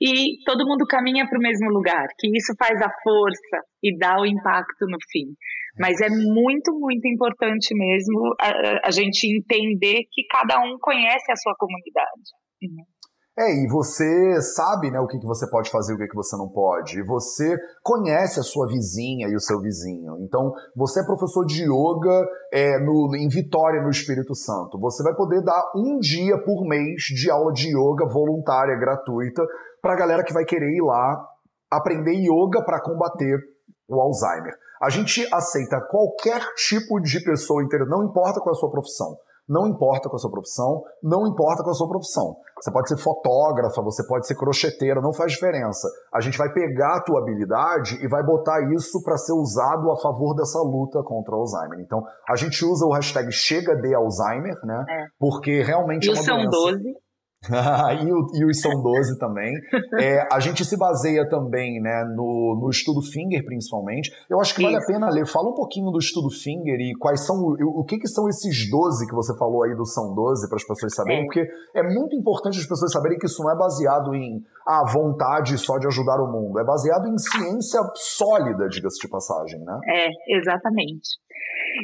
e 0.00 0.42
todo 0.44 0.66
mundo 0.66 0.84
caminha 0.86 1.26
para 1.28 1.38
o 1.38 1.42
mesmo 1.42 1.70
lugar, 1.70 2.06
que 2.18 2.28
isso 2.36 2.52
faz 2.58 2.80
a 2.82 2.90
força 3.02 3.64
e 3.82 3.96
dá 3.96 4.20
o 4.20 4.26
impacto 4.26 4.86
no 4.88 4.98
fim. 5.10 5.32
Mas 5.78 6.00
é 6.00 6.08
muito, 6.08 6.72
muito 6.78 7.06
importante 7.08 7.74
mesmo 7.74 8.34
a, 8.38 8.88
a 8.88 8.90
gente 8.90 9.26
entender 9.26 10.02
que 10.10 10.22
cada 10.30 10.60
um 10.60 10.76
conhece 10.80 11.30
a 11.32 11.36
sua 11.36 11.54
comunidade. 11.58 12.92
É, 13.38 13.50
e 13.50 13.66
você 13.66 14.42
sabe 14.42 14.90
né, 14.90 15.00
o 15.00 15.06
que, 15.06 15.18
que 15.18 15.26
você 15.26 15.48
pode 15.48 15.70
fazer 15.70 15.92
e 15.92 15.96
o 15.96 15.98
que, 15.98 16.06
que 16.06 16.14
você 16.14 16.36
não 16.36 16.50
pode. 16.50 16.98
E 16.98 17.02
você 17.02 17.56
conhece 17.82 18.38
a 18.38 18.42
sua 18.42 18.66
vizinha 18.66 19.26
e 19.26 19.34
o 19.34 19.40
seu 19.40 19.58
vizinho. 19.58 20.18
Então, 20.20 20.52
você 20.76 21.00
é 21.00 21.06
professor 21.06 21.46
de 21.46 21.62
yoga 21.62 22.28
é, 22.52 22.78
no, 22.78 23.16
em 23.16 23.28
Vitória, 23.28 23.80
no 23.80 23.88
Espírito 23.88 24.34
Santo. 24.34 24.78
Você 24.78 25.02
vai 25.02 25.14
poder 25.14 25.42
dar 25.42 25.72
um 25.74 25.98
dia 25.98 26.36
por 26.44 26.68
mês 26.68 27.04
de 27.04 27.30
aula 27.30 27.54
de 27.54 27.68
yoga 27.68 28.06
voluntária, 28.06 28.76
gratuita, 28.76 29.42
para 29.80 29.94
a 29.94 29.96
galera 29.96 30.22
que 30.22 30.34
vai 30.34 30.44
querer 30.44 30.70
ir 30.70 30.82
lá 30.82 31.26
aprender 31.72 32.12
yoga 32.12 32.62
para 32.62 32.82
combater 32.82 33.38
o 33.88 33.98
Alzheimer. 33.98 34.54
A 34.82 34.90
gente 34.90 35.26
aceita 35.32 35.80
qualquer 35.88 36.42
tipo 36.56 37.00
de 37.00 37.22
pessoa 37.22 37.62
inteira, 37.62 37.86
não 37.86 38.02
importa 38.02 38.40
qual 38.40 38.52
é 38.52 38.56
a 38.56 38.60
sua 38.60 38.70
profissão. 38.70 39.16
Não 39.48 39.66
importa 39.66 40.08
com 40.08 40.16
a 40.16 40.18
sua 40.18 40.30
profissão, 40.30 40.82
não 41.02 41.26
importa 41.26 41.62
com 41.62 41.70
a 41.70 41.74
sua 41.74 41.88
profissão. 41.88 42.36
Você 42.60 42.70
pode 42.70 42.88
ser 42.88 42.96
fotógrafa, 42.96 43.82
você 43.82 44.06
pode 44.06 44.26
ser 44.26 44.36
crocheteira, 44.36 45.00
não 45.00 45.12
faz 45.12 45.32
diferença. 45.32 45.88
A 46.14 46.20
gente 46.20 46.38
vai 46.38 46.52
pegar 46.52 46.96
a 46.96 47.00
tua 47.02 47.20
habilidade 47.20 47.96
e 48.02 48.08
vai 48.08 48.22
botar 48.24 48.72
isso 48.72 49.02
para 49.02 49.16
ser 49.16 49.32
usado 49.32 49.90
a 49.90 49.96
favor 49.96 50.34
dessa 50.34 50.60
luta 50.60 51.02
contra 51.02 51.34
o 51.34 51.40
Alzheimer. 51.40 51.80
Então, 51.80 52.02
a 52.28 52.36
gente 52.36 52.64
usa 52.64 52.86
o 52.86 52.92
hashtag 52.92 53.30
chega 53.32 53.74
de 53.74 53.92
Alzheimer, 53.94 54.54
né? 54.64 54.84
É. 54.88 55.04
Porque 55.18 55.62
realmente 55.62 56.06
e 56.06 56.10
é 56.10 56.12
uma 56.12 56.22
são 56.22 56.36
doença. 56.36 56.78
12. 56.78 56.94
e, 58.02 58.12
o, 58.12 58.26
e, 58.34 58.44
os 58.44 58.60
são 58.60 58.82
12 58.82 59.18
também. 59.18 59.52
É, 59.98 60.26
a 60.32 60.38
gente 60.38 60.64
se 60.64 60.76
baseia 60.76 61.28
também 61.28 61.80
né, 61.80 62.04
no, 62.16 62.58
no 62.60 62.70
estudo 62.70 63.02
Finger, 63.02 63.44
principalmente. 63.44 64.10
Eu 64.30 64.40
acho 64.40 64.54
que 64.54 64.62
Isso. 64.62 64.70
vale 64.70 64.82
a 64.82 64.86
pena 64.86 65.10
ler. 65.10 65.26
Fala 65.26 65.50
um 65.50 65.54
pouquinho 65.54 65.90
do 65.90 65.98
estudo 65.98 66.30
Finger 66.30 66.78
e 66.78 66.94
quais 66.98 67.26
são. 67.26 67.36
O, 67.36 67.80
o 67.80 67.84
que, 67.84 67.98
que 67.98 68.08
são 68.08 68.28
esses 68.28 68.70
12 68.70 69.06
que 69.06 69.14
você 69.14 69.36
falou 69.36 69.64
aí 69.64 69.74
do 69.74 69.84
São 69.84 70.14
12 70.14 70.48
para 70.48 70.56
as 70.56 70.64
pessoas 70.64 70.94
saberem, 70.94 71.22
é. 71.22 71.24
porque 71.24 71.48
é 71.74 71.82
muito 71.82 72.14
importante 72.14 72.58
as 72.58 72.66
pessoas 72.66 72.92
saberem 72.92 73.18
que 73.18 73.26
isso 73.26 73.42
não 73.42 73.50
é 73.50 73.56
baseado 73.56 74.14
em 74.14 74.42
a 74.66 74.80
ah, 74.80 74.84
vontade 74.84 75.58
só 75.58 75.76
de 75.78 75.88
ajudar 75.88 76.20
o 76.22 76.30
mundo. 76.30 76.58
É 76.60 76.64
baseado 76.64 77.08
em 77.08 77.18
ciência 77.18 77.80
sólida, 77.94 78.68
diga-se 78.68 79.00
de 79.00 79.08
passagem, 79.08 79.58
né? 79.60 79.78
É, 79.88 80.36
exatamente. 80.36 81.18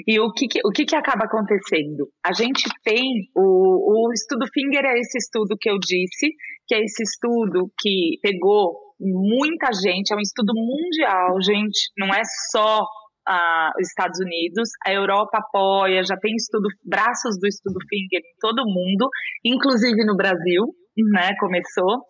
E 0.06 0.20
o 0.20 0.32
que, 0.32 0.46
que 0.46 0.60
o 0.64 0.70
que, 0.70 0.84
que, 0.84 0.96
acaba 0.96 1.24
acontecendo? 1.24 2.08
A 2.24 2.32
gente 2.32 2.62
tem 2.84 3.02
o, 3.34 4.08
o 4.08 4.12
estudo 4.12 4.46
Finger 4.52 4.84
é 4.84 4.98
esse 4.98 5.18
estudo 5.18 5.56
que 5.58 5.70
eu 5.70 5.78
disse, 5.78 6.34
que 6.66 6.74
é 6.74 6.82
esse 6.82 7.02
estudo 7.02 7.70
que 7.78 8.18
pegou 8.22 8.88
muita 9.00 9.72
gente, 9.72 10.12
é 10.12 10.16
um 10.16 10.20
estudo 10.20 10.52
mundial, 10.54 11.40
gente, 11.40 11.90
não 11.96 12.08
é 12.08 12.22
só 12.50 12.84
ah, 13.28 13.70
os 13.80 13.88
Estados 13.88 14.18
Unidos, 14.18 14.70
a 14.86 14.92
Europa 14.92 15.38
apoia, 15.38 16.02
já 16.02 16.16
tem 16.16 16.34
estudo, 16.34 16.68
braços 16.84 17.38
do 17.38 17.46
estudo 17.46 17.78
Finger 17.88 18.20
em 18.20 18.38
todo 18.40 18.62
o 18.62 18.66
mundo, 18.66 19.08
inclusive 19.44 20.04
no 20.04 20.16
Brasil, 20.16 20.64
né, 21.12 21.30
começou, 21.38 22.02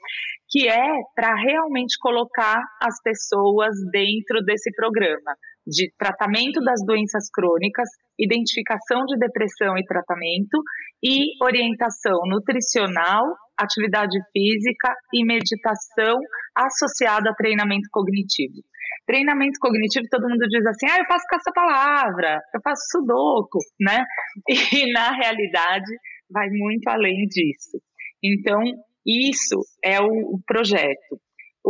que 0.49 0.66
é 0.66 0.95
para 1.14 1.35
realmente 1.35 1.99
colocar 2.01 2.62
as 2.81 3.03
pessoas 3.03 3.74
dentro 3.93 4.43
desse 4.45 4.70
programa 4.74 5.37
de 5.68 5.92
tratamento 5.98 6.60
das 6.60 6.80
doenças 6.84 7.28
crônicas, 7.30 7.88
identificação 8.18 9.04
de 9.04 9.18
depressão 9.18 9.76
e 9.76 9.84
tratamento 9.84 10.62
e 11.04 11.36
orientação 11.44 12.18
nutricional, 12.26 13.24
atividade 13.56 14.18
física 14.32 14.94
e 15.12 15.24
meditação 15.24 16.18
associada 16.56 17.30
a 17.30 17.34
treinamento 17.34 17.88
cognitivo. 17.92 18.64
Treinamento 19.06 19.58
cognitivo, 19.60 20.06
todo 20.10 20.28
mundo 20.28 20.46
diz 20.48 20.64
assim, 20.66 20.86
ah, 20.90 20.98
eu 20.98 21.06
faço 21.06 21.24
caça-palavra, 21.28 22.40
eu 22.54 22.60
faço 22.62 22.82
sudoku, 22.90 23.58
né? 23.80 24.04
E 24.74 24.92
na 24.92 25.12
realidade 25.12 25.92
vai 26.30 26.48
muito 26.50 26.88
além 26.88 27.26
disso. 27.26 27.78
Então, 28.22 28.60
isso 29.06 29.60
é 29.84 30.00
o 30.00 30.38
projeto. 30.46 31.20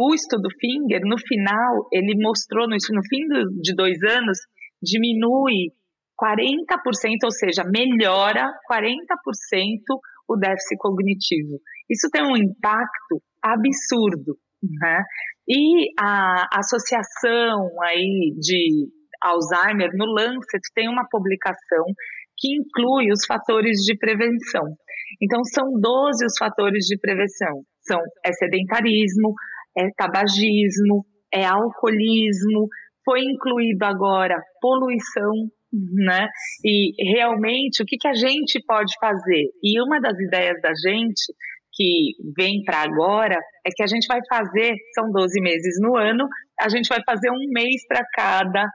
O 0.01 0.15
estudo 0.15 0.49
Finger, 0.61 1.01
no 1.03 1.19
final, 1.19 1.89
ele 1.93 2.15
mostrou, 2.23 2.69
no, 2.69 2.77
no 2.77 3.03
fim 3.03 3.27
do, 3.27 3.51
de 3.61 3.75
dois 3.75 3.99
anos, 4.05 4.39
diminui 4.81 5.75
40%, 6.17 7.25
ou 7.25 7.33
seja, 7.33 7.65
melhora 7.65 8.49
40% 8.71 8.79
o 10.29 10.37
déficit 10.37 10.79
cognitivo. 10.79 11.59
Isso 11.91 12.09
tem 12.13 12.23
um 12.23 12.37
impacto 12.37 13.21
absurdo, 13.43 14.39
né? 14.63 15.03
E 15.49 15.91
a 15.99 16.47
associação 16.61 17.67
aí 17.83 18.37
de 18.39 18.87
Alzheimer 19.21 19.91
no 19.95 20.07
Lancet 20.07 20.63
tem 20.77 20.89
uma 20.89 21.09
publicação 21.11 21.85
que 22.37 22.55
inclui 22.55 23.11
os 23.11 23.27
fatores 23.27 23.79
de 23.79 23.99
prevenção. 23.99 24.63
Então, 25.21 25.43
são 25.43 25.65
12 25.81 26.25
os 26.25 26.39
fatores 26.39 26.85
de 26.85 26.97
prevenção. 27.01 27.63
São 27.83 27.99
é 28.25 28.33
sedentarismo, 28.33 29.33
é 29.79 29.89
tabagismo, 29.97 31.05
é 31.33 31.45
alcoolismo, 31.45 32.69
foi 33.05 33.21
incluído 33.21 33.85
agora 33.85 34.43
poluição, 34.61 35.33
né? 35.73 36.29
E 36.65 36.93
realmente 37.13 37.83
o 37.83 37.87
que, 37.87 37.97
que 37.97 38.09
a 38.09 38.15
gente 38.15 38.63
pode 38.67 38.93
fazer? 39.01 39.45
E 39.63 39.81
uma 39.81 40.01
das 40.01 40.19
ideias 40.19 40.61
da 40.61 40.73
gente 40.75 41.33
que 41.73 42.13
vem 42.37 42.63
para 42.65 42.83
agora 42.83 43.37
é 43.65 43.71
que 43.75 43.83
a 43.83 43.87
gente 43.87 44.07
vai 44.07 44.21
fazer, 44.29 44.75
são 44.95 45.11
12 45.13 45.41
meses 45.41 45.77
no 45.81 45.97
ano, 45.97 46.27
a 46.61 46.69
gente 46.69 46.89
vai 46.89 47.01
fazer 47.07 47.31
um 47.31 47.53
mês 47.53 47.87
para 47.87 48.05
cada, 48.15 48.69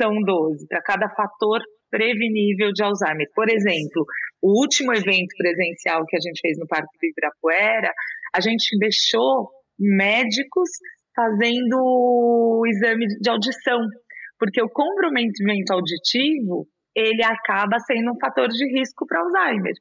são 0.00 0.12
12, 0.20 0.66
para 0.66 0.82
cada 0.82 1.08
fator 1.10 1.60
prevenível 1.90 2.72
de 2.72 2.82
Alzheimer. 2.82 3.28
Por 3.34 3.48
exemplo, 3.48 4.04
o 4.42 4.60
último 4.60 4.92
evento 4.92 5.34
presencial 5.36 6.04
que 6.06 6.16
a 6.16 6.20
gente 6.20 6.40
fez 6.40 6.58
no 6.58 6.66
Parque 6.66 6.88
do 7.00 7.06
Ibirapuera, 7.06 7.92
a 8.34 8.40
gente 8.40 8.76
deixou 8.78 9.48
médicos 9.78 10.68
fazendo 11.14 12.62
exame 12.66 13.06
de 13.06 13.30
audição, 13.30 13.80
porque 14.38 14.62
o 14.62 14.68
comprometimento 14.68 15.72
auditivo 15.72 16.66
ele 16.94 17.22
acaba 17.22 17.78
sendo 17.78 18.10
um 18.10 18.18
fator 18.20 18.48
de 18.48 18.64
risco 18.76 19.06
para 19.06 19.20
Alzheimer. 19.20 19.72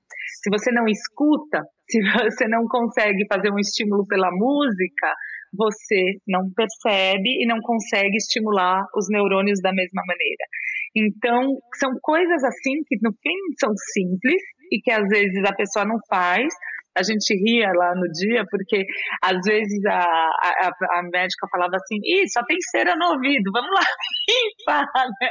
Se 0.41 0.49
você 0.51 0.71
não 0.71 0.85
escuta, 0.85 1.63
se 1.89 1.99
você 2.01 2.47
não 2.47 2.67
consegue 2.67 3.25
fazer 3.27 3.51
um 3.51 3.59
estímulo 3.59 4.05
pela 4.07 4.29
música, 4.31 5.13
você 5.53 6.19
não 6.27 6.51
percebe 6.53 7.41
e 7.41 7.47
não 7.47 7.59
consegue 7.61 8.17
estimular 8.17 8.83
os 8.95 9.07
neurônios 9.09 9.59
da 9.61 9.73
mesma 9.73 10.03
maneira. 10.05 10.45
Então, 10.95 11.57
são 11.75 11.91
coisas 12.01 12.43
assim 12.43 12.83
que 12.85 12.97
no 13.01 13.11
fim 13.13 13.37
são 13.59 13.71
simples 13.93 14.41
e 14.71 14.79
que 14.81 14.91
às 14.91 15.07
vezes 15.07 15.43
a 15.45 15.55
pessoa 15.55 15.85
não 15.85 15.97
faz, 16.09 16.53
a 16.97 17.03
gente 17.03 17.33
ria 17.35 17.71
lá 17.73 17.93
no 17.95 18.09
dia, 18.11 18.43
porque 18.49 18.83
às 19.23 19.37
vezes 19.45 19.85
a, 19.85 20.01
a, 20.01 20.99
a 20.99 21.03
médica 21.03 21.47
falava 21.51 21.75
assim, 21.75 21.97
Ih, 22.03 22.27
só 22.27 22.43
tem 22.45 22.57
cera 22.71 22.95
no 22.95 23.13
ouvido, 23.13 23.51
vamos 23.53 23.69
lá 23.71 23.85
limpar, 24.27 24.85
né? 25.21 25.29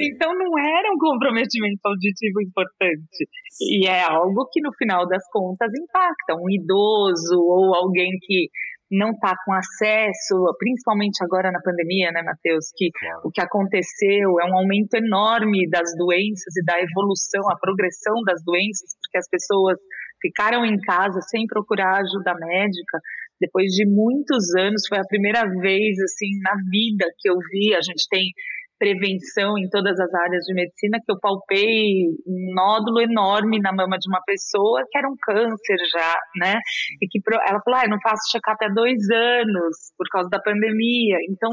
Então 0.00 0.34
não 0.34 0.58
era 0.58 0.92
um 0.92 0.98
comprometimento 0.98 1.80
auditivo 1.84 2.42
importante. 2.42 3.28
E 3.60 3.86
é 3.86 4.02
algo 4.02 4.48
que 4.52 4.60
no 4.60 4.72
final 4.74 5.06
das 5.08 5.22
contas 5.30 5.70
impacta. 5.74 6.34
Um 6.34 6.50
idoso 6.50 7.40
ou 7.40 7.74
alguém 7.74 8.10
que 8.20 8.50
não 8.90 9.10
está 9.10 9.34
com 9.44 9.52
acesso, 9.52 10.36
principalmente 10.58 11.22
agora 11.24 11.50
na 11.50 11.60
pandemia, 11.60 12.12
né, 12.12 12.22
Matheus, 12.22 12.66
que 12.76 12.90
o 13.24 13.30
que 13.30 13.40
aconteceu 13.40 14.38
é 14.40 14.44
um 14.44 14.56
aumento 14.56 14.94
enorme 14.94 15.68
das 15.68 15.90
doenças 15.96 16.54
e 16.56 16.64
da 16.64 16.78
evolução, 16.78 17.50
a 17.50 17.58
progressão 17.58 18.14
das 18.24 18.42
doenças, 18.44 18.94
porque 19.02 19.18
as 19.18 19.28
pessoas 19.28 19.78
ficaram 20.26 20.64
em 20.64 20.78
casa 20.80 21.20
sem 21.22 21.46
procurar 21.46 22.00
ajuda 22.00 22.34
médica. 22.34 22.98
Depois 23.40 23.66
de 23.70 23.86
muitos 23.86 24.54
anos, 24.58 24.82
foi 24.88 24.98
a 24.98 25.06
primeira 25.08 25.44
vez 25.60 25.98
assim 26.00 26.40
na 26.42 26.54
vida 26.70 27.04
que 27.18 27.28
eu 27.28 27.36
vi. 27.50 27.74
A 27.74 27.80
gente 27.82 28.08
tem 28.10 28.32
prevenção 28.78 29.56
em 29.56 29.68
todas 29.70 29.98
as 29.98 30.12
áreas 30.12 30.44
de 30.44 30.54
medicina 30.54 30.98
que 31.04 31.10
eu 31.10 31.18
palpei 31.18 32.08
um 32.26 32.54
nódulo 32.54 33.00
enorme 33.00 33.58
na 33.58 33.72
mama 33.72 33.96
de 33.98 34.08
uma 34.08 34.20
pessoa 34.26 34.82
que 34.90 34.98
era 34.98 35.08
um 35.08 35.16
câncer 35.20 35.78
já, 35.92 36.14
né? 36.36 36.58
E 37.00 37.06
que 37.08 37.20
ela 37.48 37.60
falou, 37.64 37.80
ah, 37.80 37.84
eu 37.84 37.90
não 37.90 38.00
faço 38.02 38.30
check-up 38.30 38.62
há 38.64 38.68
dois 38.68 38.98
anos 39.10 39.92
por 39.96 40.06
causa 40.10 40.28
da 40.28 40.40
pandemia. 40.40 41.16
Então, 41.30 41.50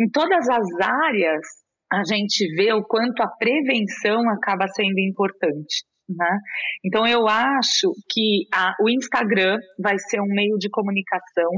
em 0.00 0.10
todas 0.10 0.48
as 0.48 0.66
áreas, 0.80 1.46
a 1.92 2.02
gente 2.04 2.54
vê 2.54 2.72
o 2.72 2.82
quanto 2.82 3.22
a 3.22 3.28
prevenção 3.28 4.28
acaba 4.30 4.66
sendo 4.68 4.98
importante. 4.98 5.84
Né? 6.08 6.38
Então 6.84 7.06
eu 7.06 7.28
acho 7.28 7.92
que 8.10 8.46
a, 8.54 8.72
o 8.80 8.88
Instagram 8.88 9.58
vai 9.78 9.98
ser 9.98 10.20
um 10.20 10.26
meio 10.26 10.56
de 10.56 10.70
comunicação 10.70 11.50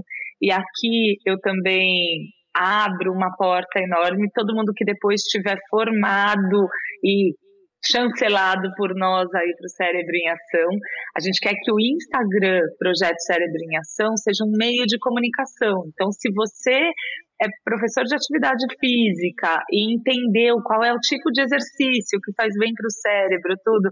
e 0.42 0.50
aqui 0.50 1.18
eu 1.24 1.38
também 1.40 2.32
abro 2.54 3.12
uma 3.12 3.30
porta 3.36 3.78
enorme. 3.78 4.30
Todo 4.34 4.54
mundo 4.54 4.72
que 4.74 4.84
depois 4.84 5.20
estiver 5.20 5.56
formado 5.70 6.66
e 7.04 7.32
chancelado 7.84 8.68
por 8.76 8.94
nós 8.94 9.32
aí 9.34 9.54
para 9.56 9.66
o 9.66 9.70
Cérebro 9.70 10.14
em 10.14 10.28
Ação. 10.28 10.70
A 11.16 11.20
gente 11.20 11.40
quer 11.40 11.54
que 11.54 11.72
o 11.72 11.80
Instagram 11.80 12.60
Projeto 12.78 13.18
Cérebro 13.20 13.58
em 13.62 13.76
Ação 13.78 14.16
seja 14.16 14.44
um 14.44 14.52
meio 14.56 14.84
de 14.86 14.98
comunicação. 14.98 15.84
Então, 15.88 16.12
se 16.12 16.30
você 16.32 16.92
é 17.40 17.48
professor 17.64 18.04
de 18.04 18.14
atividade 18.14 18.66
física 18.78 19.64
e 19.72 19.94
entendeu 19.94 20.60
qual 20.62 20.84
é 20.84 20.92
o 20.92 21.00
tipo 21.00 21.32
de 21.32 21.40
exercício 21.40 22.20
que 22.22 22.34
faz 22.36 22.52
bem 22.58 22.74
para 22.74 22.86
o 22.86 22.90
cérebro, 22.90 23.54
tudo, 23.64 23.88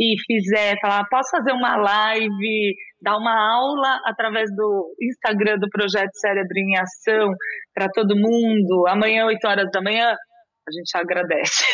e 0.00 0.14
fizer, 0.26 0.76
falar, 0.80 1.04
posso 1.10 1.30
fazer 1.30 1.52
uma 1.52 1.76
live, 1.76 2.74
dar 3.02 3.18
uma 3.18 3.34
aula 3.34 4.00
através 4.06 4.48
do 4.56 4.94
Instagram 5.02 5.58
do 5.58 5.68
Projeto 5.68 6.14
Cérebro 6.14 6.56
em 6.56 6.78
Ação 6.78 7.30
para 7.74 7.86
todo 7.92 8.16
mundo, 8.16 8.86
amanhã, 8.88 9.26
8 9.26 9.46
horas 9.46 9.70
da 9.70 9.82
manhã, 9.82 10.06
a 10.06 10.72
gente 10.72 10.96
agradece. 10.96 11.64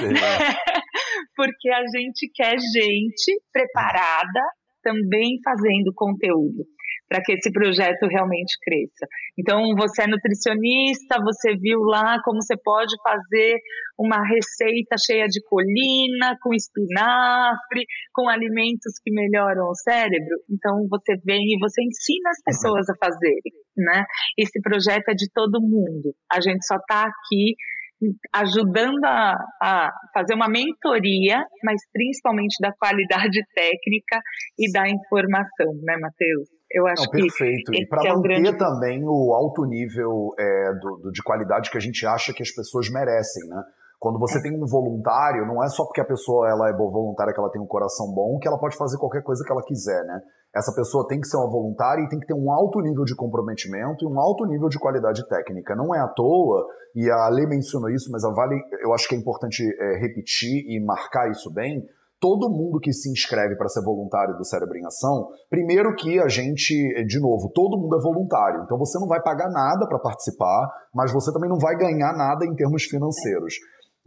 Porque 1.36 1.68
a 1.70 1.82
gente 1.94 2.30
quer 2.34 2.56
gente 2.56 3.42
preparada 3.52 4.40
também 4.82 5.38
fazendo 5.44 5.92
conteúdo 5.94 6.64
para 7.08 7.22
que 7.22 7.32
esse 7.32 7.50
projeto 7.52 8.06
realmente 8.10 8.58
cresça. 8.62 9.06
Então, 9.38 9.62
você 9.76 10.02
é 10.02 10.06
nutricionista, 10.06 11.22
você 11.22 11.56
viu 11.56 11.80
lá 11.80 12.16
como 12.24 12.42
você 12.42 12.56
pode 12.56 12.94
fazer 13.02 13.58
uma 13.98 14.26
receita 14.26 14.96
cheia 14.98 15.26
de 15.26 15.40
colina, 15.44 16.36
com 16.42 16.52
espinafre, 16.52 17.86
com 18.12 18.28
alimentos 18.28 18.98
que 19.02 19.10
melhoram 19.10 19.68
o 19.68 19.74
cérebro. 19.74 20.36
Então, 20.50 20.86
você 20.88 21.16
vem 21.24 21.54
e 21.54 21.58
você 21.58 21.82
ensina 21.82 22.30
as 22.30 22.42
pessoas 22.42 22.88
a 22.90 22.94
fazerem, 22.98 23.52
né? 23.76 24.04
Esse 24.36 24.60
projeto 24.60 25.08
é 25.08 25.14
de 25.14 25.30
todo 25.32 25.62
mundo. 25.62 26.14
A 26.30 26.40
gente 26.40 26.66
só 26.66 26.76
está 26.76 27.04
aqui 27.04 27.54
ajudando 28.34 29.02
a, 29.04 29.34
a, 29.62 29.90
fazer 30.12 30.34
uma 30.34 30.48
mentoria, 30.48 31.42
mas 31.64 31.80
principalmente 31.92 32.56
da 32.60 32.70
qualidade 32.72 33.40
técnica 33.54 34.20
e 34.58 34.70
da 34.70 34.86
informação, 34.88 35.72
né, 35.82 35.96
Matheus? 35.96 36.55
Eu 36.70 36.86
acho 36.86 37.04
Não, 37.04 37.10
que 37.10 37.20
perfeito. 37.22 37.74
E 37.74 37.86
para 37.86 38.08
é 38.08 38.12
manter 38.12 38.40
grande... 38.40 38.58
também 38.58 39.04
o 39.04 39.32
alto 39.32 39.64
nível 39.64 40.34
é, 40.38 40.72
do, 40.74 40.96
do, 40.96 41.12
de 41.12 41.22
qualidade 41.22 41.70
que 41.70 41.76
a 41.76 41.80
gente 41.80 42.04
acha 42.06 42.32
que 42.32 42.42
as 42.42 42.50
pessoas 42.50 42.90
merecem, 42.90 43.48
né? 43.48 43.62
Quando 43.98 44.18
você 44.18 44.38
é. 44.38 44.42
tem 44.42 44.52
um 44.52 44.66
voluntário, 44.66 45.46
não 45.46 45.64
é 45.64 45.68
só 45.68 45.84
porque 45.84 46.00
a 46.00 46.04
pessoa 46.04 46.48
ela 46.48 46.68
é 46.68 46.72
voluntária 46.72 47.32
que 47.32 47.40
ela 47.40 47.50
tem 47.50 47.62
um 47.62 47.66
coração 47.66 48.12
bom 48.12 48.38
que 48.38 48.46
ela 48.46 48.58
pode 48.58 48.76
fazer 48.76 48.98
qualquer 48.98 49.22
coisa 49.22 49.42
que 49.44 49.50
ela 49.50 49.62
quiser, 49.62 50.04
né? 50.04 50.20
Essa 50.54 50.72
pessoa 50.74 51.06
tem 51.06 51.20
que 51.20 51.26
ser 51.26 51.36
uma 51.36 51.50
voluntária 51.50 52.02
e 52.02 52.08
tem 52.08 52.18
que 52.18 52.26
ter 52.26 52.34
um 52.34 52.50
alto 52.50 52.80
nível 52.80 53.04
de 53.04 53.14
comprometimento 53.14 54.04
e 54.04 54.08
um 54.08 54.18
alto 54.18 54.44
nível 54.46 54.68
de 54.68 54.78
qualidade 54.78 55.26
técnica. 55.28 55.74
Não 55.74 55.94
é 55.94 56.00
à 56.00 56.08
toa, 56.08 56.66
e 56.94 57.10
a 57.10 57.28
Lei 57.28 57.46
mencionou 57.46 57.90
isso, 57.90 58.10
mas 58.10 58.24
a 58.24 58.32
Vale, 58.32 58.58
eu 58.82 58.94
acho 58.94 59.06
que 59.06 59.14
é 59.14 59.18
importante 59.18 59.62
é, 59.62 59.98
repetir 59.98 60.64
e 60.66 60.82
marcar 60.82 61.30
isso 61.30 61.52
bem, 61.52 61.86
todo 62.20 62.50
mundo 62.50 62.80
que 62.80 62.92
se 62.92 63.10
inscreve 63.10 63.56
para 63.56 63.68
ser 63.68 63.82
voluntário 63.82 64.36
do 64.36 64.44
Cérebro 64.44 64.76
em 64.76 64.86
Ação, 64.86 65.28
primeiro 65.50 65.94
que 65.94 66.18
a 66.18 66.28
gente, 66.28 66.74
de 67.06 67.20
novo, 67.20 67.50
todo 67.54 67.78
mundo 67.78 67.96
é 67.96 68.02
voluntário, 68.02 68.62
então 68.64 68.78
você 68.78 68.98
não 68.98 69.06
vai 69.06 69.22
pagar 69.22 69.50
nada 69.50 69.86
para 69.86 69.98
participar, 69.98 70.70
mas 70.94 71.12
você 71.12 71.32
também 71.32 71.50
não 71.50 71.58
vai 71.58 71.76
ganhar 71.76 72.12
nada 72.14 72.44
em 72.46 72.54
termos 72.54 72.84
financeiros. 72.84 73.54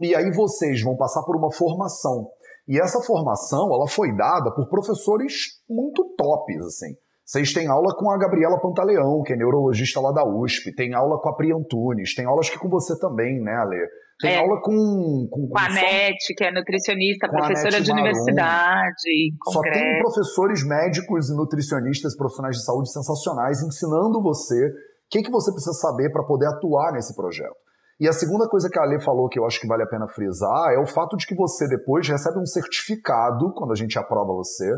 E 0.00 0.14
aí 0.14 0.30
vocês 0.32 0.82
vão 0.82 0.96
passar 0.96 1.22
por 1.22 1.36
uma 1.36 1.52
formação. 1.52 2.30
E 2.66 2.80
essa 2.80 3.00
formação, 3.00 3.72
ela 3.74 3.86
foi 3.88 4.14
dada 4.16 4.50
por 4.54 4.68
professores 4.68 5.60
muito 5.68 6.14
tops, 6.16 6.64
assim. 6.64 6.94
Vocês 7.30 7.52
têm 7.52 7.68
aula 7.68 7.94
com 7.94 8.10
a 8.10 8.18
Gabriela 8.18 8.58
Pantaleão, 8.60 9.22
que 9.22 9.32
é 9.32 9.36
neurologista 9.36 10.00
lá 10.00 10.10
da 10.10 10.26
USP, 10.26 10.74
tem 10.74 10.94
aula 10.94 11.16
com 11.22 11.28
a 11.28 11.36
Pri 11.36 11.52
Antunes, 11.52 12.12
tem 12.12 12.26
aulas 12.26 12.50
que 12.50 12.58
com 12.58 12.68
você 12.68 12.98
também, 12.98 13.40
né, 13.40 13.54
Ale? 13.54 13.86
Tem 14.20 14.34
é. 14.34 14.38
aula 14.40 14.60
com, 14.60 15.28
com, 15.30 15.46
com 15.46 15.56
a 15.56 15.68
NET, 15.68 16.18
que 16.36 16.42
é 16.42 16.50
nutricionista, 16.50 17.28
professora 17.28 17.80
de 17.80 17.92
universidade. 17.92 19.30
Só 19.48 19.60
tem 19.60 20.00
professores 20.00 20.66
médicos 20.66 21.30
e 21.30 21.36
nutricionistas, 21.36 22.16
profissionais 22.16 22.56
de 22.56 22.64
saúde 22.64 22.92
sensacionais 22.92 23.62
ensinando 23.62 24.20
você 24.20 24.66
o 24.66 24.72
que, 25.08 25.22
que 25.22 25.30
você 25.30 25.52
precisa 25.52 25.74
saber 25.74 26.10
para 26.10 26.24
poder 26.24 26.48
atuar 26.48 26.90
nesse 26.94 27.14
projeto. 27.14 27.54
E 28.00 28.08
a 28.08 28.12
segunda 28.12 28.48
coisa 28.48 28.68
que 28.68 28.76
a 28.76 28.82
Ale 28.82 29.00
falou 29.00 29.28
que 29.28 29.38
eu 29.38 29.46
acho 29.46 29.60
que 29.60 29.68
vale 29.68 29.84
a 29.84 29.86
pena 29.86 30.08
frisar 30.08 30.72
é 30.72 30.80
o 30.80 30.86
fato 30.86 31.16
de 31.16 31.28
que 31.28 31.36
você 31.36 31.68
depois 31.68 32.08
recebe 32.08 32.40
um 32.40 32.46
certificado 32.46 33.54
quando 33.54 33.70
a 33.70 33.76
gente 33.76 33.96
aprova 33.96 34.32
você 34.34 34.68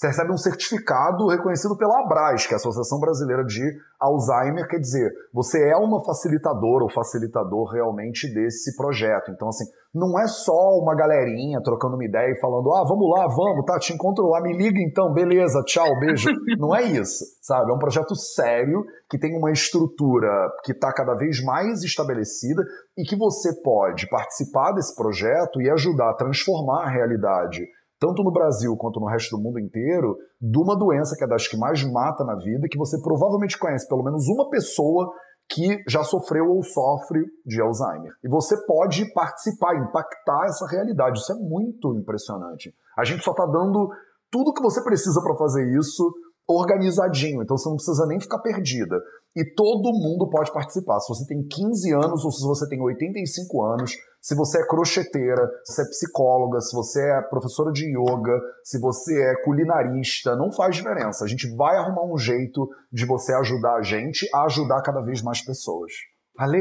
você 0.00 0.06
recebe 0.06 0.32
um 0.32 0.36
certificado 0.38 1.26
reconhecido 1.26 1.76
pela 1.76 2.00
ABRAS, 2.00 2.46
que 2.46 2.54
é 2.54 2.56
a 2.56 2.56
Associação 2.56 2.98
Brasileira 2.98 3.44
de 3.44 3.60
Alzheimer, 4.00 4.66
quer 4.66 4.78
dizer, 4.78 5.12
você 5.30 5.68
é 5.68 5.76
uma 5.76 6.02
facilitadora 6.02 6.84
ou 6.84 6.90
facilitador 6.90 7.70
realmente 7.70 8.32
desse 8.32 8.74
projeto. 8.78 9.30
Então, 9.30 9.48
assim, 9.48 9.66
não 9.94 10.18
é 10.18 10.26
só 10.26 10.70
uma 10.80 10.94
galerinha 10.94 11.60
trocando 11.62 11.96
uma 11.96 12.04
ideia 12.06 12.32
e 12.32 12.40
falando, 12.40 12.72
ah, 12.72 12.82
vamos 12.88 13.10
lá, 13.10 13.26
vamos, 13.26 13.62
tá, 13.66 13.78
te 13.78 13.92
encontro 13.92 14.26
lá, 14.26 14.40
me 14.40 14.56
liga 14.56 14.80
então, 14.80 15.12
beleza, 15.12 15.62
tchau, 15.66 15.90
beijo. 16.00 16.30
não 16.58 16.74
é 16.74 16.82
isso, 16.82 17.22
sabe? 17.42 17.70
É 17.70 17.74
um 17.74 17.78
projeto 17.78 18.16
sério, 18.16 18.82
que 19.10 19.18
tem 19.18 19.36
uma 19.36 19.52
estrutura 19.52 20.30
que 20.64 20.72
está 20.72 20.90
cada 20.94 21.14
vez 21.14 21.44
mais 21.44 21.82
estabelecida 21.82 22.62
e 22.96 23.02
que 23.02 23.16
você 23.16 23.52
pode 23.60 24.08
participar 24.08 24.72
desse 24.72 24.96
projeto 24.96 25.60
e 25.60 25.68
ajudar 25.68 26.08
a 26.08 26.16
transformar 26.16 26.84
a 26.84 26.90
realidade 26.90 27.66
tanto 28.00 28.24
no 28.24 28.32
Brasil 28.32 28.74
quanto 28.76 28.98
no 28.98 29.06
resto 29.06 29.36
do 29.36 29.42
mundo 29.42 29.60
inteiro, 29.60 30.16
de 30.40 30.58
uma 30.58 30.74
doença 30.76 31.14
que 31.16 31.22
é 31.22 31.28
das 31.28 31.46
que 31.46 31.56
mais 31.56 31.84
mata 31.84 32.24
na 32.24 32.34
vida, 32.34 32.66
que 32.68 32.78
você 32.78 33.00
provavelmente 33.02 33.58
conhece 33.58 33.86
pelo 33.86 34.02
menos 34.02 34.26
uma 34.26 34.48
pessoa 34.48 35.12
que 35.50 35.82
já 35.86 36.02
sofreu 36.02 36.46
ou 36.48 36.62
sofre 36.62 37.20
de 37.44 37.60
Alzheimer. 37.60 38.12
E 38.24 38.28
você 38.28 38.56
pode 38.66 39.12
participar, 39.12 39.76
impactar 39.76 40.46
essa 40.46 40.66
realidade. 40.66 41.18
Isso 41.18 41.32
é 41.32 41.36
muito 41.36 41.94
impressionante. 41.94 42.72
A 42.96 43.04
gente 43.04 43.22
só 43.22 43.32
está 43.32 43.44
dando 43.44 43.90
tudo 44.30 44.54
que 44.54 44.62
você 44.62 44.82
precisa 44.82 45.20
para 45.20 45.36
fazer 45.36 45.76
isso 45.76 46.10
organizadinho, 46.48 47.42
então 47.42 47.56
você 47.56 47.68
não 47.68 47.76
precisa 47.76 48.06
nem 48.06 48.18
ficar 48.18 48.38
perdida. 48.38 48.96
E 49.36 49.44
todo 49.54 49.92
mundo 49.92 50.28
pode 50.28 50.52
participar. 50.52 50.98
Se 51.00 51.08
você 51.08 51.26
tem 51.26 51.46
15 51.46 51.92
anos 51.92 52.24
ou 52.24 52.32
se 52.32 52.44
você 52.46 52.68
tem 52.68 52.80
85 52.80 53.62
anos, 53.64 53.92
se 54.20 54.34
você 54.34 54.60
é 54.60 54.66
crocheteira, 54.66 55.48
se 55.64 55.74
você 55.74 55.82
é 55.82 55.86
psicóloga, 55.86 56.60
se 56.60 56.74
você 56.74 57.00
é 57.00 57.22
professora 57.22 57.72
de 57.72 57.86
yoga, 57.86 58.38
se 58.62 58.78
você 58.78 59.18
é 59.22 59.42
culinarista, 59.42 60.36
não 60.36 60.52
faz 60.52 60.76
diferença. 60.76 61.24
A 61.24 61.28
gente 61.28 61.54
vai 61.56 61.76
arrumar 61.76 62.04
um 62.04 62.18
jeito 62.18 62.68
de 62.92 63.06
você 63.06 63.32
ajudar 63.34 63.76
a 63.76 63.82
gente 63.82 64.28
a 64.34 64.44
ajudar 64.44 64.82
cada 64.82 65.00
vez 65.00 65.22
mais 65.22 65.42
pessoas. 65.42 65.92
Ale, 66.38 66.60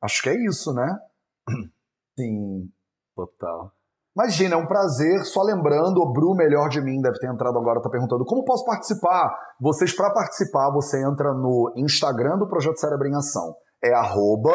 acho 0.00 0.22
que 0.22 0.30
é 0.30 0.34
isso, 0.46 0.72
né? 0.72 0.96
Sim, 2.18 2.70
total. 3.14 3.72
Imagina, 4.16 4.54
é 4.54 4.58
um 4.58 4.66
prazer. 4.66 5.24
Só 5.24 5.42
lembrando, 5.42 6.00
o 6.00 6.10
Bru 6.10 6.34
Melhor 6.34 6.70
de 6.70 6.80
Mim 6.80 7.02
deve 7.02 7.18
ter 7.18 7.30
entrado 7.30 7.58
agora, 7.58 7.82
tá 7.82 7.90
perguntando 7.90 8.24
como 8.24 8.44
posso 8.44 8.64
participar. 8.64 9.36
Vocês, 9.60 9.94
para 9.94 10.10
participar, 10.10 10.70
você 10.70 11.04
entra 11.04 11.34
no 11.34 11.72
Instagram 11.76 12.38
do 12.38 12.48
Projeto 12.48 12.80
Cérebro 12.80 13.08
em 13.08 13.14
Ação. 13.14 13.54
É 13.84 13.92
arroba 13.92 14.54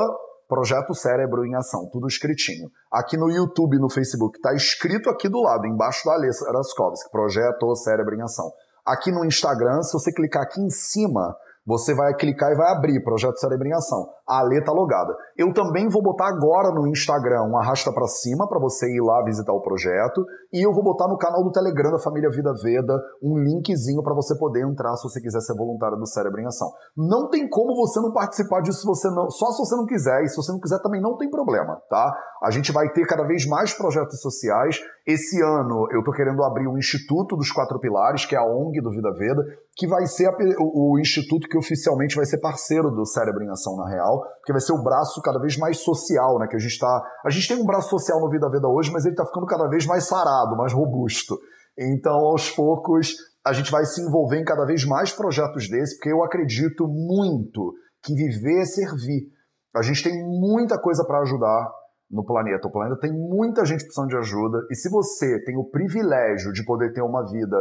Projeto 0.51 0.93
Cérebro 0.93 1.45
em 1.45 1.55
Ação, 1.55 1.87
tudo 1.93 2.07
escritinho. 2.07 2.69
Aqui 2.91 3.15
no 3.15 3.31
YouTube 3.31 3.79
no 3.79 3.89
Facebook, 3.89 4.37
está 4.37 4.53
escrito 4.53 5.09
aqui 5.09 5.29
do 5.29 5.41
lado, 5.41 5.65
embaixo 5.65 6.03
da 6.03 6.11
Alessa 6.11 6.51
Raskovski, 6.51 7.09
Projeto 7.09 7.73
Cérebro 7.77 8.13
em 8.15 8.21
Ação. 8.21 8.51
Aqui 8.85 9.13
no 9.13 9.23
Instagram, 9.23 9.81
se 9.81 9.93
você 9.93 10.11
clicar 10.11 10.43
aqui 10.43 10.59
em 10.59 10.69
cima, 10.69 11.33
você 11.65 11.95
vai 11.95 12.13
clicar 12.15 12.51
e 12.51 12.55
vai 12.57 12.69
abrir 12.69 13.01
Projeto 13.01 13.37
Cérebro 13.37 13.65
em 13.65 13.73
Ação. 13.73 14.09
A 14.31 14.39
Ale 14.39 14.63
tá 14.63 14.71
logada. 14.71 15.13
Eu 15.37 15.51
também 15.53 15.89
vou 15.89 16.01
botar 16.01 16.29
agora 16.29 16.71
no 16.71 16.87
Instagram 16.87 17.43
um 17.43 17.57
arrasta 17.57 17.91
para 17.91 18.07
cima 18.07 18.47
para 18.47 18.59
você 18.59 18.87
ir 18.87 19.01
lá 19.01 19.21
visitar 19.23 19.51
o 19.51 19.61
projeto 19.61 20.25
e 20.53 20.65
eu 20.65 20.73
vou 20.73 20.83
botar 20.83 21.09
no 21.09 21.17
canal 21.17 21.43
do 21.43 21.51
Telegram 21.51 21.91
da 21.91 21.99
família 21.99 22.29
Vida 22.29 22.53
Veda 22.63 22.97
um 23.21 23.37
linkzinho 23.37 24.01
para 24.01 24.13
você 24.15 24.37
poder 24.37 24.65
entrar 24.65 24.95
se 24.95 25.03
você 25.03 25.19
quiser 25.19 25.41
ser 25.41 25.55
voluntário 25.55 25.97
do 25.97 26.07
Cérebro 26.07 26.39
em 26.39 26.47
Ação. 26.47 26.71
Não 26.95 27.29
tem 27.29 27.49
como 27.49 27.75
você 27.75 27.99
não 27.99 28.13
participar 28.13 28.61
disso 28.61 28.79
se 28.79 28.87
você 28.87 29.09
não, 29.09 29.29
só 29.29 29.47
se 29.47 29.59
você 29.59 29.75
não 29.75 29.85
quiser 29.85 30.23
e 30.23 30.29
se 30.29 30.37
você 30.37 30.51
não 30.53 30.59
quiser 30.59 30.79
também 30.81 31.01
não 31.01 31.17
tem 31.17 31.29
problema, 31.29 31.81
tá? 31.89 32.13
A 32.41 32.51
gente 32.51 32.71
vai 32.71 32.89
ter 32.89 33.05
cada 33.05 33.23
vez 33.23 33.45
mais 33.45 33.73
projetos 33.73 34.21
sociais. 34.21 34.79
Esse 35.05 35.41
ano 35.41 35.87
eu 35.91 36.03
tô 36.03 36.11
querendo 36.11 36.43
abrir 36.43 36.67
o 36.67 36.77
Instituto 36.77 37.35
dos 37.35 37.51
Quatro 37.51 37.79
Pilares, 37.79 38.25
que 38.25 38.35
é 38.35 38.39
a 38.39 38.45
ONG 38.45 38.81
do 38.81 38.91
Vida 38.91 39.11
Veda, 39.11 39.43
que 39.75 39.87
vai 39.87 40.05
ser 40.05 40.27
a, 40.27 40.35
o, 40.59 40.93
o 40.93 40.99
instituto 40.99 41.47
que 41.47 41.57
oficialmente 41.57 42.15
vai 42.15 42.25
ser 42.25 42.39
parceiro 42.39 42.91
do 42.91 43.05
Cérebro 43.05 43.43
em 43.43 43.49
Ação 43.49 43.75
na 43.77 43.89
Real, 43.89 44.20
porque 44.21 44.51
vai 44.51 44.61
ser 44.61 44.73
o 44.73 44.83
braço 44.83 45.21
cada 45.21 45.39
vez 45.39 45.57
mais 45.57 45.79
social, 45.79 46.39
né? 46.39 46.47
Que 46.47 46.55
a 46.55 46.59
gente 46.59 46.77
tá. 46.77 47.03
A 47.25 47.29
gente 47.29 47.47
tem 47.47 47.57
um 47.57 47.65
braço 47.65 47.89
social 47.89 48.19
no 48.19 48.29
Vida 48.29 48.49
Veda 48.49 48.67
hoje, 48.67 48.91
mas 48.91 49.05
ele 49.05 49.13
está 49.13 49.25
ficando 49.25 49.45
cada 49.45 49.67
vez 49.67 49.85
mais 49.85 50.07
sarado, 50.07 50.55
mais 50.55 50.73
robusto. 50.73 51.37
Então, 51.77 52.15
aos 52.25 52.49
poucos, 52.51 53.15
a 53.45 53.53
gente 53.53 53.71
vai 53.71 53.85
se 53.85 54.01
envolver 54.01 54.39
em 54.39 54.45
cada 54.45 54.65
vez 54.65 54.85
mais 54.85 55.11
projetos 55.11 55.69
desses, 55.69 55.95
porque 55.95 56.11
eu 56.11 56.23
acredito 56.23 56.87
muito 56.87 57.73
que 58.03 58.13
viver 58.13 58.61
é 58.61 58.65
servir. 58.65 59.29
A 59.75 59.81
gente 59.81 60.03
tem 60.03 60.13
muita 60.13 60.79
coisa 60.79 61.05
para 61.05 61.21
ajudar 61.21 61.71
no 62.09 62.25
planeta. 62.25 62.67
O 62.67 62.71
planeta 62.71 62.99
tem 62.99 63.11
muita 63.11 63.65
gente 63.65 63.83
precisando 63.83 64.09
de 64.09 64.17
ajuda, 64.17 64.59
e 64.69 64.75
se 64.75 64.89
você 64.89 65.43
tem 65.43 65.57
o 65.57 65.69
privilégio 65.69 66.51
de 66.51 66.65
poder 66.65 66.93
ter 66.93 67.01
uma 67.01 67.23
vida 67.23 67.57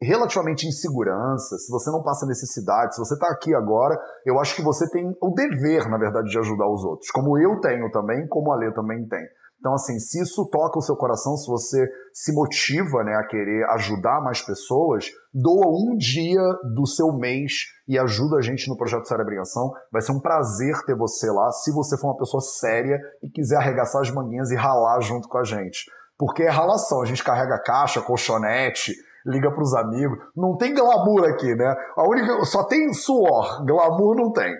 relativamente 0.00 0.66
em 0.66 0.70
segurança, 0.70 1.56
se 1.58 1.70
você 1.70 1.90
não 1.90 2.02
passa 2.02 2.26
necessidade, 2.26 2.94
se 2.94 3.00
você 3.00 3.14
está 3.14 3.28
aqui 3.28 3.54
agora, 3.54 3.98
eu 4.24 4.38
acho 4.38 4.54
que 4.54 4.62
você 4.62 4.88
tem 4.90 5.16
o 5.20 5.34
dever, 5.34 5.88
na 5.88 5.98
verdade, 5.98 6.28
de 6.28 6.38
ajudar 6.38 6.68
os 6.70 6.84
outros, 6.84 7.10
como 7.10 7.38
eu 7.38 7.60
tenho 7.60 7.90
também, 7.90 8.26
como 8.28 8.52
a 8.52 8.56
Lê 8.56 8.72
também 8.72 9.06
tem. 9.08 9.26
Então, 9.58 9.74
assim, 9.74 9.98
se 9.98 10.20
isso 10.22 10.48
toca 10.50 10.78
o 10.78 10.82
seu 10.82 10.94
coração, 10.96 11.36
se 11.36 11.48
você 11.48 11.88
se 12.12 12.32
motiva 12.32 13.02
né, 13.02 13.14
a 13.14 13.26
querer 13.26 13.64
ajudar 13.70 14.20
mais 14.20 14.42
pessoas, 14.42 15.06
doa 15.32 15.66
um 15.66 15.96
dia 15.96 16.42
do 16.74 16.86
seu 16.86 17.10
mês 17.12 17.64
e 17.88 17.98
ajuda 17.98 18.36
a 18.36 18.42
gente 18.42 18.68
no 18.68 18.76
projeto 18.76 19.08
Cérebro 19.08 19.34
em 19.34 19.40
Ação. 19.40 19.72
Vai 19.90 20.02
ser 20.02 20.12
um 20.12 20.20
prazer 20.20 20.76
ter 20.84 20.94
você 20.94 21.30
lá, 21.30 21.50
se 21.50 21.72
você 21.72 21.96
for 21.96 22.08
uma 22.08 22.18
pessoa 22.18 22.40
séria 22.40 23.00
e 23.22 23.30
quiser 23.30 23.56
arregaçar 23.56 24.02
as 24.02 24.10
manguinhas 24.10 24.50
e 24.50 24.56
ralar 24.56 25.00
junto 25.00 25.26
com 25.26 25.38
a 25.38 25.44
gente. 25.44 25.86
Porque 26.18 26.42
é 26.42 26.50
ralação, 26.50 27.02
a 27.02 27.06
gente 27.06 27.24
carrega 27.24 27.58
caixa, 27.58 28.00
colchonete, 28.00 28.94
liga 29.26 29.50
para 29.50 29.62
os 29.62 29.74
amigos. 29.74 30.18
Não 30.34 30.56
tem 30.56 30.74
glamour 30.74 31.24
aqui, 31.24 31.54
né? 31.54 31.74
A 31.96 32.08
única, 32.08 32.44
só 32.44 32.64
tem 32.64 32.92
suor, 32.94 33.64
glamour 33.64 34.16
não 34.16 34.32
tem. 34.32 34.54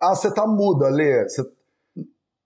Ah, 0.00 0.14
você 0.14 0.32
tá 0.32 0.46
muda, 0.46 0.88
Lê. 0.88 1.24
Você 1.24 1.42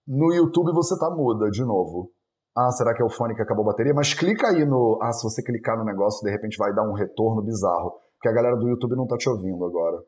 no 0.07 0.33
YouTube 0.33 0.73
você 0.73 0.99
tá 0.99 1.11
muda 1.11 1.51
de 1.51 1.65
novo. 1.65 2.11
Ah, 2.57 2.71
será 2.71 2.95
que 2.95 3.01
é 3.01 3.05
o 3.05 3.11
fone 3.11 3.35
que 3.35 3.43
acabou 3.43 3.65
a 3.65 3.69
bateria? 3.69 3.95
Mas 3.95 4.13
clica 4.13 4.49
aí 4.49 4.65
no. 4.65 4.99
Ah, 5.03 5.13
se 5.13 5.23
você 5.23 5.43
clicar 5.43 5.79
no 5.79 5.85
negócio, 5.85 6.23
de 6.25 6.31
repente 6.31 6.59
vai 6.59 6.75
dar 6.75 6.83
um 6.83 6.93
retorno 6.93 7.43
bizarro. 7.43 7.95
Porque 8.17 8.29
a 8.29 8.33
galera 8.33 8.57
do 8.57 8.69
YouTube 8.69 8.95
não 8.95 9.07
tá 9.07 9.17
te 9.17 9.29
ouvindo 9.29 9.65
agora. 9.65 9.99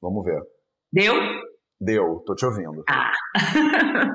Vamos 0.00 0.24
ver. 0.24 0.40
Deu? 0.92 1.14
Deu, 1.82 2.22
tô 2.24 2.34
te 2.36 2.46
ouvindo. 2.46 2.84
Ah. 2.88 3.10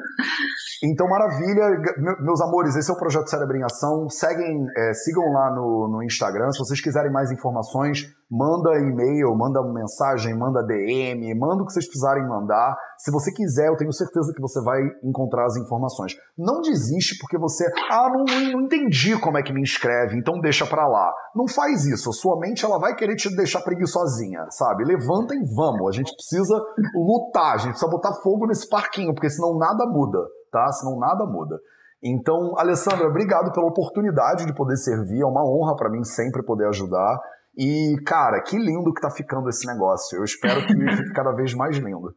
então, 0.82 1.06
maravilha. 1.10 1.82
Meus 2.22 2.40
amores, 2.40 2.78
esse 2.78 2.90
é 2.90 2.94
o 2.94 2.98
Projeto 2.98 3.30
Cérebro 3.30 3.58
em 3.58 3.64
Ação. 3.64 4.08
Seguem, 4.10 4.66
é, 4.78 4.94
sigam 4.94 5.26
lá 5.34 5.54
no, 5.54 5.90
no 5.92 6.04
Instagram. 6.04 6.50
Se 6.52 6.60
vocês 6.60 6.80
quiserem 6.80 7.12
mais 7.12 7.30
informações, 7.30 8.08
manda 8.30 8.78
e-mail, 8.78 9.34
manda 9.36 9.64
mensagem, 9.64 10.38
manda 10.38 10.62
DM, 10.64 11.34
manda 11.36 11.64
o 11.64 11.66
que 11.66 11.74
vocês 11.74 11.86
precisarem 11.86 12.28
mandar. 12.28 12.78
Se 12.98 13.12
você 13.12 13.32
quiser, 13.32 13.70
eu 13.70 13.78
tenho 13.78 13.94
certeza 13.94 14.34
que 14.34 14.42
você 14.42 14.62
vai 14.62 14.82
encontrar 15.04 15.46
as 15.46 15.56
informações. 15.56 16.14
Não 16.38 16.62
desiste 16.62 17.18
porque 17.20 17.38
você, 17.38 17.66
ah, 17.90 18.10
não, 18.10 18.26
não 18.52 18.62
entendi 18.62 19.18
como 19.20 19.38
é 19.38 19.44
que 19.44 19.54
me 19.54 19.62
inscreve, 19.62 20.18
então 20.18 20.40
deixa 20.42 20.66
pra 20.66 20.88
lá. 20.88 21.14
Não 21.34 21.48
faz 21.48 21.86
isso, 21.86 22.10
a 22.10 22.14
sua 22.14 22.40
mente 22.40 22.66
ela 22.66 22.78
vai 22.78 22.96
querer 22.96 23.16
te 23.16 23.34
deixar 23.36 23.62
preguiçosinha, 23.62 24.46
sabe? 24.50 24.84
Levanta 24.84 25.34
e 25.34 25.44
vamos, 25.56 25.88
a 25.88 25.92
gente 25.92 26.14
precisa 26.14 26.56
lutar, 26.96 27.56
a 27.56 27.58
gente 27.58 27.72
precisa 27.72 27.92
botar 27.92 28.14
fogo 28.22 28.46
nesse 28.46 28.68
parquinho, 28.68 29.14
porque 29.14 29.30
senão 29.30 29.58
nada 29.58 29.86
muda, 29.86 30.20
tá? 30.52 30.70
Senão 30.74 31.00
nada 31.00 31.26
muda. 31.26 31.58
Então, 32.04 32.54
Alessandra, 32.58 33.08
obrigado 33.08 33.52
pela 33.52 33.68
oportunidade 33.68 34.46
de 34.46 34.54
poder 34.54 34.78
servir, 34.78 35.22
é 35.22 35.26
uma 35.26 35.44
honra 35.44 35.76
para 35.76 35.90
mim 35.90 36.04
sempre 36.04 36.44
poder 36.44 36.68
ajudar. 36.68 37.20
E, 37.58 37.96
cara, 38.06 38.42
que 38.44 38.56
lindo 38.58 38.94
que 38.94 39.02
tá 39.02 39.10
ficando 39.10 39.50
esse 39.50 39.66
negócio. 39.66 40.18
Eu 40.18 40.24
espero 40.24 40.66
que 40.66 40.74
fique 40.98 41.14
cada 41.14 41.34
vez 41.34 41.54
mais 41.54 41.78
lindo. 41.78 42.16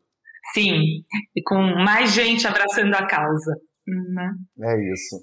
Sim, 0.52 1.02
e 1.34 1.42
com 1.42 1.56
mais 1.84 2.12
gente 2.12 2.46
abraçando 2.46 2.94
a 2.94 3.06
causa. 3.06 3.54
Uhum. 3.88 4.66
É 4.66 4.92
isso. 4.92 5.16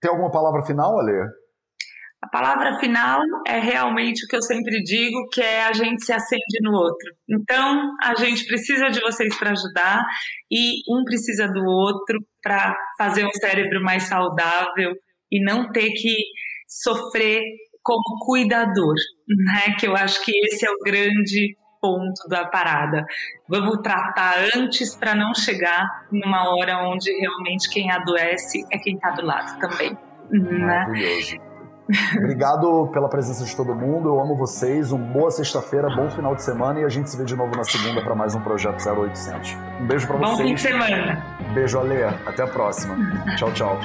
Tem 0.00 0.10
alguma 0.10 0.30
palavra 0.30 0.64
final, 0.64 0.98
Alê? 0.98 1.20
A 2.22 2.28
palavra 2.28 2.78
final 2.78 3.20
é 3.46 3.58
realmente 3.58 4.24
o 4.24 4.28
que 4.28 4.36
eu 4.36 4.40
sempre 4.40 4.82
digo, 4.82 5.28
que 5.30 5.42
é 5.42 5.64
a 5.64 5.72
gente 5.74 6.04
se 6.04 6.12
acende 6.12 6.58
no 6.62 6.72
outro. 6.72 7.12
Então, 7.28 7.82
a 8.02 8.14
gente 8.14 8.46
precisa 8.46 8.88
de 8.88 9.00
vocês 9.00 9.36
para 9.36 9.50
ajudar 9.50 10.02
e 10.50 10.80
um 10.90 11.04
precisa 11.04 11.46
do 11.48 11.62
outro 11.64 12.18
para 12.42 12.74
fazer 12.96 13.26
um 13.26 13.32
cérebro 13.32 13.82
mais 13.82 14.04
saudável 14.04 14.94
e 15.30 15.44
não 15.44 15.70
ter 15.70 15.90
que 15.90 16.14
sofrer 16.66 17.42
como 17.84 18.18
cuidador, 18.24 18.94
né? 19.28 19.74
Que 19.78 19.86
eu 19.86 19.94
acho 19.94 20.24
que 20.24 20.32
esse 20.46 20.66
é 20.66 20.70
o 20.70 20.78
grande 20.82 21.56
ponto 21.80 22.26
da 22.28 22.46
parada. 22.46 23.04
Vamos 23.46 23.82
tratar 23.82 24.36
antes 24.56 24.96
para 24.96 25.14
não 25.14 25.34
chegar 25.34 26.06
numa 26.10 26.48
hora 26.56 26.78
onde 26.88 27.12
realmente 27.12 27.68
quem 27.68 27.90
adoece 27.90 28.64
é 28.72 28.78
quem 28.78 28.94
está 28.94 29.10
do 29.10 29.24
lado 29.26 29.58
também. 29.58 29.96
Né? 30.30 30.58
Maravilhoso. 30.58 31.36
Obrigado 32.16 32.88
pela 32.92 33.10
presença 33.10 33.44
de 33.44 33.54
todo 33.54 33.74
mundo. 33.74 34.08
Eu 34.08 34.18
amo 34.18 34.34
vocês. 34.34 34.90
Uma 34.90 35.04
boa 35.12 35.30
sexta-feira, 35.30 35.94
bom 35.94 36.08
final 36.08 36.34
de 36.34 36.42
semana 36.42 36.80
e 36.80 36.84
a 36.84 36.88
gente 36.88 37.10
se 37.10 37.18
vê 37.18 37.24
de 37.24 37.36
novo 37.36 37.54
na 37.54 37.64
segunda 37.64 38.02
para 38.02 38.14
mais 38.14 38.34
um 38.34 38.40
projeto 38.40 38.82
0800. 38.82 39.54
Um 39.80 39.86
beijo 39.86 40.06
para 40.06 40.16
vocês. 40.16 40.38
Bom 40.38 40.44
fim 40.44 40.54
de 40.54 40.60
semana. 40.62 41.22
Beijo, 41.52 41.78
Ale. 41.78 42.02
Até 42.26 42.42
a 42.42 42.46
próxima. 42.46 42.96
tchau, 43.36 43.52
tchau. 43.52 43.78